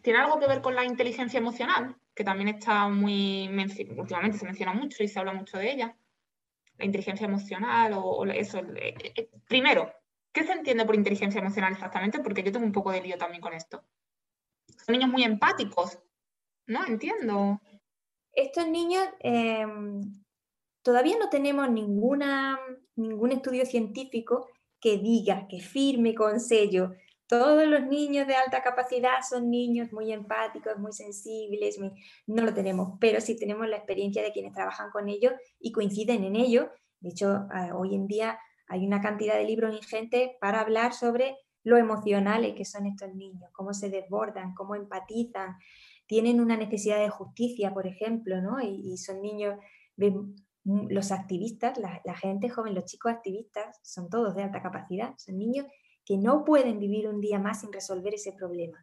¿Tiene 0.00 0.20
algo 0.20 0.38
que 0.38 0.46
ver 0.46 0.62
con 0.62 0.74
la 0.74 0.84
inteligencia 0.84 1.38
emocional? 1.38 1.94
Que 2.18 2.24
también 2.24 2.48
está 2.48 2.88
muy, 2.88 3.48
últimamente 3.96 4.38
se 4.38 4.44
menciona 4.44 4.72
mucho 4.72 5.04
y 5.04 5.08
se 5.08 5.20
habla 5.20 5.32
mucho 5.32 5.56
de 5.56 5.70
ella. 5.70 5.96
La 6.76 6.84
inteligencia 6.84 7.28
emocional 7.28 7.92
o, 7.94 8.24
eso. 8.24 8.58
Eh, 8.58 8.94
eh, 9.14 9.30
primero, 9.46 9.92
¿qué 10.32 10.42
se 10.42 10.50
entiende 10.50 10.84
por 10.84 10.96
inteligencia 10.96 11.40
emocional 11.40 11.74
exactamente? 11.74 12.18
Porque 12.18 12.42
yo 12.42 12.50
tengo 12.50 12.66
un 12.66 12.72
poco 12.72 12.90
de 12.90 13.02
lío 13.02 13.16
también 13.18 13.40
con 13.40 13.54
esto. 13.54 13.84
Son 14.84 14.94
niños 14.94 15.10
muy 15.10 15.22
empáticos, 15.22 16.00
¿no? 16.66 16.84
Entiendo 16.86 17.60
estos 18.38 18.68
niños 18.68 19.04
em, 19.20 20.00
todavía 20.82 21.16
no 21.18 21.28
tenemos 21.28 21.68
ninguna, 21.70 22.58
ningún 22.96 23.32
estudio 23.32 23.66
científico 23.66 24.48
que 24.80 24.98
diga, 24.98 25.46
que 25.48 25.60
firme 25.60 26.14
con 26.14 26.38
sello, 26.38 26.94
todos 27.28 27.66
los 27.66 27.86
niños 27.86 28.26
de 28.26 28.34
alta 28.34 28.62
capacidad 28.62 29.20
son 29.28 29.50
niños 29.50 29.92
muy 29.92 30.12
empáticos, 30.12 30.78
muy 30.78 30.92
sensibles, 30.92 31.78
no 32.26 32.42
lo 32.42 32.54
tenemos, 32.54 32.96
pero 32.98 33.20
sí 33.20 33.36
tenemos 33.36 33.68
la 33.68 33.76
experiencia 33.76 34.22
de 34.22 34.32
quienes 34.32 34.54
trabajan 34.54 34.90
con 34.90 35.08
ellos 35.08 35.34
y 35.60 35.70
coinciden 35.70 36.24
en 36.24 36.36
ello. 36.36 36.70
De 37.00 37.10
hecho, 37.10 37.46
hoy 37.74 37.94
en 37.94 38.06
día 38.06 38.38
hay 38.66 38.86
una 38.86 39.00
cantidad 39.00 39.34
de 39.36 39.44
libros 39.44 39.74
ingentes 39.74 40.30
para 40.40 40.60
hablar 40.60 40.94
sobre 40.94 41.36
lo 41.64 41.76
emocionales 41.76 42.54
que 42.54 42.64
son 42.64 42.86
estos 42.86 43.14
niños, 43.14 43.50
cómo 43.52 43.74
se 43.74 43.90
desbordan, 43.90 44.54
cómo 44.54 44.74
empatizan, 44.74 45.56
tienen 46.06 46.40
una 46.40 46.56
necesidad 46.56 46.98
de 46.98 47.10
justicia, 47.10 47.74
por 47.74 47.86
ejemplo, 47.86 48.40
¿no? 48.40 48.60
Y, 48.62 48.96
son 48.96 49.20
niños, 49.20 49.58
los 50.64 51.12
activistas, 51.12 51.76
la, 51.76 52.14
gente 52.14 52.48
joven, 52.48 52.74
los 52.74 52.86
chicos 52.86 53.12
activistas, 53.12 53.78
son 53.82 54.08
todos 54.08 54.34
de 54.34 54.44
alta 54.44 54.62
capacidad, 54.62 55.14
son 55.18 55.36
niños 55.36 55.66
que 56.08 56.16
no 56.16 56.42
pueden 56.42 56.78
vivir 56.78 57.06
un 57.06 57.20
día 57.20 57.38
más 57.38 57.60
sin 57.60 57.70
resolver 57.70 58.14
ese 58.14 58.32
problema. 58.32 58.82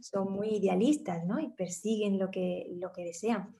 Son 0.00 0.32
muy 0.32 0.48
idealistas, 0.56 1.22
¿no? 1.26 1.38
Y 1.38 1.50
persiguen 1.50 2.18
lo 2.18 2.30
que, 2.30 2.68
lo 2.80 2.90
que 2.90 3.04
desean. 3.04 3.54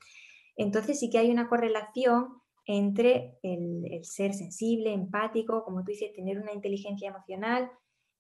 Entonces 0.57 0.99
sí 0.99 1.11
que 1.11 1.19
hay 1.19 1.31
una 1.31 1.47
correlación 1.47 2.29
entre 2.65 3.37
el, 3.43 4.03
ser 4.05 4.33
sensible, 4.33 4.95
empático, 4.95 5.65
como 5.65 5.85
tú 5.85 5.91
dices, 5.91 6.15
tener 6.15 6.41
una 6.41 6.55
inteligencia 6.55 7.11
emocional 7.11 7.71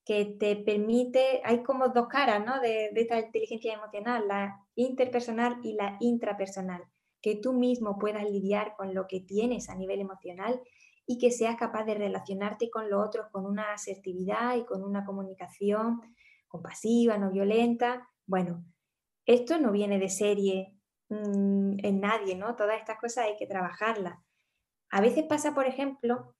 que 0.04 0.36
te 0.38 0.54
permite, 0.54 1.40
hay 1.44 1.62
como 1.62 1.88
dos 1.88 2.08
caras 2.08 2.44
¿no? 2.44 2.60
de, 2.60 2.90
de 2.92 3.00
esta 3.00 3.18
inteligencia 3.18 3.72
emocional, 3.72 4.28
la 4.28 4.66
interpersonal 4.74 5.60
y 5.62 5.72
la 5.72 5.96
intrapersonal, 5.98 6.82
que 7.22 7.36
tú 7.36 7.54
mismo 7.54 7.98
puedas 7.98 8.30
lidiar 8.30 8.74
con 8.76 8.92
lo 8.92 9.06
que 9.06 9.20
tienes 9.20 9.70
a 9.70 9.76
nivel 9.76 10.00
emocional 10.00 10.60
y 11.06 11.18
que 11.18 11.30
seas 11.30 11.56
capaz 11.56 11.84
de 11.84 11.94
relacionarte 11.94 12.70
con 12.70 12.88
los 12.90 13.06
otros 13.06 13.26
con 13.30 13.46
una 13.46 13.72
asertividad 13.72 14.56
y 14.56 14.64
con 14.64 14.82
una 14.82 15.04
comunicación 15.04 16.00
compasiva, 16.48 17.18
no 17.18 17.30
violenta. 17.30 18.08
Bueno, 18.26 18.64
esto 19.26 19.58
no 19.58 19.72
viene 19.72 19.98
de 19.98 20.08
serie 20.08 20.74
mm, 21.08 21.84
en 21.84 22.00
nadie, 22.00 22.36
¿no? 22.36 22.56
Todas 22.56 22.78
estas 22.78 22.98
cosas 22.98 23.26
hay 23.26 23.36
que 23.36 23.46
trabajarlas. 23.46 24.18
A 24.90 25.00
veces 25.00 25.24
pasa, 25.24 25.54
por 25.54 25.66
ejemplo, 25.66 26.34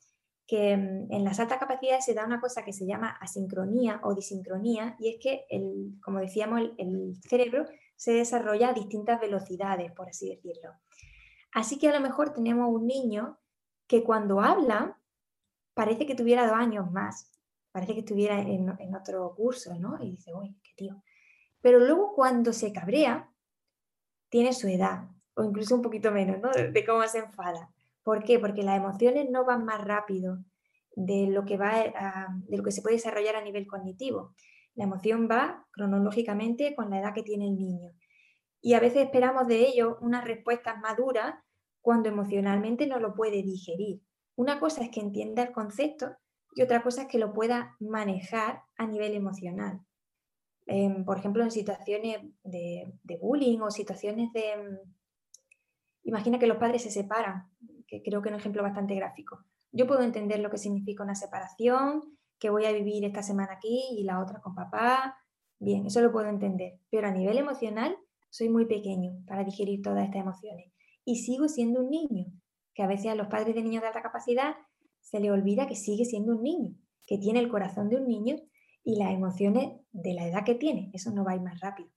que 0.47 0.77
mm, 0.77 1.13
en 1.13 1.25
las 1.25 1.41
altas 1.41 1.59
capacidades 1.59 2.05
se 2.05 2.15
da 2.15 2.25
una 2.25 2.41
cosa 2.41 2.65
que 2.65 2.73
se 2.73 2.87
llama 2.87 3.17
asincronía 3.21 4.01
o 4.03 4.15
disincronía, 4.15 4.97
y 4.99 5.11
es 5.11 5.17
que, 5.21 5.45
el, 5.51 5.99
como 6.03 6.21
decíamos, 6.21 6.63
el, 6.79 7.15
cerebro 7.29 7.65
se 7.97 8.13
desarrolla 8.13 8.71
a 8.71 8.75
distintas 8.75 9.21
velocidades, 9.21 9.93
por 9.93 10.09
así 10.09 10.29
decirlo. 10.29 10.71
Así 11.53 11.79
que 11.79 11.89
a 11.89 11.93
lo 11.93 12.01
mejor 12.01 12.33
tenemos 12.33 12.69
un 12.69 12.87
niño 12.87 13.39
que 13.87 14.03
cuando 14.03 14.41
habla 14.41 14.99
parece 15.75 16.07
que 16.07 16.15
tuviera 16.15 16.47
dos 16.47 16.57
años 16.57 16.91
más, 16.91 17.31
parece 17.73 17.95
que 17.95 18.01
estuviera 18.01 18.39
en, 18.39 18.95
otro 18.95 19.35
curso, 19.35 19.75
¿no? 19.79 19.99
Y 20.01 20.13
dice, 20.13 20.33
uy, 20.33 20.57
qué 20.63 20.73
tío. 20.77 21.03
Pero 21.61 21.81
luego 21.81 22.15
cuando 22.15 22.53
se 22.53 22.73
cabrea, 22.73 23.29
tiene 24.29 24.53
su 24.53 24.69
edad, 24.69 25.09
o 25.35 25.45
incluso 25.45 25.75
un 25.75 25.83
poquito 25.83 26.13
menos, 26.13 26.41
¿no? 26.41 26.51
De, 26.51 26.85
cómo 26.85 27.07
se 27.09 27.19
enfada. 27.19 27.71
¿Por 28.03 28.23
qué? 28.23 28.39
Porque 28.39 28.63
las 28.63 28.77
emociones 28.77 29.29
no 29.31 29.45
van 29.45 29.65
más 29.65 29.83
rápido 29.83 30.39
de 30.95 31.27
lo 31.27 31.45
que 31.45 31.57
va 31.57 31.73
de 31.81 32.57
lo 32.57 32.63
que 32.63 32.71
se 32.71 32.83
puede 32.83 32.97
desarrollar 32.97 33.37
a 33.37 33.43
nivel 33.43 33.67
cognitivo. 33.67 34.35
La 34.75 34.85
emoción 34.85 35.29
va 35.31 35.67
cronológicamente 35.73 36.75
con 36.75 36.91
la 36.91 37.01
edad 37.01 37.15
que 37.15 37.23
tiene 37.23 37.47
el 37.47 37.57
niño. 37.57 37.93
Y 38.61 38.75
a 38.75 38.81
veces 38.81 39.05
esperamos 39.05 39.47
de 39.47 39.67
ello 39.67 39.99
unas 40.01 40.25
respuestas 40.25 40.79
maduras 40.81 41.35
cuando 41.85 42.09
emocionalmente 42.09 42.87
no 42.87 42.99
lo 42.99 43.15
puede 43.15 43.43
digerir. 43.43 44.01
Una 44.37 44.59
cosa 44.59 44.83
es 44.83 44.89
que 44.89 45.01
entienda 45.01 45.43
el 45.43 45.53
concepto 45.53 46.17
y 46.55 46.63
otra 46.63 46.83
cosa 46.83 47.03
es 47.03 47.09
que 47.09 47.19
lo 47.19 47.35
pueda 47.35 47.77
manejar 47.79 48.63
a 48.79 48.87
nivel 48.87 49.13
emocional. 49.13 49.83
Em, 50.65 51.05
por 51.05 51.19
ejemplo, 51.19 51.45
en 51.45 51.51
situaciones 51.51 52.23
de, 52.43 53.19
bullying 53.21 53.61
o 53.61 53.71
situaciones 53.71 54.33
de... 54.33 54.53
Em, 54.53 54.79
imagina 56.05 56.39
que 56.39 56.47
los 56.47 56.57
padres 56.57 56.81
se 56.81 56.91
separan, 56.91 57.51
que 57.87 58.03
creo 58.03 58.23
que 58.23 58.31
es 58.31 58.33
un 58.33 58.41
ejemplo 58.41 58.63
bastante 58.63 58.95
gráfico. 58.95 59.45
Yo 59.71 59.87
puedo 59.87 60.01
entender 60.01 60.41
lo 60.41 60.49
que 60.49 60.57
significa 60.57 61.03
una 61.03 61.15
separación, 61.15 62.17
que 62.39 62.49
voy 62.49 62.65
a 62.65 62.73
vivir 62.73 63.05
esta 63.05 63.23
semana 63.23 63.53
aquí 63.53 63.89
y 63.91 64.05
la 64.05 64.23
otra 64.23 64.41
con 64.41 64.55
papá. 64.55 65.19
Bien, 65.59 65.85
eso 65.85 66.01
lo 66.01 66.11
puedo 66.11 66.31
entender. 66.31 66.79
Pero 66.89 67.09
a 67.09 67.11
nivel 67.11 67.37
emocional 67.37 67.95
soy 68.31 68.49
muy 68.49 68.65
pequeño 68.65 69.23
para 69.27 69.45
digerir 69.45 69.83
todas 69.83 70.05
estas 70.07 70.23
emociones 70.23 70.74
y 71.05 71.17
sigo 71.17 71.49
siendo 71.49 71.81
un 71.81 71.91
niño, 71.91 72.27
que 72.75 72.83
a 72.83 72.87
veces 72.87 73.07
a 73.07 73.15
los 73.15 73.29
padres 73.29 73.55
de 73.55 73.63
niños 73.63 73.83
de 73.83 73.89
alta 73.89 74.03
capacidad 74.03 74.55
se 75.01 75.21
le 75.21 75.31
olvida 75.31 75.67
que 75.67 75.77
sigue 75.77 76.05
siendo 76.05 76.33
un 76.33 76.43
niño, 76.43 76.75
que 77.07 77.19
tiene 77.19 77.41
el 77.41 77.49
corazón 77.49 77.89
de 77.89 77.97
un 77.97 78.07
niño 78.07 78.37
y 78.83 78.99
las 78.99 79.13
emociones 79.13 79.81
de 79.93 80.15
la 80.15 80.27
edad 80.27 80.45
que 80.45 80.55
tiene. 80.55 80.91
Eso 80.93 81.11
no 81.11 81.25
va 81.25 81.33
a 81.33 81.37
ir 81.37 81.43
más 81.43 81.61
rápido. 81.61 81.91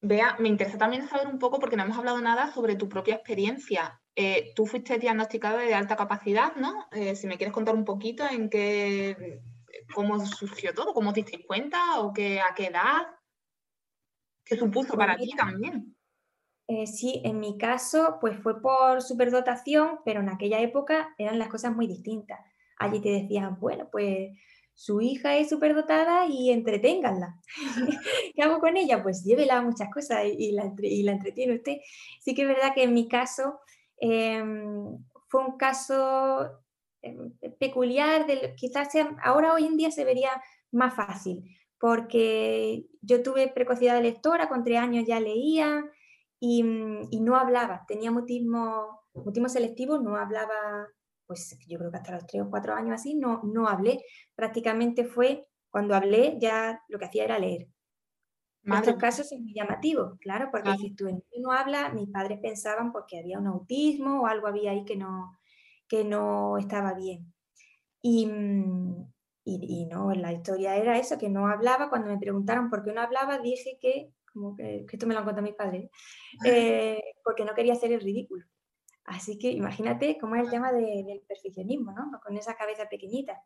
Vea, 0.00 0.36
me 0.38 0.48
interesa 0.48 0.78
también 0.78 1.08
saber 1.08 1.28
un 1.28 1.38
poco, 1.38 1.58
porque 1.58 1.76
no 1.76 1.84
hemos 1.84 1.96
hablado 1.96 2.20
nada 2.20 2.52
sobre 2.52 2.76
tu 2.76 2.88
propia 2.88 3.14
experiencia. 3.14 4.00
Eh, 4.14 4.52
tú 4.54 4.66
fuiste 4.66 4.98
diagnosticado 4.98 5.58
de 5.58 5.74
alta 5.74 5.96
capacidad, 5.96 6.54
¿no? 6.56 6.86
Eh, 6.92 7.16
si 7.16 7.26
me 7.26 7.36
quieres 7.36 7.54
contar 7.54 7.74
un 7.74 7.84
poquito 7.84 8.24
en 8.30 8.48
qué, 8.50 9.40
cómo 9.94 10.24
surgió 10.24 10.74
todo, 10.74 10.92
cómo 10.92 11.12
te 11.12 11.22
diste 11.22 11.44
cuenta 11.46 12.00
o 12.00 12.12
qué, 12.12 12.40
a 12.40 12.54
qué 12.54 12.66
edad, 12.66 13.02
qué 14.44 14.56
supuso 14.56 14.94
pues 14.94 14.98
para 14.98 15.16
ti 15.16 15.30
también. 15.36 15.93
Eh, 16.66 16.86
sí, 16.86 17.20
en 17.24 17.40
mi 17.40 17.58
caso, 17.58 18.16
pues 18.20 18.38
fue 18.42 18.60
por 18.62 19.02
superdotación, 19.02 20.00
pero 20.04 20.20
en 20.20 20.30
aquella 20.30 20.60
época 20.60 21.14
eran 21.18 21.38
las 21.38 21.48
cosas 21.48 21.74
muy 21.74 21.86
distintas. 21.86 22.40
Allí 22.78 23.00
te 23.00 23.10
decían, 23.10 23.58
bueno, 23.60 23.88
pues 23.92 24.30
su 24.72 25.00
hija 25.00 25.36
es 25.36 25.50
superdotada 25.50 26.26
y 26.26 26.50
entreténganla. 26.50 27.38
¿Qué 28.34 28.42
hago 28.42 28.60
con 28.60 28.76
ella? 28.76 29.02
Pues 29.02 29.24
llévela 29.24 29.58
a 29.58 29.62
muchas 29.62 29.88
cosas 29.92 30.24
y, 30.26 30.52
la, 30.52 30.64
entretiene 30.64 31.54
usted. 31.54 31.76
Sí 32.20 32.34
que 32.34 32.42
es 32.42 32.48
verdad 32.48 32.74
que 32.74 32.84
en 32.84 32.94
mi 32.94 33.08
caso 33.08 33.60
em, 33.98 34.98
fue 35.28 35.44
un 35.44 35.56
caso 35.58 36.50
em, 37.02 37.32
peculiar, 37.58 38.26
quizás 38.56 38.88
ahora 39.22 39.52
hoy 39.54 39.66
en 39.66 39.76
día 39.76 39.90
se 39.90 40.04
vería 40.04 40.30
más 40.72 40.94
fácil, 40.94 41.44
porque 41.78 42.86
yo 43.02 43.22
tuve 43.22 43.48
precocidad 43.48 43.94
de 43.94 44.02
lectora, 44.02 44.48
con 44.48 44.64
tres 44.64 44.78
años 44.78 45.04
ya 45.06 45.20
leía, 45.20 45.84
Mm, 46.44 47.08
y, 47.10 47.20
no 47.20 47.36
hablaba, 47.36 47.84
tenía 47.86 48.10
mutismo, 48.10 49.00
mutismo 49.14 49.48
selectivo, 49.48 49.98
no 49.98 50.16
hablaba, 50.16 50.88
pues 51.26 51.56
yo 51.66 51.78
creo 51.78 51.90
que 51.90 51.96
hasta 51.96 52.12
los 52.12 52.26
tres 52.26 52.42
o 52.42 52.50
cuatro 52.50 52.74
años 52.74 52.94
así, 52.94 53.14
no, 53.14 53.42
no 53.44 53.68
hablé. 53.68 54.04
Prácticamente 54.34 55.04
fue, 55.04 55.46
cuando 55.70 55.94
hablé 55.94 56.36
ya 56.38 56.82
lo 56.88 56.98
que 56.98 57.06
hacía 57.06 57.24
era 57.24 57.38
leer. 57.38 57.68
En 58.64 58.72
estos 58.72 58.96
casos 58.96 59.30
es 59.30 59.40
muy 59.40 59.52
llamativo, 59.52 60.16
claro, 60.20 60.48
porque 60.50 60.74
si 60.78 60.94
tú 60.94 61.06
no 61.38 61.52
habla, 61.52 61.90
mis 61.90 62.08
padres 62.08 62.38
pensaban 62.40 62.92
porque 62.92 63.18
había 63.18 63.38
un 63.38 63.46
autismo 63.46 64.22
o 64.22 64.26
algo 64.26 64.46
había 64.46 64.70
ahí 64.70 64.86
que 64.86 64.96
no, 64.96 65.38
que 65.86 66.02
no 66.02 66.56
estaba 66.56 66.94
bien. 66.94 67.32
Y, 68.00 68.26
mm, 68.26 69.12
y, 69.44 69.82
y, 69.82 69.86
no, 69.86 70.12
la 70.14 70.32
historia 70.32 70.76
era 70.76 70.98
eso, 70.98 71.18
que 71.18 71.28
no 71.28 71.46
hablaba. 71.46 71.90
Cuando 71.90 72.08
me 72.08 72.18
preguntaron 72.18 72.70
por 72.70 72.82
qué 72.82 72.92
no 72.92 73.02
hablaba, 73.02 73.38
dije 73.38 73.76
que 73.78 74.10
como 74.34 74.56
que, 74.56 74.84
esto 74.90 75.06
me 75.06 75.14
lo 75.14 75.20
han 75.20 75.24
contado 75.24 75.46
mis 75.46 75.54
padres, 75.54 75.88
eh, 76.44 77.00
porque 77.24 77.44
no 77.44 77.54
quería 77.54 77.72
hacer 77.72 77.92
el 77.92 78.00
ridículo. 78.00 78.44
Así 79.04 79.38
que 79.38 79.50
imagínate 79.50 80.18
cómo 80.18 80.34
es 80.34 80.44
el 80.44 80.50
tema 80.50 80.72
del 80.72 81.22
perfeccionismo, 81.28 81.92
¿no? 81.92 82.20
Con 82.22 82.36
esa 82.36 82.54
cabeza 82.56 82.88
pequeñita. 82.88 83.40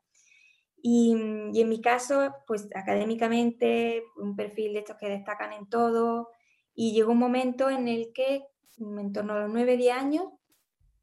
Y, 0.81 1.15
y, 1.53 1.61
en 1.61 1.69
mi 1.69 1.81
caso, 1.81 2.33
pues 2.47 2.69
académicamente, 2.75 4.05
un 4.17 4.37
perfil 4.37 4.73
de 4.73 4.79
estos 4.81 4.97
que 4.97 5.09
destacan 5.09 5.53
en 5.53 5.69
todo, 5.69 6.31
y 6.75 6.93
llegó 6.93 7.13
un 7.13 7.19
momento 7.19 7.69
en 7.69 7.89
el 7.89 8.13
que, 8.13 8.45
en 8.79 9.13
torno 9.13 9.35
a 9.35 9.41
los 9.41 9.51
9-10 9.51 9.91
años, 9.93 10.27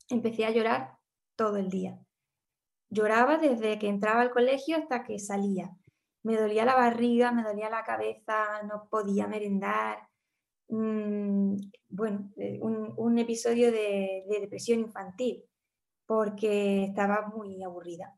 empecé 0.10 0.46
a 0.46 0.52
llorar 0.52 0.98
todo 1.36 1.58
el 1.58 1.70
día. 1.70 2.00
Lloraba 2.90 3.38
desde 3.38 3.78
que 3.78 3.90
entraba 3.90 4.22
al 4.22 4.32
colegio 4.32 4.78
hasta 4.78 5.04
que 5.04 5.20
salía 5.20 5.76
me 6.26 6.38
dolía 6.38 6.66
la 6.66 6.76
barriga, 6.76 7.32
me 7.32 7.44
dolía 7.44 7.70
la 7.70 7.84
cabeza, 7.84 8.64
no 8.64 8.90
podía 8.90 9.28
merendar. 9.28 10.10
Mm, 10.70 11.56
bueno, 11.90 12.32
eh, 12.38 12.60
un, 12.62 13.20
episodio 13.20 13.72
de, 13.72 14.24
depresión 14.28 14.80
infantil, 14.80 15.44
porque 16.08 16.86
estaba 16.86 17.28
muy 17.28 17.62
aburrida. 17.64 18.18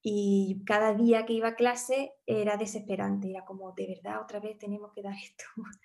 Y 0.00 0.62
cada 0.64 0.94
día 0.94 1.26
que 1.26 1.32
iba 1.32 1.48
a 1.48 1.54
clase 1.56 2.12
era 2.24 2.56
desesperante, 2.56 3.30
era 3.30 3.44
como, 3.44 3.72
de 3.72 3.88
verdad, 3.88 4.22
otra 4.22 4.38
vez 4.38 4.56
tenemos 4.58 4.92
que 4.94 5.02
dar 5.02 5.14
esto. 5.14 5.44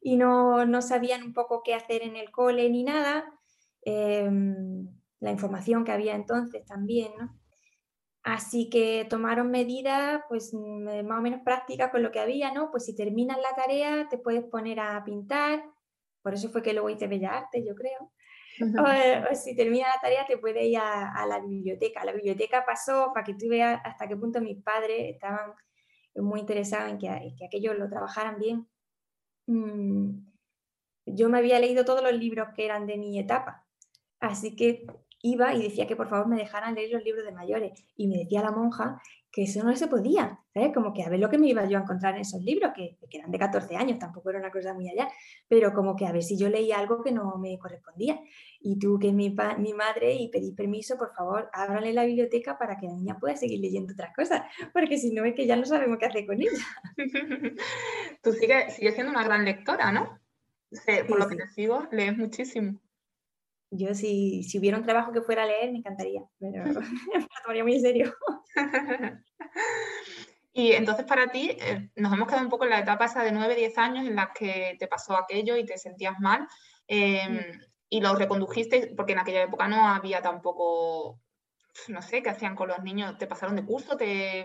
y 0.00 0.16
no, 0.16 0.64
no 0.64 0.80
sabían 0.80 1.22
un 1.22 1.34
poco 1.34 1.62
qué 1.62 1.74
hacer 1.74 2.02
en 2.02 2.16
el 2.16 2.30
cole 2.30 2.70
ni 2.70 2.82
nada. 2.84 3.26
Em, 3.82 4.88
la 5.20 5.32
información 5.32 5.84
que 5.84 5.92
había 5.92 6.14
entonces 6.14 6.64
también, 6.64 7.12
¿no? 7.18 7.38
Así 8.22 8.68
que 8.68 9.06
tomaron 9.08 9.50
medidas 9.50 10.22
pues 10.28 10.52
mm, 10.52 11.06
más 11.06 11.18
o 11.18 11.22
menos 11.22 11.40
prácticas 11.44 11.90
con 11.90 12.02
lo 12.02 12.10
que 12.10 12.20
había, 12.20 12.52
¿no? 12.52 12.70
Pues 12.70 12.84
si 12.84 12.94
terminas 12.94 13.38
la 13.38 13.54
tarea 13.54 14.08
te 14.10 14.18
puedes 14.18 14.44
poner 14.44 14.80
a 14.80 15.02
pintar, 15.04 15.62
por 16.22 16.34
eso 16.34 16.50
fue 16.50 16.62
que 16.62 16.72
luego 16.72 16.90
hice 16.90 17.06
Bellas 17.06 17.32
Artes, 17.32 17.64
yo 17.66 17.74
creo. 17.74 18.12
o, 18.60 19.34
si 19.34 19.54
terminas 19.56 19.94
la 19.94 20.00
tarea 20.00 20.26
te 20.26 20.36
puedes 20.38 20.64
ir 20.64 20.78
a, 20.78 21.24
la 21.26 21.40
biblioteca. 21.40 22.04
La 22.04 22.12
biblioteca 22.12 22.64
pasó 22.66 23.12
para 23.14 23.24
que 23.24 23.34
tú 23.34 23.48
veas 23.48 23.80
hasta 23.84 24.08
qué 24.08 24.16
punto 24.16 24.40
mis 24.40 24.62
padres 24.62 25.14
estaban 25.14 25.52
muy 26.16 26.40
interesados 26.40 26.90
en 26.90 26.98
que, 26.98 27.34
que 27.38 27.46
aquellos 27.46 27.78
lo 27.78 27.88
trabajaran 27.88 28.38
bien. 28.38 28.68
Mm, 29.46 30.26
yo 31.06 31.28
me 31.28 31.38
había 31.38 31.58
leído 31.60 31.84
todos 31.84 32.02
los 32.02 32.12
libros 32.12 32.48
que 32.54 32.64
eran 32.64 32.86
de 32.86 32.98
mi 32.98 33.18
etapa, 33.18 33.66
así 34.20 34.54
que 34.54 34.84
iba 35.22 35.54
y 35.54 35.62
decía 35.62 35.86
que 35.86 35.96
por 35.96 36.08
favor 36.08 36.28
me 36.28 36.36
dejaran 36.36 36.74
leer 36.74 36.90
los 36.92 37.04
libros 37.04 37.24
de 37.24 37.32
mayores. 37.32 37.72
Y 37.96 38.08
me 38.08 38.18
decía 38.18 38.42
la 38.42 38.50
monja 38.50 39.00
que 39.30 39.42
eso 39.42 39.62
no 39.62 39.74
se 39.76 39.88
podía, 39.88 40.40
¿sabes? 40.54 40.72
Como 40.72 40.94
que 40.94 41.02
a 41.02 41.08
ver 41.10 41.20
lo 41.20 41.28
que 41.28 41.38
me 41.38 41.48
iba 41.48 41.64
yo 41.66 41.78
a 41.78 41.82
encontrar 41.82 42.14
en 42.14 42.22
esos 42.22 42.42
libros, 42.42 42.72
que, 42.74 42.96
que, 43.10 43.18
eran 43.18 43.30
de 43.30 43.38
14 43.38 43.76
años, 43.76 43.98
tampoco 43.98 44.30
era 44.30 44.38
una 44.38 44.50
cosa 44.50 44.72
muy 44.72 44.88
allá, 44.88 45.08
pero 45.48 45.72
como 45.74 45.94
que 45.96 46.06
a 46.06 46.12
ver 46.12 46.22
si 46.22 46.38
yo 46.38 46.48
leía 46.48 46.78
algo 46.78 47.02
que 47.02 47.12
no 47.12 47.36
me 47.36 47.58
correspondía. 47.58 48.18
Y 48.60 48.78
tú, 48.78 48.98
que 48.98 49.08
es 49.08 49.14
mi, 49.14 49.36
mi 49.58 49.74
madre, 49.74 50.14
y 50.14 50.28
pedí 50.30 50.52
permiso, 50.52 50.96
por 50.96 51.14
favor, 51.14 51.50
ábrale 51.52 51.92
la 51.92 52.04
biblioteca 52.04 52.58
para 52.58 52.78
que 52.78 52.86
la 52.86 52.94
niña 52.94 53.18
pueda 53.18 53.36
seguir 53.36 53.60
leyendo 53.60 53.92
otras 53.92 54.14
cosas, 54.14 54.42
porque 54.72 54.98
si 54.98 55.12
no 55.12 55.24
es 55.24 55.34
que 55.34 55.46
ya 55.46 55.56
no 55.56 55.64
sabemos 55.64 55.98
qué 55.98 56.06
hacer 56.06 56.26
con 56.26 56.40
ella. 56.40 56.64
tú 58.22 58.32
sigues, 58.32 58.74
siendo 58.76 59.10
una 59.10 59.24
gran 59.24 59.44
lectora, 59.44 59.92
¿no? 59.92 60.18
por 61.08 61.18
lo 61.18 61.28
que 61.28 61.36
te 61.36 61.46
sigo, 61.48 61.86
lees 61.92 62.16
muchísimo. 62.16 62.78
Yo 63.70 63.94
si, 63.94 64.42
si, 64.44 64.58
hubiera 64.58 64.78
un 64.78 64.84
trabajo 64.84 65.12
que 65.12 65.20
fuera 65.20 65.42
a 65.42 65.46
leer, 65.46 65.70
me 65.72 65.78
encantaría, 65.78 66.22
pero 66.38 66.64
me 67.14 67.26
tomaría 67.42 67.62
muy 67.62 67.74
en 67.74 67.82
serio. 67.82 68.14
y 70.52 70.72
entonces 70.72 71.04
para 71.04 71.30
ti, 71.30 71.50
eh, 71.50 71.90
nos 71.96 72.12
hemos 72.12 72.26
quedado 72.28 72.44
un 72.44 72.50
poco 72.50 72.64
en 72.64 72.70
la 72.70 72.80
etapa 72.80 73.04
esa 73.04 73.22
de 73.22 73.32
9, 73.32 73.54
10 73.54 73.78
años 73.78 74.06
en 74.06 74.16
la 74.16 74.32
que 74.32 74.76
te 74.78 74.86
pasó 74.86 75.16
aquello 75.16 75.56
y 75.56 75.66
te 75.66 75.76
sentías 75.76 76.18
mal. 76.18 76.46
Em, 76.86 77.34
mm. 77.34 77.60
Y 77.90 78.00
lo 78.00 78.14
recondujiste 78.14 78.92
porque 78.96 79.12
en 79.12 79.18
aquella 79.20 79.42
época 79.42 79.66
no 79.66 79.88
había 79.88 80.20
tampoco, 80.20 81.20
no 81.88 82.02
sé, 82.02 82.22
qué 82.22 82.30
hacían 82.30 82.54
con 82.54 82.68
los 82.68 82.82
niños, 82.82 83.16
te 83.16 83.26
pasaron 83.26 83.56
de 83.56 83.64
curso, 83.64 83.96
te, 83.96 84.44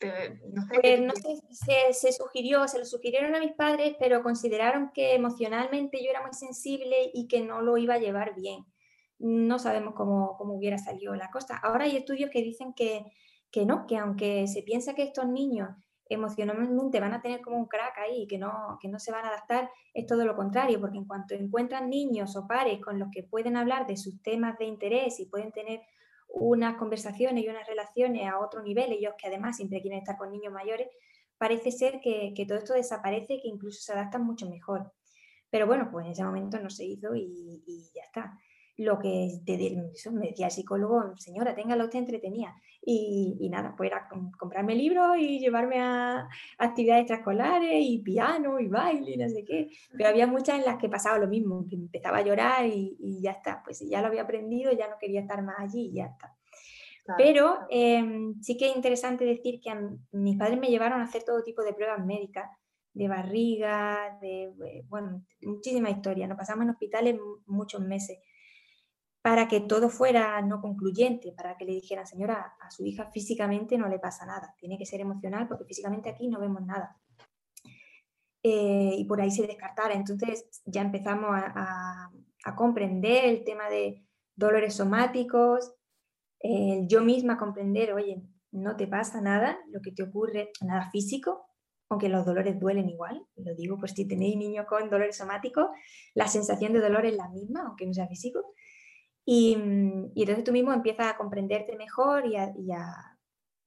no 0.00 0.62
sé, 0.62 0.78
pues, 0.80 1.00
no 1.00 1.14
sé 1.14 1.92
se, 1.92 2.12
sugirió, 2.12 2.68
se 2.68 2.78
lo 2.78 2.84
sugirieron 2.84 3.34
a 3.34 3.40
mis 3.40 3.52
padres, 3.52 3.96
pero 3.98 4.22
consideraron 4.22 4.90
que 4.92 5.14
emocionalmente 5.14 6.02
yo 6.02 6.10
era 6.10 6.22
muy 6.22 6.34
sensible 6.34 7.10
y 7.14 7.28
que 7.28 7.40
no 7.40 7.62
lo 7.62 7.76
iba 7.78 7.94
a 7.94 7.98
llevar 7.98 8.34
bien. 8.34 8.64
No 9.18 9.58
sabemos 9.58 9.94
cómo, 9.94 10.36
cómo 10.36 10.54
hubiera 10.54 10.78
salido 10.78 11.14
la 11.14 11.30
cosa. 11.30 11.56
Ahora 11.56 11.84
hay 11.84 11.96
estudios 11.96 12.30
que 12.30 12.42
dicen 12.42 12.74
que, 12.74 13.06
que 13.50 13.64
no, 13.64 13.86
que 13.86 13.96
aunque 13.96 14.46
se 14.46 14.62
piensa 14.62 14.94
que 14.94 15.02
estos 15.02 15.26
niños 15.26 15.70
emocionalmente 16.08 17.00
van 17.00 17.14
a 17.14 17.20
tener 17.20 17.40
como 17.40 17.56
un 17.56 17.66
crack 17.66 17.98
ahí 17.98 18.22
y 18.22 18.26
que 18.26 18.38
no, 18.38 18.78
que 18.80 18.88
no 18.88 18.98
se 18.98 19.12
van 19.12 19.24
a 19.24 19.28
adaptar, 19.28 19.70
es 19.92 20.06
todo 20.06 20.24
lo 20.24 20.36
contrario, 20.36 20.80
porque 20.80 20.98
en 20.98 21.06
cuanto 21.06 21.34
encuentran 21.34 21.90
niños 21.90 22.36
o 22.36 22.46
pares 22.46 22.80
con 22.80 22.98
los 22.98 23.08
que 23.10 23.24
pueden 23.24 23.56
hablar 23.56 23.86
de 23.86 23.96
sus 23.96 24.22
temas 24.22 24.58
de 24.58 24.66
interés 24.66 25.18
y 25.20 25.26
pueden 25.26 25.52
tener 25.52 25.80
unas 26.38 26.76
conversaciones 26.76 27.44
y 27.44 27.48
unas 27.48 27.66
relaciones 27.66 28.28
a 28.28 28.38
otro 28.38 28.62
nivel, 28.62 28.92
ellos 28.92 29.14
que 29.18 29.26
además 29.26 29.56
siempre 29.56 29.80
quieren 29.80 30.00
estar 30.00 30.16
con 30.16 30.30
niños 30.30 30.52
mayores, 30.52 30.88
parece 31.38 31.70
ser 31.70 32.00
que, 32.00 32.32
todo 32.46 32.58
esto 32.58 32.74
desaparece 32.74 33.40
que 33.40 33.48
incluso 33.48 33.80
se 33.80 33.92
adaptan 33.92 34.24
mucho 34.24 34.48
mejor. 34.48 34.92
Pero 35.50 35.66
bueno, 35.66 35.88
pues 35.90 36.06
en 36.06 36.12
ese 36.12 36.24
momento 36.24 36.58
no 36.60 36.68
se 36.68 36.84
hizo 36.84 37.14
y, 37.14 37.62
ya 37.94 38.02
está. 38.02 38.38
Lo 38.78 38.98
que 38.98 39.28
me 40.12 40.28
decía 40.28 40.46
el 40.46 40.52
psicólogo, 40.52 41.16
señora, 41.16 41.54
téngalo 41.54 41.84
usted 41.84 42.00
entretenida. 42.00 42.54
Y, 42.82 43.36
y, 43.40 43.48
nada, 43.48 43.74
pues 43.76 43.90
era 43.90 44.08
comprarme 44.38 44.76
libros 44.76 45.16
y 45.18 45.40
llevarme 45.40 45.80
a 45.80 46.28
actividades 46.58 47.02
extraescolares 47.02 47.78
y 47.80 47.98
piano 47.98 48.60
y 48.60 48.68
baile 48.68 49.12
y 49.12 49.16
no 49.16 49.28
sé 49.28 49.44
qué. 49.44 49.70
Pero 49.96 50.08
había 50.08 50.26
muchas 50.26 50.58
en 50.58 50.64
las 50.64 50.76
que 50.76 50.88
pasaba 50.88 51.18
lo 51.18 51.26
mismo, 51.26 51.66
que 51.68 51.74
empezaba 51.74 52.18
a 52.18 52.22
llorar 52.22 52.66
y, 52.66 52.96
y 53.00 53.22
ya 53.22 53.32
está. 53.32 53.62
Pues 53.64 53.80
ya 53.80 54.00
lo 54.00 54.06
había 54.08 54.22
aprendido, 54.22 54.70
ya 54.72 54.88
no 54.88 54.96
quería 55.00 55.22
estar 55.22 55.42
más 55.42 55.58
allí 55.58 55.88
y 55.88 55.94
ya 55.94 56.06
está. 56.06 56.36
Pero 57.16 57.58
em, 57.70 58.40
sí 58.42 58.56
que 58.56 58.68
es 58.68 58.76
interesante 58.76 59.24
decir 59.24 59.60
que 59.60 59.72
mis 60.12 60.36
padres 60.36 60.58
me 60.58 60.68
llevaron 60.68 61.00
a 61.00 61.04
hacer 61.04 61.22
todo 61.22 61.42
tipo 61.42 61.62
de 61.62 61.72
pruebas 61.72 62.04
médicas, 62.04 62.50
de 62.92 63.08
barriga, 63.08 64.18
de, 64.20 64.44
eh, 64.44 64.84
bueno, 64.88 65.24
muchísima 65.42 65.90
historia. 65.90 66.26
Nos 66.26 66.38
pasamos 66.38 66.64
en 66.64 66.70
hospitales 66.70 67.16
muchos 67.46 67.80
meses 67.80 68.18
para 69.26 69.48
que 69.48 69.58
todo 69.58 69.90
fuera 69.90 70.40
no 70.40 70.60
concluyente, 70.60 71.32
para 71.32 71.56
que 71.56 71.64
le 71.64 71.72
dijeran, 71.72 72.06
señora, 72.06 72.54
a 72.60 72.70
su 72.70 72.86
hija 72.86 73.10
físicamente 73.10 73.76
no 73.76 73.88
le 73.88 73.98
pasa 73.98 74.24
nada, 74.24 74.54
tiene 74.56 74.78
que 74.78 74.86
ser 74.86 75.00
emocional 75.00 75.48
porque 75.48 75.64
físicamente 75.64 76.10
aquí 76.10 76.28
no 76.28 76.38
vemos 76.38 76.64
nada. 76.64 76.96
Eh, 78.40 78.94
y 78.96 79.04
por 79.04 79.20
ahí 79.20 79.32
se 79.32 79.44
descartara. 79.44 79.94
Entonces 79.94 80.62
ya 80.64 80.80
empezamos 80.80 81.30
a, 81.32 82.08
comprender 82.54 83.24
el 83.24 83.42
tema 83.42 83.68
de 83.68 84.06
dolores 84.36 84.76
somáticos, 84.76 85.74
yo 86.86 87.00
misma 87.02 87.36
comprender, 87.36 87.94
oye, 87.94 88.22
no 88.52 88.76
te 88.76 88.86
pasa 88.86 89.20
nada, 89.20 89.58
lo 89.72 89.80
que 89.80 89.90
te 89.90 90.04
ocurre, 90.04 90.52
nada 90.60 90.88
físico, 90.92 91.48
aunque 91.88 92.08
los 92.08 92.24
dolores 92.24 92.60
duelen 92.60 92.88
igual, 92.88 93.26
lo 93.34 93.56
digo, 93.56 93.76
pues 93.76 93.90
si 93.90 94.06
tenéis 94.06 94.36
niños 94.36 94.66
con 94.66 94.88
dolores 94.88 95.16
somáticos, 95.16 95.66
la 96.14 96.28
sensación 96.28 96.72
de 96.72 96.80
dolor 96.80 97.06
es 97.06 97.16
la 97.16 97.28
misma, 97.28 97.64
aunque 97.66 97.86
no 97.86 97.92
sea 97.92 98.06
físico. 98.06 98.54
Y, 99.28 99.58
y 100.14 100.22
entonces 100.22 100.44
tú 100.44 100.52
mismo 100.52 100.72
empiezas 100.72 101.08
a 101.08 101.16
comprenderte 101.16 101.76
mejor 101.76 102.26
y 102.26 102.36
a, 102.36 102.54
y 102.56 102.70
a, 102.70 103.18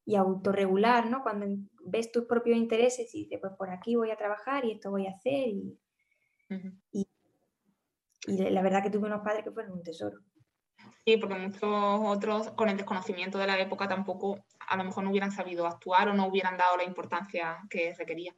y 0.06 0.16
autorregular, 0.16 1.10
¿no? 1.10 1.22
Cuando 1.22 1.46
ves 1.86 2.12
tus 2.12 2.26
propios 2.26 2.58
intereses 2.58 3.14
y 3.14 3.26
dices, 3.26 3.40
pues 3.42 3.54
por 3.58 3.70
aquí 3.70 3.96
voy 3.96 4.10
a 4.10 4.16
trabajar 4.16 4.64
y 4.66 4.72
esto 4.72 4.90
voy 4.90 5.06
a 5.06 5.12
hacer. 5.12 5.50
Y, 5.50 5.78
y, 6.92 7.08
y 8.26 8.50
la 8.50 8.62
verdad 8.62 8.82
que 8.82 8.90
tuve 8.90 9.08
unos 9.08 9.22
padres 9.22 9.44
que 9.44 9.52
fueron 9.52 9.74
un 9.74 9.84
tesoro. 9.84 10.18
Sí, 11.06 11.18
porque 11.18 11.36
muchos 11.36 11.62
otros 11.62 12.52
con 12.52 12.70
el 12.70 12.78
desconocimiento 12.78 13.38
de 13.38 13.48
la 13.48 13.60
época 13.60 13.88
tampoco 13.88 14.40
a 14.68 14.78
lo 14.78 14.84
mejor 14.84 15.04
no 15.04 15.10
hubieran 15.10 15.32
sabido 15.32 15.68
actuar 15.68 16.10
o 16.10 16.14
no 16.14 16.28
hubieran 16.28 16.58
dado 16.58 16.78
la 16.78 16.86
importancia 16.86 17.60
que 17.70 17.94
requería. 17.98 18.34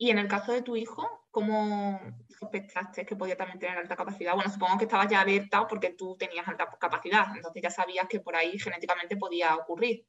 Y 0.00 0.10
en 0.10 0.18
el 0.18 0.28
caso 0.28 0.52
de 0.52 0.62
tu 0.62 0.76
hijo, 0.76 1.26
¿cómo 1.32 2.00
sospechaste 2.28 3.04
que 3.04 3.16
podía 3.16 3.36
también 3.36 3.58
tener 3.58 3.76
alta 3.76 3.96
capacidad? 3.96 4.34
Bueno, 4.34 4.50
supongo 4.50 4.78
que 4.78 4.84
estabas 4.84 5.08
ya 5.08 5.20
alerta 5.20 5.66
porque 5.66 5.90
tú 5.90 6.16
tenías 6.16 6.46
alta 6.46 6.68
capacidad, 6.78 7.26
entonces 7.34 7.60
ya 7.60 7.70
sabías 7.70 8.06
que 8.08 8.20
por 8.20 8.36
ahí 8.36 8.56
genéticamente 8.60 9.16
podía 9.16 9.56
ocurrir. 9.56 10.06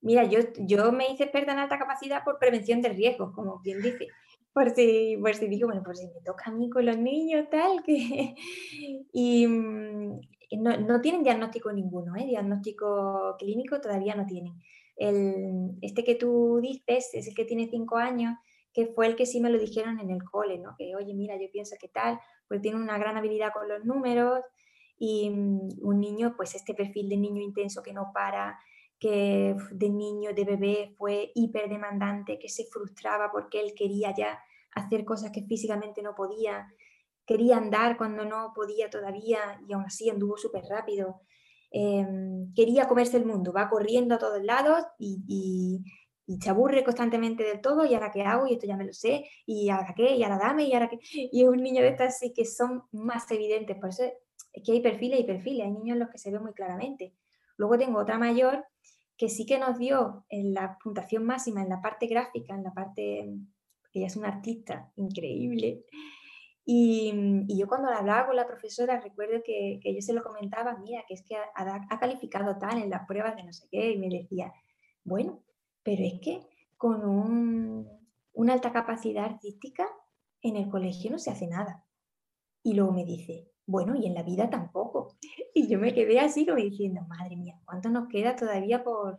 Mira, 0.00 0.24
yo, 0.24 0.40
yo 0.56 0.90
me 0.90 1.10
hice 1.10 1.24
experta 1.24 1.52
en 1.52 1.58
alta 1.58 1.78
capacidad 1.78 2.24
por 2.24 2.38
prevención 2.38 2.80
de 2.80 2.88
riesgos, 2.88 3.34
como 3.34 3.60
bien 3.60 3.82
dice. 3.82 4.08
Por 4.54 4.70
si, 4.70 5.18
por 5.20 5.34
si 5.34 5.48
digo, 5.48 5.68
bueno, 5.68 5.82
pues 5.84 5.98
si 5.98 6.06
me 6.06 6.22
toca 6.24 6.44
a 6.46 6.52
mí 6.52 6.70
con 6.70 6.86
los 6.86 6.96
niños, 6.96 7.46
tal, 7.50 7.82
que... 7.82 8.34
Y 9.12 9.46
mm, 9.46 10.20
no, 10.60 10.76
no 10.78 11.00
tienen 11.02 11.22
diagnóstico 11.22 11.70
ninguno, 11.72 12.16
¿eh? 12.16 12.24
diagnóstico 12.24 13.36
clínico 13.38 13.80
todavía 13.80 14.14
no 14.14 14.24
tienen. 14.24 14.54
El, 14.96 15.76
este 15.82 16.04
que 16.04 16.14
tú 16.14 16.58
dices 16.62 17.10
es 17.12 17.28
el 17.28 17.34
que 17.34 17.44
tiene 17.44 17.68
cinco 17.68 17.96
años 17.96 18.34
que 18.78 18.86
fue 18.86 19.08
el 19.08 19.16
que 19.16 19.26
sí 19.26 19.40
me 19.40 19.50
lo 19.50 19.58
dijeron 19.58 19.98
en 19.98 20.08
el 20.08 20.22
cole, 20.22 20.56
¿no? 20.56 20.76
Que, 20.78 20.94
oye, 20.94 21.12
mira, 21.12 21.34
yo 21.34 21.50
pienso 21.50 21.74
que 21.80 21.88
tal, 21.88 22.20
pues 22.46 22.62
tiene 22.62 22.76
una 22.76 22.96
gran 22.96 23.16
habilidad 23.16 23.52
con 23.52 23.66
los 23.66 23.84
números 23.84 24.38
y 24.96 25.30
mm, 25.30 25.80
un 25.82 25.98
niño, 25.98 26.34
pues 26.36 26.54
este 26.54 26.74
perfil 26.74 27.08
de 27.08 27.16
niño 27.16 27.42
intenso 27.42 27.82
que 27.82 27.92
no 27.92 28.12
para, 28.14 28.56
que 29.00 29.56
de 29.72 29.90
niño, 29.90 30.32
de 30.32 30.44
bebé 30.44 30.94
fue 30.96 31.32
hiper 31.34 31.68
demandante, 31.68 32.38
que 32.38 32.48
se 32.48 32.66
frustraba 32.66 33.32
porque 33.32 33.60
él 33.60 33.74
quería 33.76 34.14
ya 34.16 34.38
hacer 34.76 35.04
cosas 35.04 35.32
que 35.32 35.42
físicamente 35.42 36.00
no 36.00 36.14
podía, 36.14 36.72
quería 37.26 37.56
andar 37.56 37.96
cuando 37.96 38.24
no 38.24 38.52
podía 38.54 38.90
todavía 38.90 39.60
y 39.68 39.72
aún 39.72 39.86
así 39.86 40.08
anduvo 40.08 40.36
súper 40.36 40.62
rápido. 40.70 41.22
Em, 41.72 42.54
quería 42.54 42.86
comerse 42.86 43.16
el 43.16 43.26
mundo, 43.26 43.52
va 43.52 43.68
corriendo 43.68 44.14
a 44.14 44.18
todos 44.18 44.40
lados 44.44 44.84
y, 45.00 45.24
y 45.26 45.84
se 46.40 46.50
aburre 46.50 46.84
constantemente 46.84 47.42
del 47.42 47.60
todo 47.60 47.86
y 47.86 47.94
ahora 47.94 48.10
qué 48.12 48.22
hago 48.22 48.46
y 48.46 48.52
esto 48.52 48.66
ya 48.66 48.76
me 48.76 48.84
lo 48.84 48.92
sé 48.92 49.24
y 49.46 49.70
ahora 49.70 49.94
qué 49.96 50.14
y 50.14 50.22
ahora 50.22 50.38
dame 50.38 50.64
y 50.64 50.74
ahora 50.74 50.88
qué 50.88 50.98
y 51.32 51.42
es 51.42 51.48
un 51.48 51.62
niño 51.62 51.82
de 51.82 51.88
estas 51.88 52.18
sí 52.18 52.32
que 52.34 52.44
son 52.44 52.82
más 52.92 53.30
evidentes 53.30 53.76
por 53.78 53.88
eso 53.88 54.04
es 54.52 54.62
que 54.62 54.72
hay 54.72 54.80
perfiles 54.80 55.20
y 55.20 55.24
perfiles 55.24 55.66
hay 55.66 55.72
niños 55.72 55.94
en 55.94 56.00
los 56.00 56.10
que 56.10 56.18
se 56.18 56.30
ve 56.30 56.40
muy 56.40 56.52
claramente. 56.52 57.14
Luego 57.56 57.78
tengo 57.78 57.98
otra 57.98 58.18
mayor 58.18 58.64
que 59.16 59.28
sí 59.28 59.46
que 59.46 59.58
nos 59.58 59.78
dio 59.78 60.24
en 60.28 60.54
la 60.54 60.78
puntuación 60.82 61.24
máxima 61.24 61.62
en 61.62 61.68
la 61.68 61.80
parte 61.80 62.06
gráfica 62.06 62.54
en 62.54 62.62
la 62.62 62.72
parte 62.72 63.34
ella 63.94 64.06
es 64.06 64.16
una 64.16 64.28
artista 64.28 64.92
increíble 64.96 65.84
y, 66.70 67.14
y, 67.48 67.58
yo 67.58 67.66
cuando 67.66 67.88
la 67.88 67.96
hablaba 67.96 68.26
con 68.26 68.36
la 68.36 68.46
profesora 68.46 69.00
recuerdo 69.00 69.42
que, 69.42 69.80
que 69.82 69.94
yo 69.94 70.02
se 70.02 70.12
lo 70.12 70.22
comentaba, 70.22 70.76
mira, 70.76 71.02
que 71.08 71.14
es 71.14 71.22
que 71.22 71.34
ha, 71.34 71.46
ha 71.56 71.98
calificado 71.98 72.58
tal 72.58 72.82
en 72.82 72.90
las 72.90 73.06
pruebas 73.06 73.36
de 73.36 73.42
no 73.42 73.54
sé 73.54 73.66
qué, 73.70 73.92
y 73.92 73.98
me 73.98 74.10
decía, 74.10 74.52
bueno, 75.02 75.42
pero 75.88 76.04
es 76.04 76.20
que 76.20 76.46
con 76.76 77.02
una 78.34 78.52
alta 78.52 78.70
capacidad 78.74 79.24
artística 79.24 79.88
en 80.42 80.56
el 80.56 80.68
colegio 80.68 81.10
no 81.10 81.18
se 81.18 81.30
hace 81.30 81.46
nada. 81.46 81.82
Y 82.62 82.74
luego 82.74 82.92
me 82.92 83.06
dice, 83.06 83.48
bueno, 83.64 83.96
y 83.96 84.04
en 84.04 84.12
la 84.12 84.22
vida 84.22 84.50
tampoco. 84.50 85.16
Y 85.54 85.66
yo 85.66 85.78
me 85.78 85.94
quedé 85.94 86.20
así 86.20 86.44
como 86.44 86.58
diciendo, 86.58 87.00
madre 87.08 87.36
mía, 87.36 87.58
¿cuánto 87.64 87.88
nos 87.88 88.06
queda 88.08 88.36
todavía 88.36 88.84
por, 88.84 89.18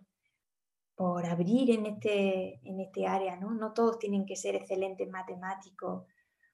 por 0.93 1.25
abrir 1.25 1.71
en 1.71 1.87
este, 1.87 2.59
en 2.63 2.81
este 2.81 3.07
área? 3.07 3.35
¿no? 3.35 3.49
no 3.49 3.73
todos 3.73 3.97
tienen 3.97 4.27
que 4.27 4.35
ser 4.35 4.55
excelentes 4.55 5.09
matemáticos 5.09 6.05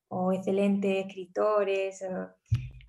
o 0.08 0.32
excelentes 0.32 1.08
escritores. 1.08 2.06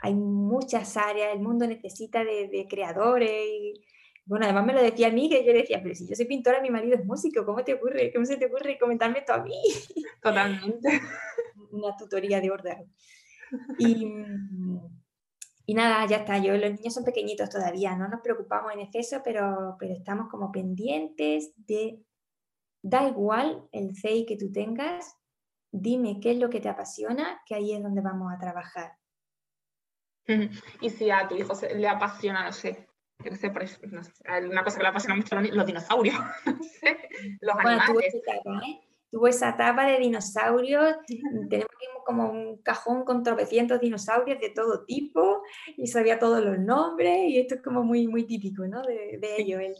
hay 0.00 0.14
muchas 0.14 0.96
áreas, 0.96 1.34
el 1.34 1.40
mundo 1.40 1.66
necesita 1.66 2.22
de, 2.22 2.46
de 2.46 2.68
creadores 2.68 3.46
y, 3.50 3.85
bueno, 4.26 4.44
además 4.44 4.66
me 4.66 4.72
lo 4.72 4.82
decía 4.82 5.06
a 5.06 5.12
mí, 5.12 5.30
que 5.30 5.44
yo 5.44 5.52
decía, 5.52 5.80
pero 5.80 5.94
si 5.94 6.06
yo 6.08 6.16
soy 6.16 6.24
pintora, 6.24 6.60
mi 6.60 6.68
marido 6.68 6.96
es 6.96 7.04
músico, 7.04 7.46
¿cómo 7.46 7.62
te 7.62 7.74
ocurre? 7.74 8.12
¿Cómo 8.12 8.26
se 8.26 8.36
te 8.36 8.46
ocurre 8.46 8.76
comentarme 8.76 9.20
esto 9.20 9.32
a 9.32 9.38
mí? 9.38 9.54
Totalmente. 10.22 11.00
Una 11.70 11.96
tutoría 11.96 12.40
de 12.40 12.50
orden. 12.50 12.92
Y, 13.78 14.12
y 15.66 15.74
nada, 15.74 16.04
ya 16.06 16.16
está. 16.18 16.38
Yo, 16.38 16.56
los 16.56 16.72
niños 16.72 16.92
son 16.92 17.04
pequeñitos 17.04 17.48
todavía, 17.48 17.94
no 17.94 18.08
nos 18.08 18.20
preocupamos 18.20 18.72
en 18.72 18.80
exceso, 18.80 19.20
pero, 19.24 19.76
pero 19.78 19.94
estamos 19.94 20.28
como 20.28 20.50
pendientes 20.50 21.52
de, 21.56 22.02
da 22.82 23.06
igual 23.06 23.68
el 23.70 23.94
CEI 23.94 24.26
que 24.26 24.36
tú 24.36 24.50
tengas, 24.50 25.16
dime 25.70 26.18
qué 26.20 26.32
es 26.32 26.38
lo 26.38 26.50
que 26.50 26.60
te 26.60 26.68
apasiona, 26.68 27.40
que 27.46 27.54
ahí 27.54 27.72
es 27.72 27.82
donde 27.82 28.00
vamos 28.00 28.32
a 28.32 28.38
trabajar. 28.38 28.92
Y 30.80 30.90
si 30.90 31.08
a 31.12 31.28
tu 31.28 31.36
hijo 31.36 31.52
le 31.76 31.86
apasiona, 31.86 32.44
no 32.46 32.52
sé, 32.52 32.88
una 34.48 34.64
cosa 34.64 34.76
que 34.76 34.82
le 34.82 34.88
apasiona 34.88 35.16
mucho 35.16 35.34
los, 35.36 35.66
dinosaurios, 35.66 36.16
los 37.40 37.56
animales. 37.56 38.14
¿eh? 38.14 38.80
tuvo 39.10 39.28
esa 39.28 39.50
etapa 39.50 39.86
de 39.86 39.98
dinosaurios, 39.98 40.96
tenemos 41.48 41.70
como 42.04 42.30
un 42.30 42.62
cajón 42.62 43.04
con 43.04 43.22
tropecientos 43.22 43.80
dinosaurios 43.80 44.40
de 44.40 44.50
todo 44.50 44.84
tipo 44.84 45.42
y 45.76 45.86
sabía 45.86 46.18
todos 46.18 46.44
los 46.44 46.58
nombres 46.58 47.28
y 47.28 47.38
esto 47.38 47.56
es 47.56 47.62
como 47.62 47.82
muy, 47.82 48.06
muy 48.08 48.24
típico 48.24 48.66
¿no? 48.66 48.82
de, 48.82 49.18
de 49.20 49.36
ello, 49.40 49.58
el 49.58 49.74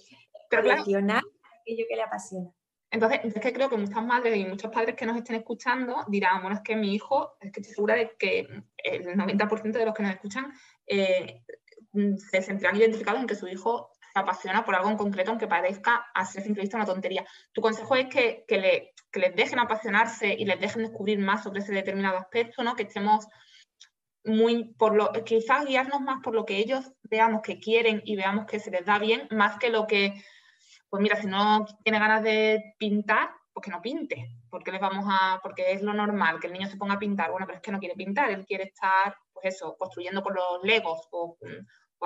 coleccionar 0.50 1.22
aquello 1.60 1.84
que 1.88 1.96
le 1.96 2.02
apasiona. 2.02 2.50
Entonces, 2.90 3.20
es 3.24 3.34
que 3.34 3.52
creo 3.52 3.68
que 3.68 3.76
muchas 3.76 4.04
madres 4.04 4.36
y 4.36 4.44
muchos 4.44 4.70
padres 4.70 4.94
que 4.94 5.06
nos 5.06 5.16
estén 5.16 5.36
escuchando 5.36 6.04
dirán, 6.08 6.40
bueno, 6.40 6.56
es 6.56 6.62
que 6.62 6.76
mi 6.76 6.94
hijo, 6.94 7.36
es 7.40 7.52
que 7.52 7.60
estoy 7.60 7.74
segura 7.74 7.94
de 7.94 8.16
que 8.16 8.46
el 8.78 9.06
90% 9.06 9.72
de 9.72 9.84
los 9.84 9.94
que 9.94 10.02
nos 10.02 10.12
escuchan 10.12 10.52
eh, 10.86 11.42
se 12.16 12.42
sentirán 12.42 12.76
identificados 12.76 13.20
en 13.20 13.26
que 13.26 13.34
su 13.34 13.48
hijo 13.48 13.90
apasiona 14.14 14.64
por 14.64 14.74
algo 14.74 14.90
en 14.90 14.96
concreto, 14.96 15.30
aunque 15.30 15.46
parezca 15.46 16.06
a 16.14 16.24
ser 16.24 16.42
simplemente 16.42 16.76
una 16.76 16.86
tontería. 16.86 17.24
Tu 17.52 17.60
consejo 17.60 17.94
es 17.96 18.06
que, 18.06 18.44
le, 18.48 18.92
les 19.12 19.36
dejen 19.36 19.58
apasionarse 19.58 20.32
y 20.32 20.44
les 20.44 20.58
dejen 20.58 20.82
descubrir 20.82 21.18
más 21.18 21.42
sobre 21.42 21.60
ese 21.60 21.72
determinado 21.72 22.16
aspecto, 22.16 22.62
¿no? 22.62 22.76
que 22.76 22.84
estemos 22.84 23.26
muy 24.24 24.74
por 24.74 24.96
lo, 24.96 25.12
quizás 25.24 25.66
guiarnos 25.66 26.00
más 26.00 26.20
por 26.22 26.34
lo 26.34 26.44
que 26.44 26.56
ellos 26.56 26.92
veamos 27.04 27.42
que 27.42 27.60
quieren 27.60 28.02
y 28.04 28.16
veamos 28.16 28.46
que 28.46 28.58
se 28.58 28.70
les 28.70 28.84
da 28.84 28.98
bien, 28.98 29.28
más 29.30 29.58
que 29.58 29.70
lo 29.70 29.86
que, 29.86 30.14
pues 30.88 31.02
mira, 31.02 31.16
si 31.20 31.26
no 31.26 31.64
tiene 31.84 31.98
ganas 31.98 32.22
de 32.22 32.74
pintar, 32.78 33.30
pues 33.52 33.64
que 33.64 33.70
no 33.70 33.80
pinte, 33.80 34.28
porque 34.50 34.72
les 34.72 34.80
vamos 34.80 35.06
a, 35.08 35.40
porque 35.42 35.72
es 35.72 35.82
lo 35.82 35.94
normal 35.94 36.40
que 36.40 36.48
el 36.48 36.52
niño 36.52 36.68
se 36.68 36.76
ponga 36.76 36.94
a 36.94 36.98
pintar, 36.98 37.30
bueno, 37.30 37.46
pero 37.46 37.56
es 37.56 37.62
que 37.62 37.70
no 37.70 37.78
quiere 37.78 37.94
pintar, 37.94 38.30
él 38.30 38.44
quiere 38.44 38.64
estar, 38.64 39.16
pues 39.32 39.54
eso, 39.54 39.76
construyendo 39.78 40.22
con 40.22 40.34
los 40.34 40.62
legos 40.62 41.06
o, 41.12 41.38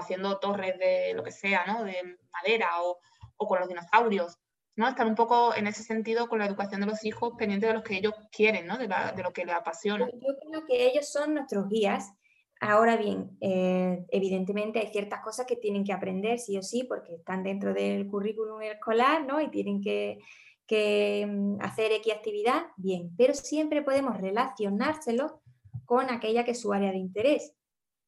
o 0.01 0.03
haciendo 0.03 0.39
torres 0.39 0.79
de 0.79 1.13
lo 1.15 1.23
que 1.23 1.31
sea, 1.31 1.65
¿no? 1.67 1.85
De 1.85 2.19
madera 2.33 2.69
o, 2.83 2.99
con 3.37 3.61
los 3.61 3.69
dinosaurios. 3.69 4.39
¿no? 4.77 4.89
Estar 4.89 5.07
un 5.07 5.15
poco 5.15 5.55
en 5.55 5.67
ese 5.67 5.83
sentido 5.83 6.29
con 6.29 6.39
la 6.39 6.47
educación 6.47 6.81
de 6.81 6.87
los 6.87 7.05
hijos 7.05 7.35
pendiente 7.37 7.67
de 7.67 7.75
lo 7.75 7.83
que 7.83 7.99
ellos 7.99 8.15
quieren, 8.33 8.67
¿no? 8.67 8.79
de, 8.79 8.89
lo 9.23 9.33
que 9.33 9.45
les 9.45 9.55
apasiona. 9.55 10.07
Yo 10.07 10.37
creo 10.49 10.65
que 10.67 10.87
ellos 10.87 11.11
son 11.11 11.35
nuestros 11.35 11.69
guías. 11.69 12.13
Ahora 12.61 12.97
bien, 12.97 13.37
eh, 13.41 14.07
evidentemente 14.11 14.79
hay 14.79 14.89
ciertas 14.89 15.21
cosas 15.21 15.47
que 15.47 15.57
tienen 15.57 15.85
que 15.85 15.93
aprender 15.93 16.39
sí 16.39 16.57
o 16.57 16.63
sí 16.63 16.85
porque 16.85 17.17
están 17.17 17.43
dentro 17.43 17.75
del 17.75 18.07
currículum 18.07 18.63
escolar 18.63 19.27
¿no? 19.27 19.41
y 19.41 19.51
tienen 19.51 19.83
que, 19.83 20.19
que 20.67 21.27
mm, 21.29 21.61
hacer 21.61 21.93
X 21.93 22.15
actividad, 22.15 22.67
bien, 22.77 23.11
pero 23.17 23.35
siempre 23.35 23.83
podemos 23.83 24.17
relacionárselo 24.19 25.43
con 25.85 26.11
aquella 26.11 26.45
que 26.45 26.53
es 26.53 26.61
su 26.61 26.73
área 26.73 26.93
de 26.93 26.99
interés. 26.99 27.55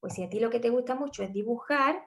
Pues 0.03 0.15
si 0.15 0.25
a 0.25 0.29
ti 0.29 0.41
lo 0.41 0.51
que 0.51 0.59
te 0.59 0.69
gusta 0.69 0.97
mucho 0.97 1.23
es 1.23 1.33
dibujar, 1.33 2.03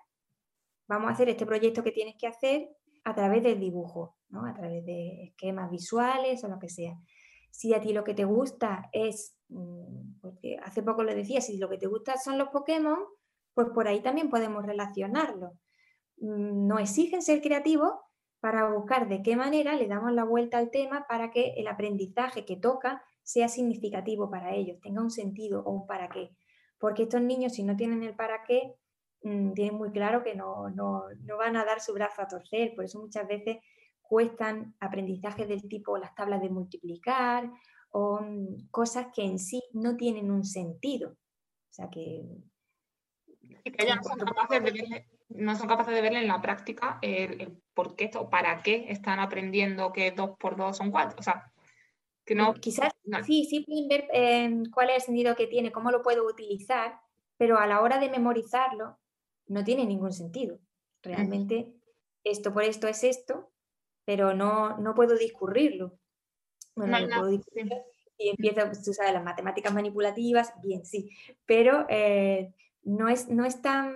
vamos 0.85 1.07
a 1.07 1.13
hacer 1.13 1.29
este 1.29 1.45
proyecto 1.45 1.81
que 1.81 1.93
tienes 1.93 2.15
que 2.19 2.27
hacer 2.27 2.67
a 3.05 3.15
través 3.15 3.41
del 3.41 3.57
dibujo, 3.57 4.17
¿no? 4.27 4.45
a 4.45 4.53
través 4.53 4.83
de 4.83 5.27
esquemas 5.27 5.71
visuales 5.71 6.43
o 6.43 6.49
lo 6.49 6.59
que 6.59 6.67
sea. 6.67 6.99
Si 7.51 7.73
a 7.73 7.79
ti 7.79 7.93
lo 7.93 8.03
que 8.03 8.13
te 8.13 8.25
gusta 8.25 8.89
es, 8.91 9.37
mm, 9.47 10.19
porque 10.19 10.57
hace 10.61 10.83
poco 10.83 11.03
lo 11.03 11.15
decía, 11.15 11.39
si 11.39 11.57
lo 11.57 11.69
que 11.69 11.77
te 11.77 11.87
gusta 11.87 12.17
son 12.17 12.37
los 12.37 12.49
Pokémon, 12.49 12.99
pues 13.53 13.69
por 13.69 13.87
ahí 13.87 14.01
también 14.01 14.29
podemos 14.29 14.65
relacionarlo. 14.65 15.53
Mm, 16.17 16.67
no 16.67 16.79
exigen 16.79 17.21
ser 17.21 17.41
creativos 17.41 17.93
para 18.41 18.69
buscar 18.71 19.07
de 19.07 19.23
qué 19.23 19.37
manera 19.37 19.73
le 19.75 19.87
damos 19.87 20.11
la 20.11 20.25
vuelta 20.25 20.57
al 20.57 20.69
tema 20.69 21.05
para 21.07 21.31
que 21.31 21.53
el 21.55 21.69
aprendizaje 21.69 22.43
que 22.43 22.57
toca 22.57 23.01
sea 23.23 23.47
significativo 23.47 24.29
para 24.29 24.53
ellos, 24.53 24.81
tenga 24.81 25.01
un 25.01 25.11
sentido 25.11 25.63
o 25.63 25.71
un 25.71 25.87
para 25.87 26.09
qué 26.09 26.35
porque 26.79 27.03
estos 27.03 27.21
niños 27.21 27.53
si 27.53 27.63
no 27.63 27.75
tienen 27.75 28.03
el 28.03 28.15
para 28.15 28.43
qué, 28.43 28.73
mm, 29.23 29.53
tienen 29.53 29.75
muy 29.75 29.91
claro 29.91 30.23
que 30.23 30.35
no, 30.35 30.73
van 31.37 31.57
a 31.57 31.65
dar 31.65 31.81
su 31.81 31.93
brazo 31.93 32.21
a 32.21 32.27
torcer, 32.27 32.73
por 32.75 32.85
eso 32.85 32.99
muchas 32.99 33.27
veces 33.27 33.57
cuestan 34.01 34.75
aprendizajes 34.79 35.47
del 35.47 35.67
tipo 35.67 35.97
las 35.97 36.13
tablas 36.13 36.41
de 36.41 36.49
multiplicar 36.49 37.49
o 37.91 38.19
mm, 38.21 38.69
cosas 38.71 39.07
que 39.13 39.23
en 39.23 39.39
sí 39.39 39.63
no 39.73 39.95
tienen 39.95 40.31
un 40.31 40.45
sentido. 40.45 41.11
O 41.11 41.73
sea 41.73 41.89
que... 41.89 42.23
no 43.41 44.03
son 44.03 44.19
capaces 44.19 44.63
de 44.63 44.71
verle, 44.71 45.07
no 45.29 45.55
son 45.55 45.67
capaces 45.67 45.93
de 45.93 46.01
verle 46.01 46.19
en 46.19 46.27
la 46.27 46.41
práctica 46.41 46.99
el, 47.01 47.61
por 47.73 47.95
qué 47.95 48.11
o 48.15 48.29
para 48.29 48.61
qué 48.61 48.85
están 48.89 49.19
aprendiendo 49.19 49.91
que 49.91 50.11
dos 50.11 50.31
por 50.37 50.55
dos 50.55 50.77
son 50.77 50.91
cuatro. 50.91 51.17
O 51.19 51.23
sea, 51.23 51.51
Quizás 52.59 52.91
sí, 53.25 53.45
sí 53.45 53.61
pueden 53.61 53.87
ver 53.87 54.07
em, 54.11 54.65
cuál 54.71 54.89
es 54.89 54.95
el 54.95 55.01
sentido 55.03 55.35
que 55.35 55.47
tiene, 55.47 55.71
cómo 55.71 55.91
lo 55.91 56.01
puedo 56.01 56.25
utilizar, 56.25 56.99
pero 57.37 57.59
a 57.59 57.67
la 57.67 57.81
hora 57.81 57.99
de 57.99 58.09
memorizarlo 58.09 58.97
no 59.47 59.63
tiene 59.63 59.85
ningún 59.85 60.11
sentido. 60.11 60.59
Realmente 61.03 61.71
esto 62.23 62.51
por 62.51 62.63
esto 62.63 62.87
es 62.87 63.03
esto, 63.03 63.51
pero 64.05 64.33
no, 64.33 64.77
no 64.79 64.95
puedo 64.95 65.15
discurrirlo. 65.15 65.99
Bueno, 66.75 66.99
no, 66.99 67.19
puedo 67.19 67.31
discurrir 67.31 67.71
y 68.17 68.29
empiezo, 68.29 68.65
pues, 68.65 68.83
tú 68.83 68.93
sabes, 68.93 69.13
las 69.13 69.23
matemáticas 69.23 69.73
manipulativas, 69.73 70.53
bien, 70.63 70.85
sí, 70.85 71.09
pero 71.45 71.85
eh, 71.89 72.53
no, 72.83 73.09
es, 73.09 73.27
no 73.27 73.45
es 73.45 73.61
tan, 73.61 73.93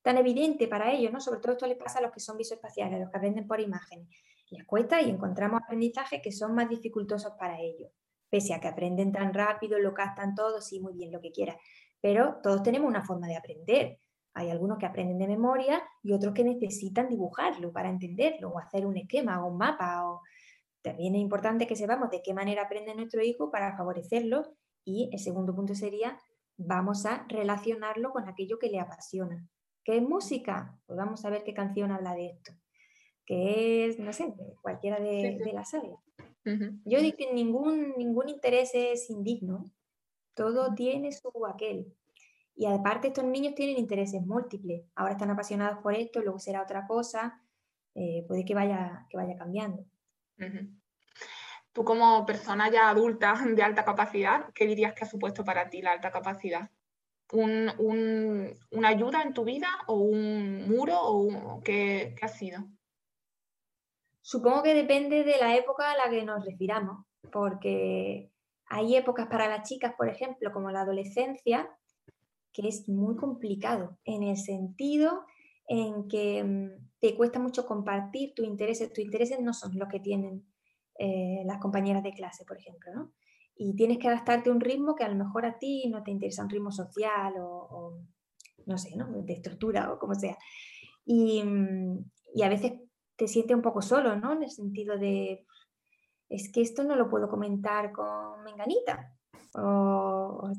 tan 0.00 0.16
evidente 0.16 0.66
para 0.66 0.92
ellos, 0.92 1.12
¿no? 1.12 1.20
Sobre 1.20 1.40
todo 1.40 1.52
esto 1.52 1.66
le 1.66 1.76
pasa 1.76 1.98
a 1.98 2.02
los 2.02 2.12
que 2.12 2.20
son 2.20 2.38
visoespaciales, 2.38 2.94
a 2.94 2.98
los 3.00 3.10
que 3.10 3.16
aprenden 3.18 3.46
por 3.46 3.60
imágenes 3.60 4.08
les 4.52 4.64
cuesta 4.66 5.00
y 5.00 5.10
encontramos 5.10 5.62
aprendizajes 5.62 6.20
que 6.22 6.30
son 6.30 6.54
más 6.54 6.68
dificultosos 6.68 7.32
para 7.38 7.58
ellos, 7.60 7.90
pese 8.28 8.54
a 8.54 8.60
que 8.60 8.68
aprenden 8.68 9.10
tan 9.10 9.32
rápido, 9.32 9.78
lo 9.78 9.94
captan 9.94 10.34
todo, 10.34 10.60
sí, 10.60 10.78
muy 10.80 10.92
bien, 10.92 11.10
lo 11.10 11.20
que 11.20 11.32
quieras, 11.32 11.56
pero 12.00 12.38
todos 12.42 12.62
tenemos 12.62 12.88
una 12.88 13.04
forma 13.04 13.26
de 13.26 13.36
aprender. 13.36 13.98
Hay 14.34 14.50
algunos 14.50 14.78
que 14.78 14.86
aprenden 14.86 15.18
de 15.18 15.26
memoria 15.26 15.82
y 16.02 16.12
otros 16.12 16.32
que 16.34 16.44
necesitan 16.44 17.08
dibujarlo 17.08 17.72
para 17.72 17.90
entenderlo 17.90 18.50
o 18.50 18.58
hacer 18.58 18.86
un 18.86 18.96
esquema 18.96 19.44
o 19.44 19.50
un 19.50 19.58
mapa. 19.58 20.08
O... 20.08 20.22
También 20.80 21.14
es 21.14 21.20
importante 21.20 21.66
que 21.66 21.76
sepamos 21.76 22.10
de 22.10 22.22
qué 22.22 22.32
manera 22.32 22.62
aprende 22.62 22.94
nuestro 22.94 23.22
hijo 23.22 23.50
para 23.50 23.76
favorecerlo 23.76 24.56
y 24.84 25.10
el 25.12 25.18
segundo 25.18 25.54
punto 25.54 25.74
sería, 25.74 26.18
vamos 26.56 27.04
a 27.04 27.26
relacionarlo 27.28 28.10
con 28.10 28.26
aquello 28.26 28.58
que 28.58 28.70
le 28.70 28.80
apasiona. 28.80 29.46
¿Qué 29.84 29.98
es 29.98 30.02
música? 30.02 30.78
Pues 30.86 30.96
vamos 30.96 31.24
a 31.24 31.30
ver 31.30 31.44
qué 31.44 31.52
canción 31.52 31.92
habla 31.92 32.14
de 32.14 32.30
esto 32.30 32.52
que 33.24 33.86
es, 33.86 33.98
no 33.98 34.12
sé, 34.12 34.32
cualquiera 34.60 34.98
de, 35.00 35.38
las 35.52 35.74
áreas. 35.74 35.98
Yo 36.44 37.00
digo 37.00 37.16
que 37.16 37.32
ningún, 37.32 37.94
ningún 37.96 38.28
interés 38.28 38.72
es 38.74 39.08
indigno, 39.10 39.70
todo 40.34 40.74
tiene 40.74 41.12
su 41.12 41.30
aquel. 41.46 41.94
Y 42.54 42.66
aparte 42.66 43.08
estos 43.08 43.24
niños 43.24 43.54
tienen 43.54 43.78
intereses 43.78 44.24
múltiples, 44.26 44.84
ahora 44.94 45.12
están 45.12 45.30
apasionados 45.30 45.78
por 45.78 45.94
esto, 45.94 46.20
luego 46.20 46.38
será 46.38 46.62
otra 46.62 46.86
cosa, 46.86 47.40
eh, 47.94 48.24
puede 48.26 48.44
que 48.44 48.54
vaya, 48.54 49.06
que 49.08 49.16
vaya 49.16 49.36
cambiando. 49.36 49.84
Tú 51.72 51.84
como 51.84 52.26
persona 52.26 52.70
ya 52.70 52.90
adulta 52.90 53.34
de 53.54 53.62
alta 53.62 53.84
capacidad, 53.84 54.52
¿qué 54.54 54.66
dirías 54.66 54.92
que 54.94 55.04
ha 55.04 55.08
supuesto 55.08 55.44
para 55.44 55.70
ti 55.70 55.80
la 55.80 55.92
alta 55.92 56.10
capacidad? 56.10 56.70
¿Un, 57.32 57.70
una 58.70 58.88
ayuda 58.88 59.22
en 59.22 59.32
tu 59.32 59.44
vida 59.44 59.68
o 59.86 59.94
un 59.94 60.68
muro 60.68 60.98
o 61.00 61.62
qué, 61.62 62.14
qué 62.18 62.26
ha 62.26 62.28
sido? 62.28 62.66
Supongo 64.22 64.62
que 64.62 64.74
depende 64.74 65.24
de 65.24 65.36
la 65.38 65.56
época 65.56 65.90
a 65.90 65.96
la 65.96 66.08
que 66.08 66.24
nos 66.24 66.44
refiramos, 66.44 67.04
porque 67.32 68.30
hay 68.66 68.96
épocas 68.96 69.26
para 69.26 69.48
las 69.48 69.68
chicas, 69.68 69.94
por 69.98 70.08
ejemplo, 70.08 70.52
como 70.52 70.70
la 70.70 70.82
adolescencia, 70.82 71.68
que 72.52 72.68
es 72.68 72.88
muy 72.88 73.16
complicado 73.16 73.98
en 74.04 74.22
el 74.22 74.36
sentido 74.36 75.24
en 75.66 76.06
que 76.06 76.44
mm, 76.44 76.70
te 77.00 77.16
cuesta 77.16 77.40
mucho 77.40 77.66
compartir 77.66 78.32
tus 78.34 78.46
intereses. 78.46 78.92
Tus 78.92 79.04
intereses 79.04 79.40
no 79.40 79.52
son 79.52 79.76
los 79.76 79.88
que 79.88 80.00
tienen 80.00 80.46
eh, 80.98 81.42
las 81.44 81.58
compañeras 81.58 82.04
de 82.04 82.12
clase, 82.12 82.44
por 82.44 82.58
ejemplo, 82.58 82.94
¿no? 82.94 83.12
Y 83.56 83.74
tienes 83.74 83.98
que 83.98 84.08
adaptarte 84.08 84.50
a 84.50 84.52
un 84.52 84.60
ritmo 84.60 84.94
que 84.94 85.04
a 85.04 85.08
lo 85.08 85.16
mejor 85.16 85.44
a 85.46 85.58
ti 85.58 85.88
no 85.88 86.02
te 86.02 86.10
interesa, 86.10 86.42
un 86.42 86.50
ritmo 86.50 86.70
social 86.70 87.34
o, 87.38 87.98
no 88.66 88.78
sé, 88.78 88.96
¿no? 88.96 89.10
De 89.10 89.32
estructura 89.32 89.92
o 89.92 89.98
como 89.98 90.14
sea. 90.14 90.38
Y, 91.04 91.42
mm, 91.42 92.04
y 92.34 92.42
a 92.42 92.48
veces 92.48 92.72
te 93.22 93.28
sientes 93.28 93.54
un 93.54 93.62
poco 93.62 93.80
solo, 93.82 94.16
¿no? 94.16 94.32
En 94.32 94.42
el 94.42 94.50
sentido 94.50 94.98
de, 94.98 95.46
es 96.28 96.50
que 96.50 96.60
esto 96.60 96.82
no 96.82 96.96
lo 96.96 97.08
puedo 97.08 97.30
comentar 97.30 97.92
con 97.92 98.42
Menganita. 98.42 99.14
O, 99.54 100.50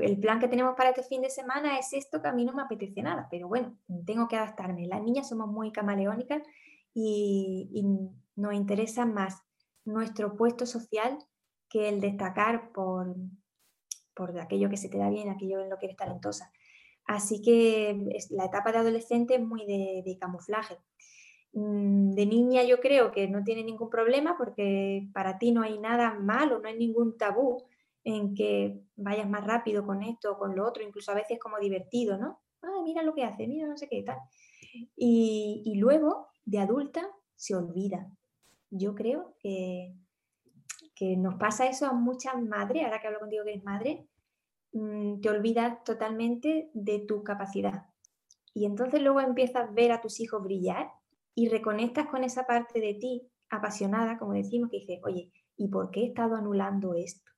el 0.00 0.18
plan 0.18 0.40
que 0.40 0.48
tenemos 0.48 0.74
para 0.74 0.90
este 0.90 1.02
fin 1.02 1.20
de 1.20 1.28
semana 1.28 1.78
es 1.78 1.92
esto 1.92 2.22
que 2.22 2.28
a 2.28 2.32
mí 2.32 2.46
no 2.46 2.54
me 2.54 2.62
apetece 2.62 3.02
nada, 3.02 3.28
pero 3.30 3.46
bueno, 3.46 3.76
tengo 4.06 4.26
que 4.26 4.36
adaptarme. 4.36 4.86
Las 4.86 5.02
niñas 5.02 5.28
somos 5.28 5.48
muy 5.48 5.70
camaleónicas 5.70 6.42
y, 6.94 7.84
nos 8.36 8.54
interesa 8.54 9.04
más 9.04 9.42
nuestro 9.84 10.34
puesto 10.34 10.64
social 10.64 11.18
que 11.68 11.90
el 11.90 12.00
destacar 12.00 12.72
por, 12.72 13.14
por 14.14 14.38
aquello 14.40 14.70
que 14.70 14.78
se 14.78 14.88
te 14.88 14.96
da 14.96 15.10
bien, 15.10 15.28
aquello 15.28 15.60
en 15.60 15.68
lo 15.68 15.78
que 15.78 15.86
eres 15.86 15.96
talentosa. 15.98 16.50
Así 17.06 17.40
que 17.40 17.96
la 18.30 18.46
etapa 18.46 18.72
de 18.72 18.78
adolescente 18.78 19.36
es 19.36 19.40
muy 19.40 19.64
de, 19.64 20.16
camuflaje. 20.20 20.76
Mm, 21.56 22.10
de 22.10 22.26
niña 22.26 22.64
yo 22.64 22.80
creo 22.80 23.10
que 23.10 23.28
no 23.28 23.42
tiene 23.42 23.64
ningún 23.64 23.88
problema 23.88 24.36
porque 24.36 25.08
para 25.14 25.38
ti 25.38 25.52
no 25.52 25.62
hay 25.62 25.78
nada 25.78 26.12
malo, 26.12 26.58
no 26.58 26.68
hay 26.68 26.76
ningún 26.76 27.16
tabú 27.16 27.64
en 28.04 28.34
que 28.34 28.82
vayas 28.94 29.26
más 29.26 29.42
rápido 29.42 29.86
con 29.86 30.02
esto 30.02 30.32
o 30.32 30.38
con 30.38 30.54
lo 30.54 30.66
otro, 30.66 30.82
incluso 30.82 31.12
a 31.12 31.14
veces 31.14 31.38
como 31.38 31.58
divertido, 31.58 32.18
¿no? 32.18 32.40
Ay, 32.60 32.82
mira 32.84 33.02
lo 33.02 33.14
que 33.14 33.24
hace, 33.24 33.46
mira 33.46 33.66
no 33.66 33.78
sé 33.78 33.88
qué 33.88 34.02
tal. 34.02 34.18
Y, 34.96 35.62
y 35.64 35.76
luego, 35.76 36.28
de 36.44 36.58
adulta, 36.58 37.08
se 37.36 37.54
olvida. 37.54 38.06
Yo 38.68 38.94
creo 38.94 39.34
que, 39.40 39.94
que 40.94 41.16
nos 41.16 41.36
pasa 41.36 41.66
eso 41.66 41.86
a 41.86 41.94
muchas 41.94 42.40
madres, 42.42 42.84
ahora 42.84 43.00
que 43.00 43.06
hablo 43.06 43.20
contigo 43.20 43.44
que 43.44 43.52
eres 43.52 43.64
madre, 43.64 44.06
mm, 44.72 45.20
te 45.22 45.30
olvidas 45.30 45.82
totalmente 45.84 46.70
de 46.74 46.98
tu 46.98 47.24
capacidad. 47.24 47.86
Y 48.52 48.66
entonces 48.66 49.00
luego 49.00 49.20
empiezas 49.20 49.70
a 49.70 49.72
ver 49.72 49.90
a 49.92 50.02
tus 50.02 50.20
hijos 50.20 50.42
brillar 50.42 50.90
y 51.36 51.50
reconectas 51.50 52.06
con 52.06 52.24
esa 52.24 52.46
parte 52.46 52.80
de 52.80 52.94
ti 52.94 53.30
apasionada, 53.50 54.18
como 54.18 54.32
decimos, 54.32 54.70
que 54.70 54.78
dices, 54.78 54.98
oye, 55.04 55.30
¿y 55.56 55.68
por 55.68 55.90
qué 55.90 56.00
he 56.00 56.06
estado 56.06 56.34
anulando 56.34 56.94
esto? 56.94 57.30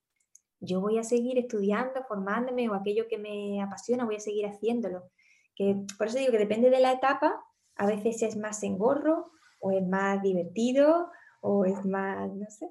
Yo 0.60 0.80
voy 0.80 0.98
a 0.98 1.02
seguir 1.02 1.36
estudiando, 1.36 2.04
formándome 2.06 2.70
o 2.70 2.74
aquello 2.74 3.08
que 3.08 3.18
me 3.18 3.60
apasiona, 3.60 4.04
voy 4.04 4.14
a 4.14 4.20
seguir 4.20 4.46
haciéndolo. 4.46 5.10
Que, 5.54 5.84
por 5.98 6.06
eso 6.06 6.18
digo 6.18 6.30
que 6.30 6.38
depende 6.38 6.70
de 6.70 6.78
la 6.78 6.92
etapa, 6.92 7.44
a 7.74 7.86
veces 7.86 8.22
es 8.22 8.36
más 8.36 8.62
engorro 8.62 9.32
o 9.60 9.72
es 9.72 9.86
más 9.86 10.22
divertido 10.22 11.10
o 11.40 11.64
es 11.64 11.84
más, 11.84 12.30
no 12.32 12.48
sé. 12.48 12.68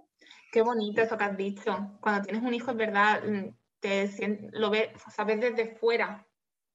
Qué 0.54 0.62
bonito 0.62 1.02
eso 1.02 1.18
que 1.18 1.24
has 1.26 1.38
dicho. 1.38 1.92
Cuando 2.00 2.24
tienes 2.24 2.42
un 2.42 2.54
hijo, 2.54 2.72
es 2.72 2.78
verdad, 2.78 3.22
mm, 3.24 3.54
te 3.82 4.50
lo 4.54 4.70
ves, 4.70 4.90
sabes 5.14 5.42
desde 5.42 5.76
fuera 5.76 6.26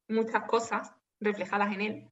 muchas 0.08 0.44
cosas 0.44 0.92
reflejadas 1.20 1.72
en 1.74 1.80
él 1.80 2.11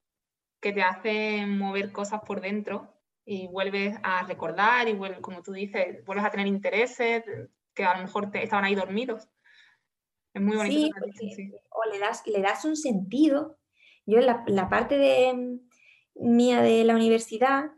que 0.60 0.72
te 0.72 0.82
hacen 0.82 1.58
mover 1.58 1.92
cosas 1.92 2.20
por 2.26 2.40
dentro 2.40 2.94
y 3.24 3.46
vuelves 3.48 3.96
a 4.02 4.26
recordar 4.26 4.88
y 4.88 4.94
vuelves, 4.94 5.20
como 5.20 5.42
tú 5.42 5.52
dices, 5.52 6.04
vuelves 6.04 6.26
a 6.26 6.30
tener 6.30 6.46
intereses 6.46 7.24
que 7.74 7.84
a 7.84 7.96
lo 7.96 8.02
mejor 8.02 8.30
te, 8.30 8.42
estaban 8.42 8.64
ahí 8.64 8.74
dormidos. 8.74 9.28
Es 10.34 10.42
muy 10.42 10.56
bonito. 10.56 10.96
Sí, 11.18 11.52
O 11.70 11.90
le 11.90 11.98
das, 11.98 12.26
le 12.26 12.40
das 12.40 12.64
un 12.64 12.76
sentido. 12.76 13.58
Yo 14.06 14.18
en 14.18 14.26
la, 14.26 14.44
la 14.46 14.68
parte 14.68 14.96
de, 14.96 15.32
mm, 15.32 15.60
mía 16.20 16.60
de 16.62 16.84
la 16.84 16.94
universidad, 16.94 17.70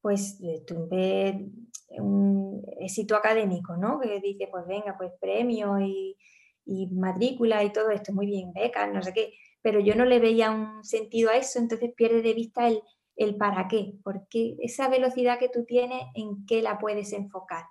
pues 0.00 0.38
eh, 0.42 0.64
tuve 0.66 1.46
un 1.90 2.64
éxito 2.80 3.16
académico, 3.16 3.76
¿no? 3.76 4.00
Que 4.00 4.20
dice, 4.20 4.48
pues 4.50 4.66
venga, 4.66 4.96
pues 4.96 5.12
premio 5.20 5.78
y, 5.80 6.16
y 6.64 6.86
matrícula 6.88 7.62
y 7.64 7.72
todo 7.72 7.90
esto, 7.90 8.12
muy 8.12 8.26
bien, 8.26 8.52
becas, 8.52 8.92
no 8.92 9.02
sé 9.02 9.12
qué, 9.12 9.34
pero 9.62 9.80
yo 9.80 9.94
no 9.94 10.04
le 10.04 10.18
veía 10.18 10.50
un 10.50 10.84
sentido 10.84 11.30
a 11.30 11.36
eso, 11.36 11.58
entonces 11.58 11.92
pierde 11.94 12.22
de 12.22 12.34
vista 12.34 12.68
el, 12.68 12.80
el 13.16 13.36
para 13.36 13.68
qué, 13.68 13.94
porque 14.02 14.56
esa 14.60 14.88
velocidad 14.88 15.38
que 15.38 15.48
tú 15.48 15.64
tienes, 15.64 16.02
¿en 16.14 16.46
qué 16.46 16.62
la 16.62 16.78
puedes 16.78 17.12
enfocar? 17.12 17.64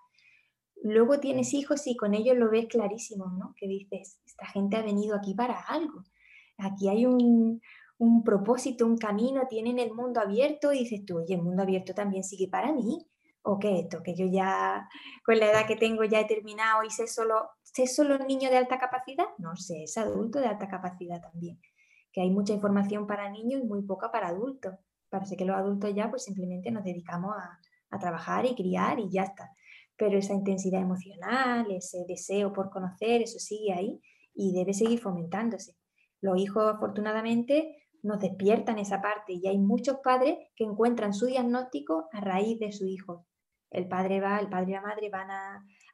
Luego 0.81 1.19
tienes 1.19 1.53
hijos 1.53 1.87
y 1.87 1.95
con 1.97 2.13
ellos 2.13 2.37
lo 2.37 2.49
ves 2.49 2.67
clarísimo, 2.67 3.25
¿no? 3.37 3.53
Que 3.57 3.67
dices, 3.67 4.21
esta 4.25 4.45
gente 4.47 4.77
ha 4.77 4.81
venido 4.81 5.15
aquí 5.15 5.33
para 5.33 5.59
algo. 5.59 6.03
Aquí 6.57 6.87
hay 6.87 7.05
un, 7.05 7.61
un 7.97 8.23
propósito, 8.23 8.85
un 8.85 8.97
camino, 8.97 9.47
tienen 9.49 9.77
el 9.77 9.93
mundo 9.93 10.21
abierto 10.21 10.71
y 10.71 10.79
dices 10.79 11.05
tú, 11.05 11.17
oye, 11.17 11.35
el 11.35 11.41
mundo 11.41 11.63
abierto 11.63 11.93
también 11.93 12.23
sigue 12.23 12.47
para 12.47 12.71
mí. 12.71 13.05
¿O 13.41 13.57
qué 13.57 13.79
esto? 13.79 14.03
Que 14.03 14.15
yo 14.15 14.25
ya, 14.25 14.87
con 15.25 15.39
la 15.39 15.51
edad 15.51 15.65
que 15.65 15.75
tengo, 15.77 16.03
ya 16.03 16.19
he 16.19 16.25
terminado 16.25 16.83
y 16.83 16.89
sé 16.89 17.07
solo, 17.07 17.49
sé 17.63 17.87
solo 17.87 18.17
niño 18.19 18.49
de 18.49 18.57
alta 18.57 18.77
capacidad. 18.77 19.25
No 19.37 19.55
sé, 19.55 19.83
es 19.83 19.97
adulto 19.97 20.39
de 20.39 20.47
alta 20.47 20.67
capacidad 20.67 21.21
también. 21.21 21.59
Que 22.11 22.21
hay 22.21 22.31
mucha 22.31 22.53
información 22.53 23.07
para 23.07 23.29
niños 23.29 23.61
y 23.61 23.65
muy 23.65 23.81
poca 23.83 24.11
para 24.11 24.29
adultos. 24.29 24.75
Parece 25.09 25.35
que 25.37 25.45
los 25.45 25.55
adultos 25.55 25.93
ya 25.93 26.09
pues 26.09 26.23
simplemente 26.23 26.71
nos 26.71 26.83
dedicamos 26.83 27.35
a, 27.35 27.59
a 27.89 27.99
trabajar 27.99 28.45
y 28.45 28.55
criar 28.55 28.99
y 28.99 29.09
ya 29.09 29.23
está. 29.23 29.51
Pero 29.97 30.17
esa 30.17 30.33
intensidad 30.33 30.81
emocional, 30.81 31.69
ese 31.71 32.05
deseo 32.07 32.53
por 32.53 32.69
conocer, 32.69 33.21
eso 33.21 33.39
sigue 33.39 33.73
ahí 33.73 34.01
y 34.33 34.53
debe 34.53 34.73
seguir 34.73 34.99
fomentándose. 34.99 35.75
Los 36.21 36.39
hijos, 36.39 36.63
afortunadamente, 36.73 37.79
nos 38.01 38.19
despiertan 38.19 38.79
esa 38.79 39.01
parte 39.01 39.33
y 39.33 39.47
hay 39.47 39.57
muchos 39.57 39.97
padres 40.03 40.37
que 40.55 40.63
encuentran 40.63 41.13
su 41.13 41.25
diagnóstico 41.25 42.07
a 42.13 42.21
raíz 42.21 42.59
de 42.59 42.71
su 42.71 42.85
hijo. 42.85 43.25
El 43.69 43.87
padre 43.87 44.19
va, 44.19 44.39
el 44.39 44.49
padre 44.49 44.71
y 44.71 44.73
la 44.73 44.81
madre 44.81 45.09
van 45.09 45.27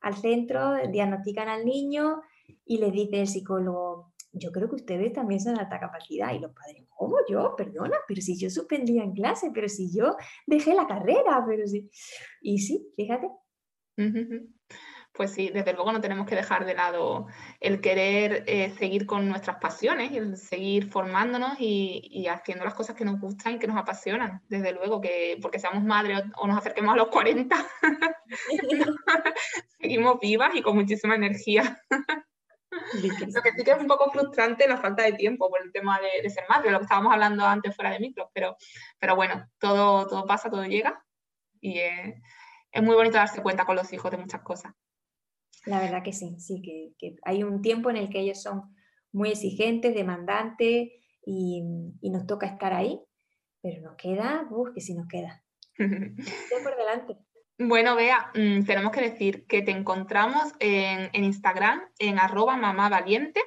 al 0.01 0.15
centro, 0.15 0.75
diagnostican 0.91 1.49
al 1.49 1.65
niño 1.65 2.21
y 2.65 2.77
les 2.77 2.93
dice 2.93 3.21
el 3.21 3.27
psicólogo, 3.27 4.13
yo 4.35 4.51
creo 4.51 4.69
que 4.69 4.75
ustedes 4.75 5.13
también 5.13 5.39
son 5.39 5.55
de 5.55 5.61
alta 5.61 5.79
capacidad. 5.79 6.33
Y 6.33 6.39
los 6.39 6.51
padres, 6.51 6.83
¿cómo 6.89 7.17
yo? 7.29 7.55
Perdona, 7.55 7.97
pero 8.07 8.21
si 8.21 8.37
yo 8.37 8.49
suspendía 8.49 9.03
en 9.03 9.13
clase, 9.13 9.51
pero 9.53 9.67
si 9.69 9.91
yo 9.95 10.15
dejé 10.45 10.73
la 10.73 10.87
carrera, 10.87 11.43
pero 11.47 11.65
si... 11.67 11.89
Y 12.41 12.59
sí, 12.59 12.91
fíjate. 12.95 13.29
Pues 15.13 15.31
sí, 15.31 15.49
desde 15.53 15.71
luego 15.71 15.93
no 15.93 16.01
tenemos 16.01 16.27
que 16.27 16.35
dejar 16.35 16.65
de 16.65 16.73
lado 16.73 17.27
el 17.61 17.79
querer 17.79 18.43
eh, 18.47 18.73
seguir 18.77 19.05
con 19.05 19.29
nuestras 19.29 19.57
pasiones, 19.57 20.11
el 20.11 20.35
seguir 20.35 20.89
formándonos 20.91 21.55
y, 21.57 22.27
haciendo 22.27 22.65
las 22.65 22.73
cosas 22.73 22.97
que 22.97 23.05
nos 23.05 23.21
gustan 23.21 23.53
y 23.53 23.59
que 23.59 23.67
nos 23.67 23.77
apasionan. 23.77 24.41
Desde 24.49 24.73
luego 24.73 24.99
que 24.99 25.37
porque 25.41 25.59
seamos 25.59 25.83
madres 25.83 26.21
o, 26.35 26.47
nos 26.47 26.57
acerquemos 26.57 26.93
a 26.93 26.97
los 26.97 27.07
40, 27.07 27.55
seguimos 29.79 30.19
vivas 30.19 30.53
y 30.53 30.61
con 30.61 30.75
muchísima 30.75 31.15
energía. 31.15 31.81
Lo 33.01 33.41
que 33.41 33.51
sí 33.51 33.63
que 33.63 33.71
es 33.71 33.79
un 33.79 33.87
poco 33.87 34.11
frustrante 34.11 34.67
la 34.67 34.77
falta 34.77 35.03
de 35.03 35.13
tiempo 35.13 35.49
por 35.49 35.61
el 35.61 35.71
tema 35.71 35.99
de, 35.99 36.29
ser 36.29 36.45
madre, 36.49 36.71
lo 36.71 36.79
que 36.79 36.83
estábamos 36.83 37.13
hablando 37.13 37.45
antes 37.45 37.75
fuera 37.75 37.91
de 37.91 37.99
micro, 37.99 38.29
pero, 38.33 38.57
pero 38.99 39.15
bueno, 39.15 39.47
todo, 39.59 40.07
todo 40.07 40.25
pasa, 40.25 40.49
todo 40.49 40.65
llega 40.65 41.03
y 41.61 41.79
es 41.79 42.83
muy 42.83 42.95
bonito 42.95 43.17
darse 43.17 43.41
cuenta 43.41 43.65
con 43.65 43.75
los 43.75 43.91
hijos 43.93 44.11
de 44.11 44.17
muchas 44.17 44.41
cosas. 44.41 44.73
La 45.65 45.79
verdad 45.79 46.03
que 46.03 46.13
sí, 46.13 46.35
sí, 46.39 46.61
que, 46.61 47.15
hay 47.23 47.43
un 47.43 47.61
tiempo 47.61 47.89
en 47.89 47.97
el 47.97 48.09
que 48.09 48.19
ellos 48.19 48.41
son 48.41 48.75
muy 49.11 49.29
exigentes, 49.29 49.95
demandantes 49.95 50.89
y, 51.25 51.63
nos 52.03 52.27
toca 52.27 52.45
estar 52.45 52.73
ahí, 52.73 52.99
pero 53.61 53.81
nos 53.81 53.95
queda, 53.95 54.47
uff, 54.51 54.69
que 54.73 54.81
sí 54.81 54.93
nos 54.93 55.07
queda. 55.07 55.43
por 55.77 56.77
delante. 56.77 57.17
Bueno, 57.57 57.95
Bea, 57.95 58.31
mm, 58.33 58.65
tenemos 58.65 58.91
que 58.91 58.99
decir 59.01 59.45
que 59.47 59.61
te 59.61 59.71
encontramos 59.71 60.51
en, 60.59 61.09
Instagram, 61.13 61.81
en 61.99 62.19
arroba 62.19 62.57
mamá 62.57 62.89
valiente 62.89 63.39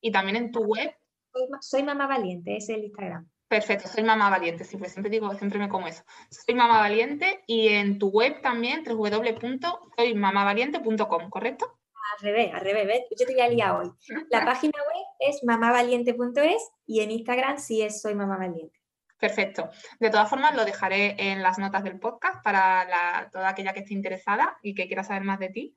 y 0.00 0.12
también 0.12 0.36
en 0.36 0.52
tu 0.52 0.62
web. 0.62 0.94
Soy, 1.32 1.48
soy 1.60 1.82
mamá 1.82 2.06
valiente, 2.06 2.56
es 2.56 2.68
el 2.68 2.84
Instagram. 2.84 3.28
Perfecto, 3.48 3.88
soy 3.88 4.04
mamá 4.04 4.30
valiente, 4.30 4.62
siempre, 4.64 4.88
siempre 4.88 5.10
digo, 5.10 5.34
siempre 5.34 5.58
me 5.58 5.68
como 5.68 5.88
eso. 5.88 6.04
Soy 6.30 6.54
mamá 6.54 6.78
valiente 6.78 7.42
y 7.46 7.68
en 7.68 7.98
tu 7.98 8.08
web 8.08 8.40
también, 8.40 8.84
www.soymamavaliente.com, 8.84 11.30
¿correcto? 11.30 11.76
Al 12.12 12.20
revés, 12.24 12.54
al 12.54 12.60
revés, 12.60 13.02
yo 13.18 13.26
te 13.26 13.32
voy 13.32 13.42
a 13.42 13.48
liar 13.48 13.74
hoy. 13.76 13.90
La 14.30 14.44
página 14.44 14.78
web 14.78 15.06
es 15.20 15.42
mamavaliente.es 15.44 16.70
y 16.86 17.00
en 17.00 17.10
Instagram 17.10 17.58
sí 17.58 17.82
es 17.82 18.00
Soy 18.00 18.14
Mamá 18.14 18.36
Valiente. 18.36 18.78
Perfecto. 19.18 19.70
De 19.98 20.10
todas 20.10 20.28
formas, 20.28 20.54
lo 20.54 20.64
dejaré 20.64 21.16
en 21.18 21.42
las 21.42 21.58
notas 21.58 21.82
del 21.84 21.98
podcast 21.98 22.42
para 22.42 23.28
toda 23.32 23.48
aquella 23.48 23.72
que 23.72 23.80
esté 23.80 23.94
interesada 23.94 24.58
y 24.62 24.74
que 24.74 24.86
quiera 24.86 25.04
saber 25.04 25.22
más 25.22 25.38
de 25.38 25.48
ti. 25.48 25.76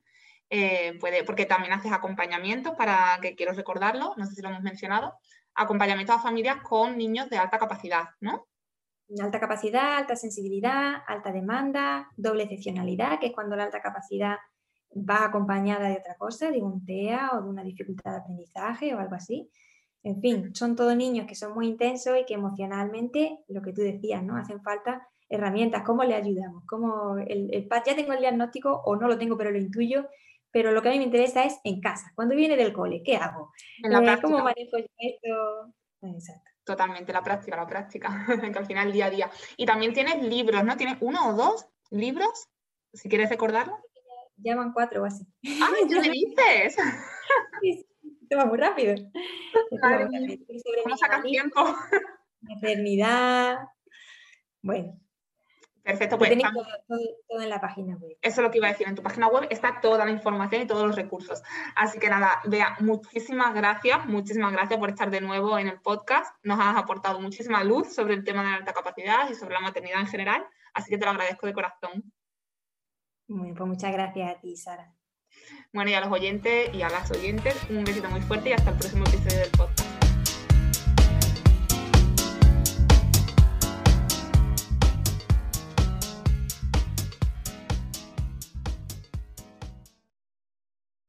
Eh, 0.49 0.97
puede, 0.99 1.23
porque 1.23 1.45
también 1.45 1.73
haces 1.73 1.91
acompañamientos 1.91 2.73
para 2.75 3.19
que 3.21 3.35
quiero 3.35 3.53
recordarlo, 3.53 4.15
no 4.17 4.25
sé 4.25 4.33
si 4.33 4.41
lo 4.41 4.49
hemos 4.49 4.63
mencionado, 4.63 5.13
acompañamiento 5.53 6.11
a 6.11 6.19
familias 6.19 6.57
con 6.63 6.97
niños 6.97 7.29
de 7.29 7.37
alta 7.37 7.59
capacidad, 7.59 8.09
¿no? 8.19 8.47
Alta 9.21 9.39
capacidad, 9.39 9.97
alta 9.97 10.15
sensibilidad, 10.15 11.03
alta 11.07 11.31
demanda, 11.31 12.09
doble 12.15 12.43
excepcionalidad, 12.43 13.19
que 13.19 13.27
es 13.27 13.33
cuando 13.33 13.55
la 13.55 13.65
alta 13.65 13.81
capacidad 13.81 14.37
va 14.91 15.25
acompañada 15.25 15.87
de 15.87 15.97
otra 15.97 16.15
cosa, 16.15 16.49
de 16.51 16.61
un 16.61 16.83
TEA 16.83 17.31
o 17.33 17.41
de 17.41 17.49
una 17.49 17.63
dificultad 17.63 18.11
de 18.11 18.17
aprendizaje 18.17 18.93
o 18.93 18.99
algo 18.99 19.15
así. 19.15 19.49
En 20.04 20.22
fin, 20.22 20.56
son 20.56 20.76
todos 20.76 20.95
niños 20.95 21.28
que 21.28 21.36
son 21.36 21.54
muy 21.54 21.68
intensos 21.68 22.18
y 22.18 22.26
que 22.26 22.36
emocionalmente, 22.36 23.39
lo 23.47 23.62
que 23.62 23.74
tú 23.74 23.82
decías, 23.82 24.24
¿no? 24.24 24.38
Hacen 24.38 24.62
falta 24.62 25.08
herramientas, 25.28 25.84
¿cómo 25.84 26.04
le 26.04 26.16
ayudamos? 26.16 26.64
¿Cómo 26.66 27.18
el, 27.18 27.54
el 27.54 27.70
ya 27.70 27.95
tengo 27.95 28.14
el 28.14 28.20
diagnóstico 28.20 28.82
o 28.86 28.95
no 28.95 29.08
lo 29.08 29.18
tengo 29.18 29.38
pero 29.38 29.52
lo 29.52 29.60
intuyo 29.60 30.08
pero 30.52 30.72
lo 30.72 30.82
que 30.82 30.89
a 30.89 30.91
mí 30.91 30.97
me 30.97 31.06
interesa 31.06 31.43
es 31.43 31.60
en 31.64 31.80
casa. 31.80 32.12
Cuando 32.16 32.36
viene 32.36 32.58
del 32.58 32.74
cole, 32.74 33.02
¿qué 33.04 33.18
hago? 33.18 33.52
En 33.84 33.91
la 33.91 34.14
eh, 34.14 34.20
¿Cómo 34.22 34.39
manejo 34.39 34.78
esto? 34.78 35.74
Exacto. 36.02 36.50
Totalmente, 36.64 37.14
la 37.14 37.24
práctica, 37.24 37.56
la 37.56 37.68
práctica, 37.68 38.26
que 38.54 38.60
al 38.60 38.66
final 38.66 38.91
día 38.91 39.08
a 39.08 39.10
día. 39.10 39.32
Y 39.58 39.66
también 39.66 39.93
tienes 39.93 40.22
libros, 40.24 40.64
¿no? 40.64 40.78
¿Tienes 40.78 40.97
uno 41.02 41.30
o 41.30 41.34
dos 41.34 41.68
libros? 41.91 42.47
Si 42.93 43.10
quieres 43.10 43.30
recordarlo. 43.30 43.78
Llaman 44.38 44.72
cuatro 44.74 45.04
o 45.04 45.06
así. 45.06 45.26
¡Ay, 45.43 45.88
qué 45.88 45.95
me 45.95 46.10
dices! 46.10 46.78
sí, 47.62 47.88
sí, 48.30 48.36
va 48.36 48.45
muy 48.45 48.57
rápido. 48.57 48.95
¿Cómo 50.84 50.97
sacas 50.97 51.23
tiempo? 51.23 51.61
Maternidad. 52.41 53.59
Bueno. 54.61 54.99
Perfecto, 55.82 56.19
pues 56.19 56.38
todo, 57.27 57.41
en 57.41 57.49
la 57.49 57.59
página 57.59 57.95
web. 57.95 58.15
Eso 58.21 58.41
es 58.41 58.45
lo 58.45 58.51
que 58.51 58.59
iba 58.59 58.67
a 58.67 58.71
decir, 58.71 58.88
en 58.88 58.93
tu 58.93 59.01
página 59.01 59.27
web 59.27 59.47
está 59.49 59.80
toda 59.82 60.05
la 60.05 60.11
información 60.11 60.61
y 60.61 60.67
todos 60.67 60.86
los 60.86 60.95
recursos. 60.95 61.41
Así 61.75 61.97
que 61.97 62.09
nada, 62.09 62.41
Bea, 62.45 62.75
muchísimas 62.80 63.55
gracias, 63.55 64.05
muchísimas 64.05 64.51
gracias 64.51 64.80
por 64.80 64.89
estar 64.89 65.09
de 65.09 65.21
nuevo 65.21 65.57
en 65.57 65.67
el 65.67 65.80
podcast. 65.82 66.36
Nos 66.43 66.59
has 66.59 66.77
aportado 66.77 67.19
muchísima 67.19 67.63
luz 67.63 67.91
sobre 67.93 68.13
el 68.13 68.23
tema 68.23 68.43
de 68.43 68.51
la 68.51 68.55
alta 68.57 68.73
capacidad 68.73 69.27
y 69.32 69.34
sobre 69.34 69.55
la 69.55 69.61
maternidad 69.61 70.01
en 70.01 70.07
general, 70.07 70.45
así 70.75 70.91
que 70.91 70.97
te 70.99 71.05
lo 71.05 71.11
agradezco 71.11 71.47
de 71.47 71.53
corazón. 71.53 72.13
Muy 73.27 73.53
pues 73.53 73.67
muchas 73.67 73.91
gracias 73.91 74.36
a 74.36 74.39
ti, 74.39 74.55
Sara. 74.55 74.99
Bueno, 75.74 75.91
y 75.91 75.93
a 75.93 76.02
los 76.02 76.12
oyentes 76.12 76.74
y 76.74 76.82
a 76.82 76.89
las 76.89 77.12
oyentes, 77.12 77.56
un 77.70 77.84
besito 77.84 78.10
muy 78.10 78.22
fuerte 78.22 78.50
y 78.50 78.54
hasta 78.54 78.72
el 78.72 78.78
próximo 78.78 79.06
episodio 79.06 79.39
del 79.39 79.50
podcast. 79.52 79.88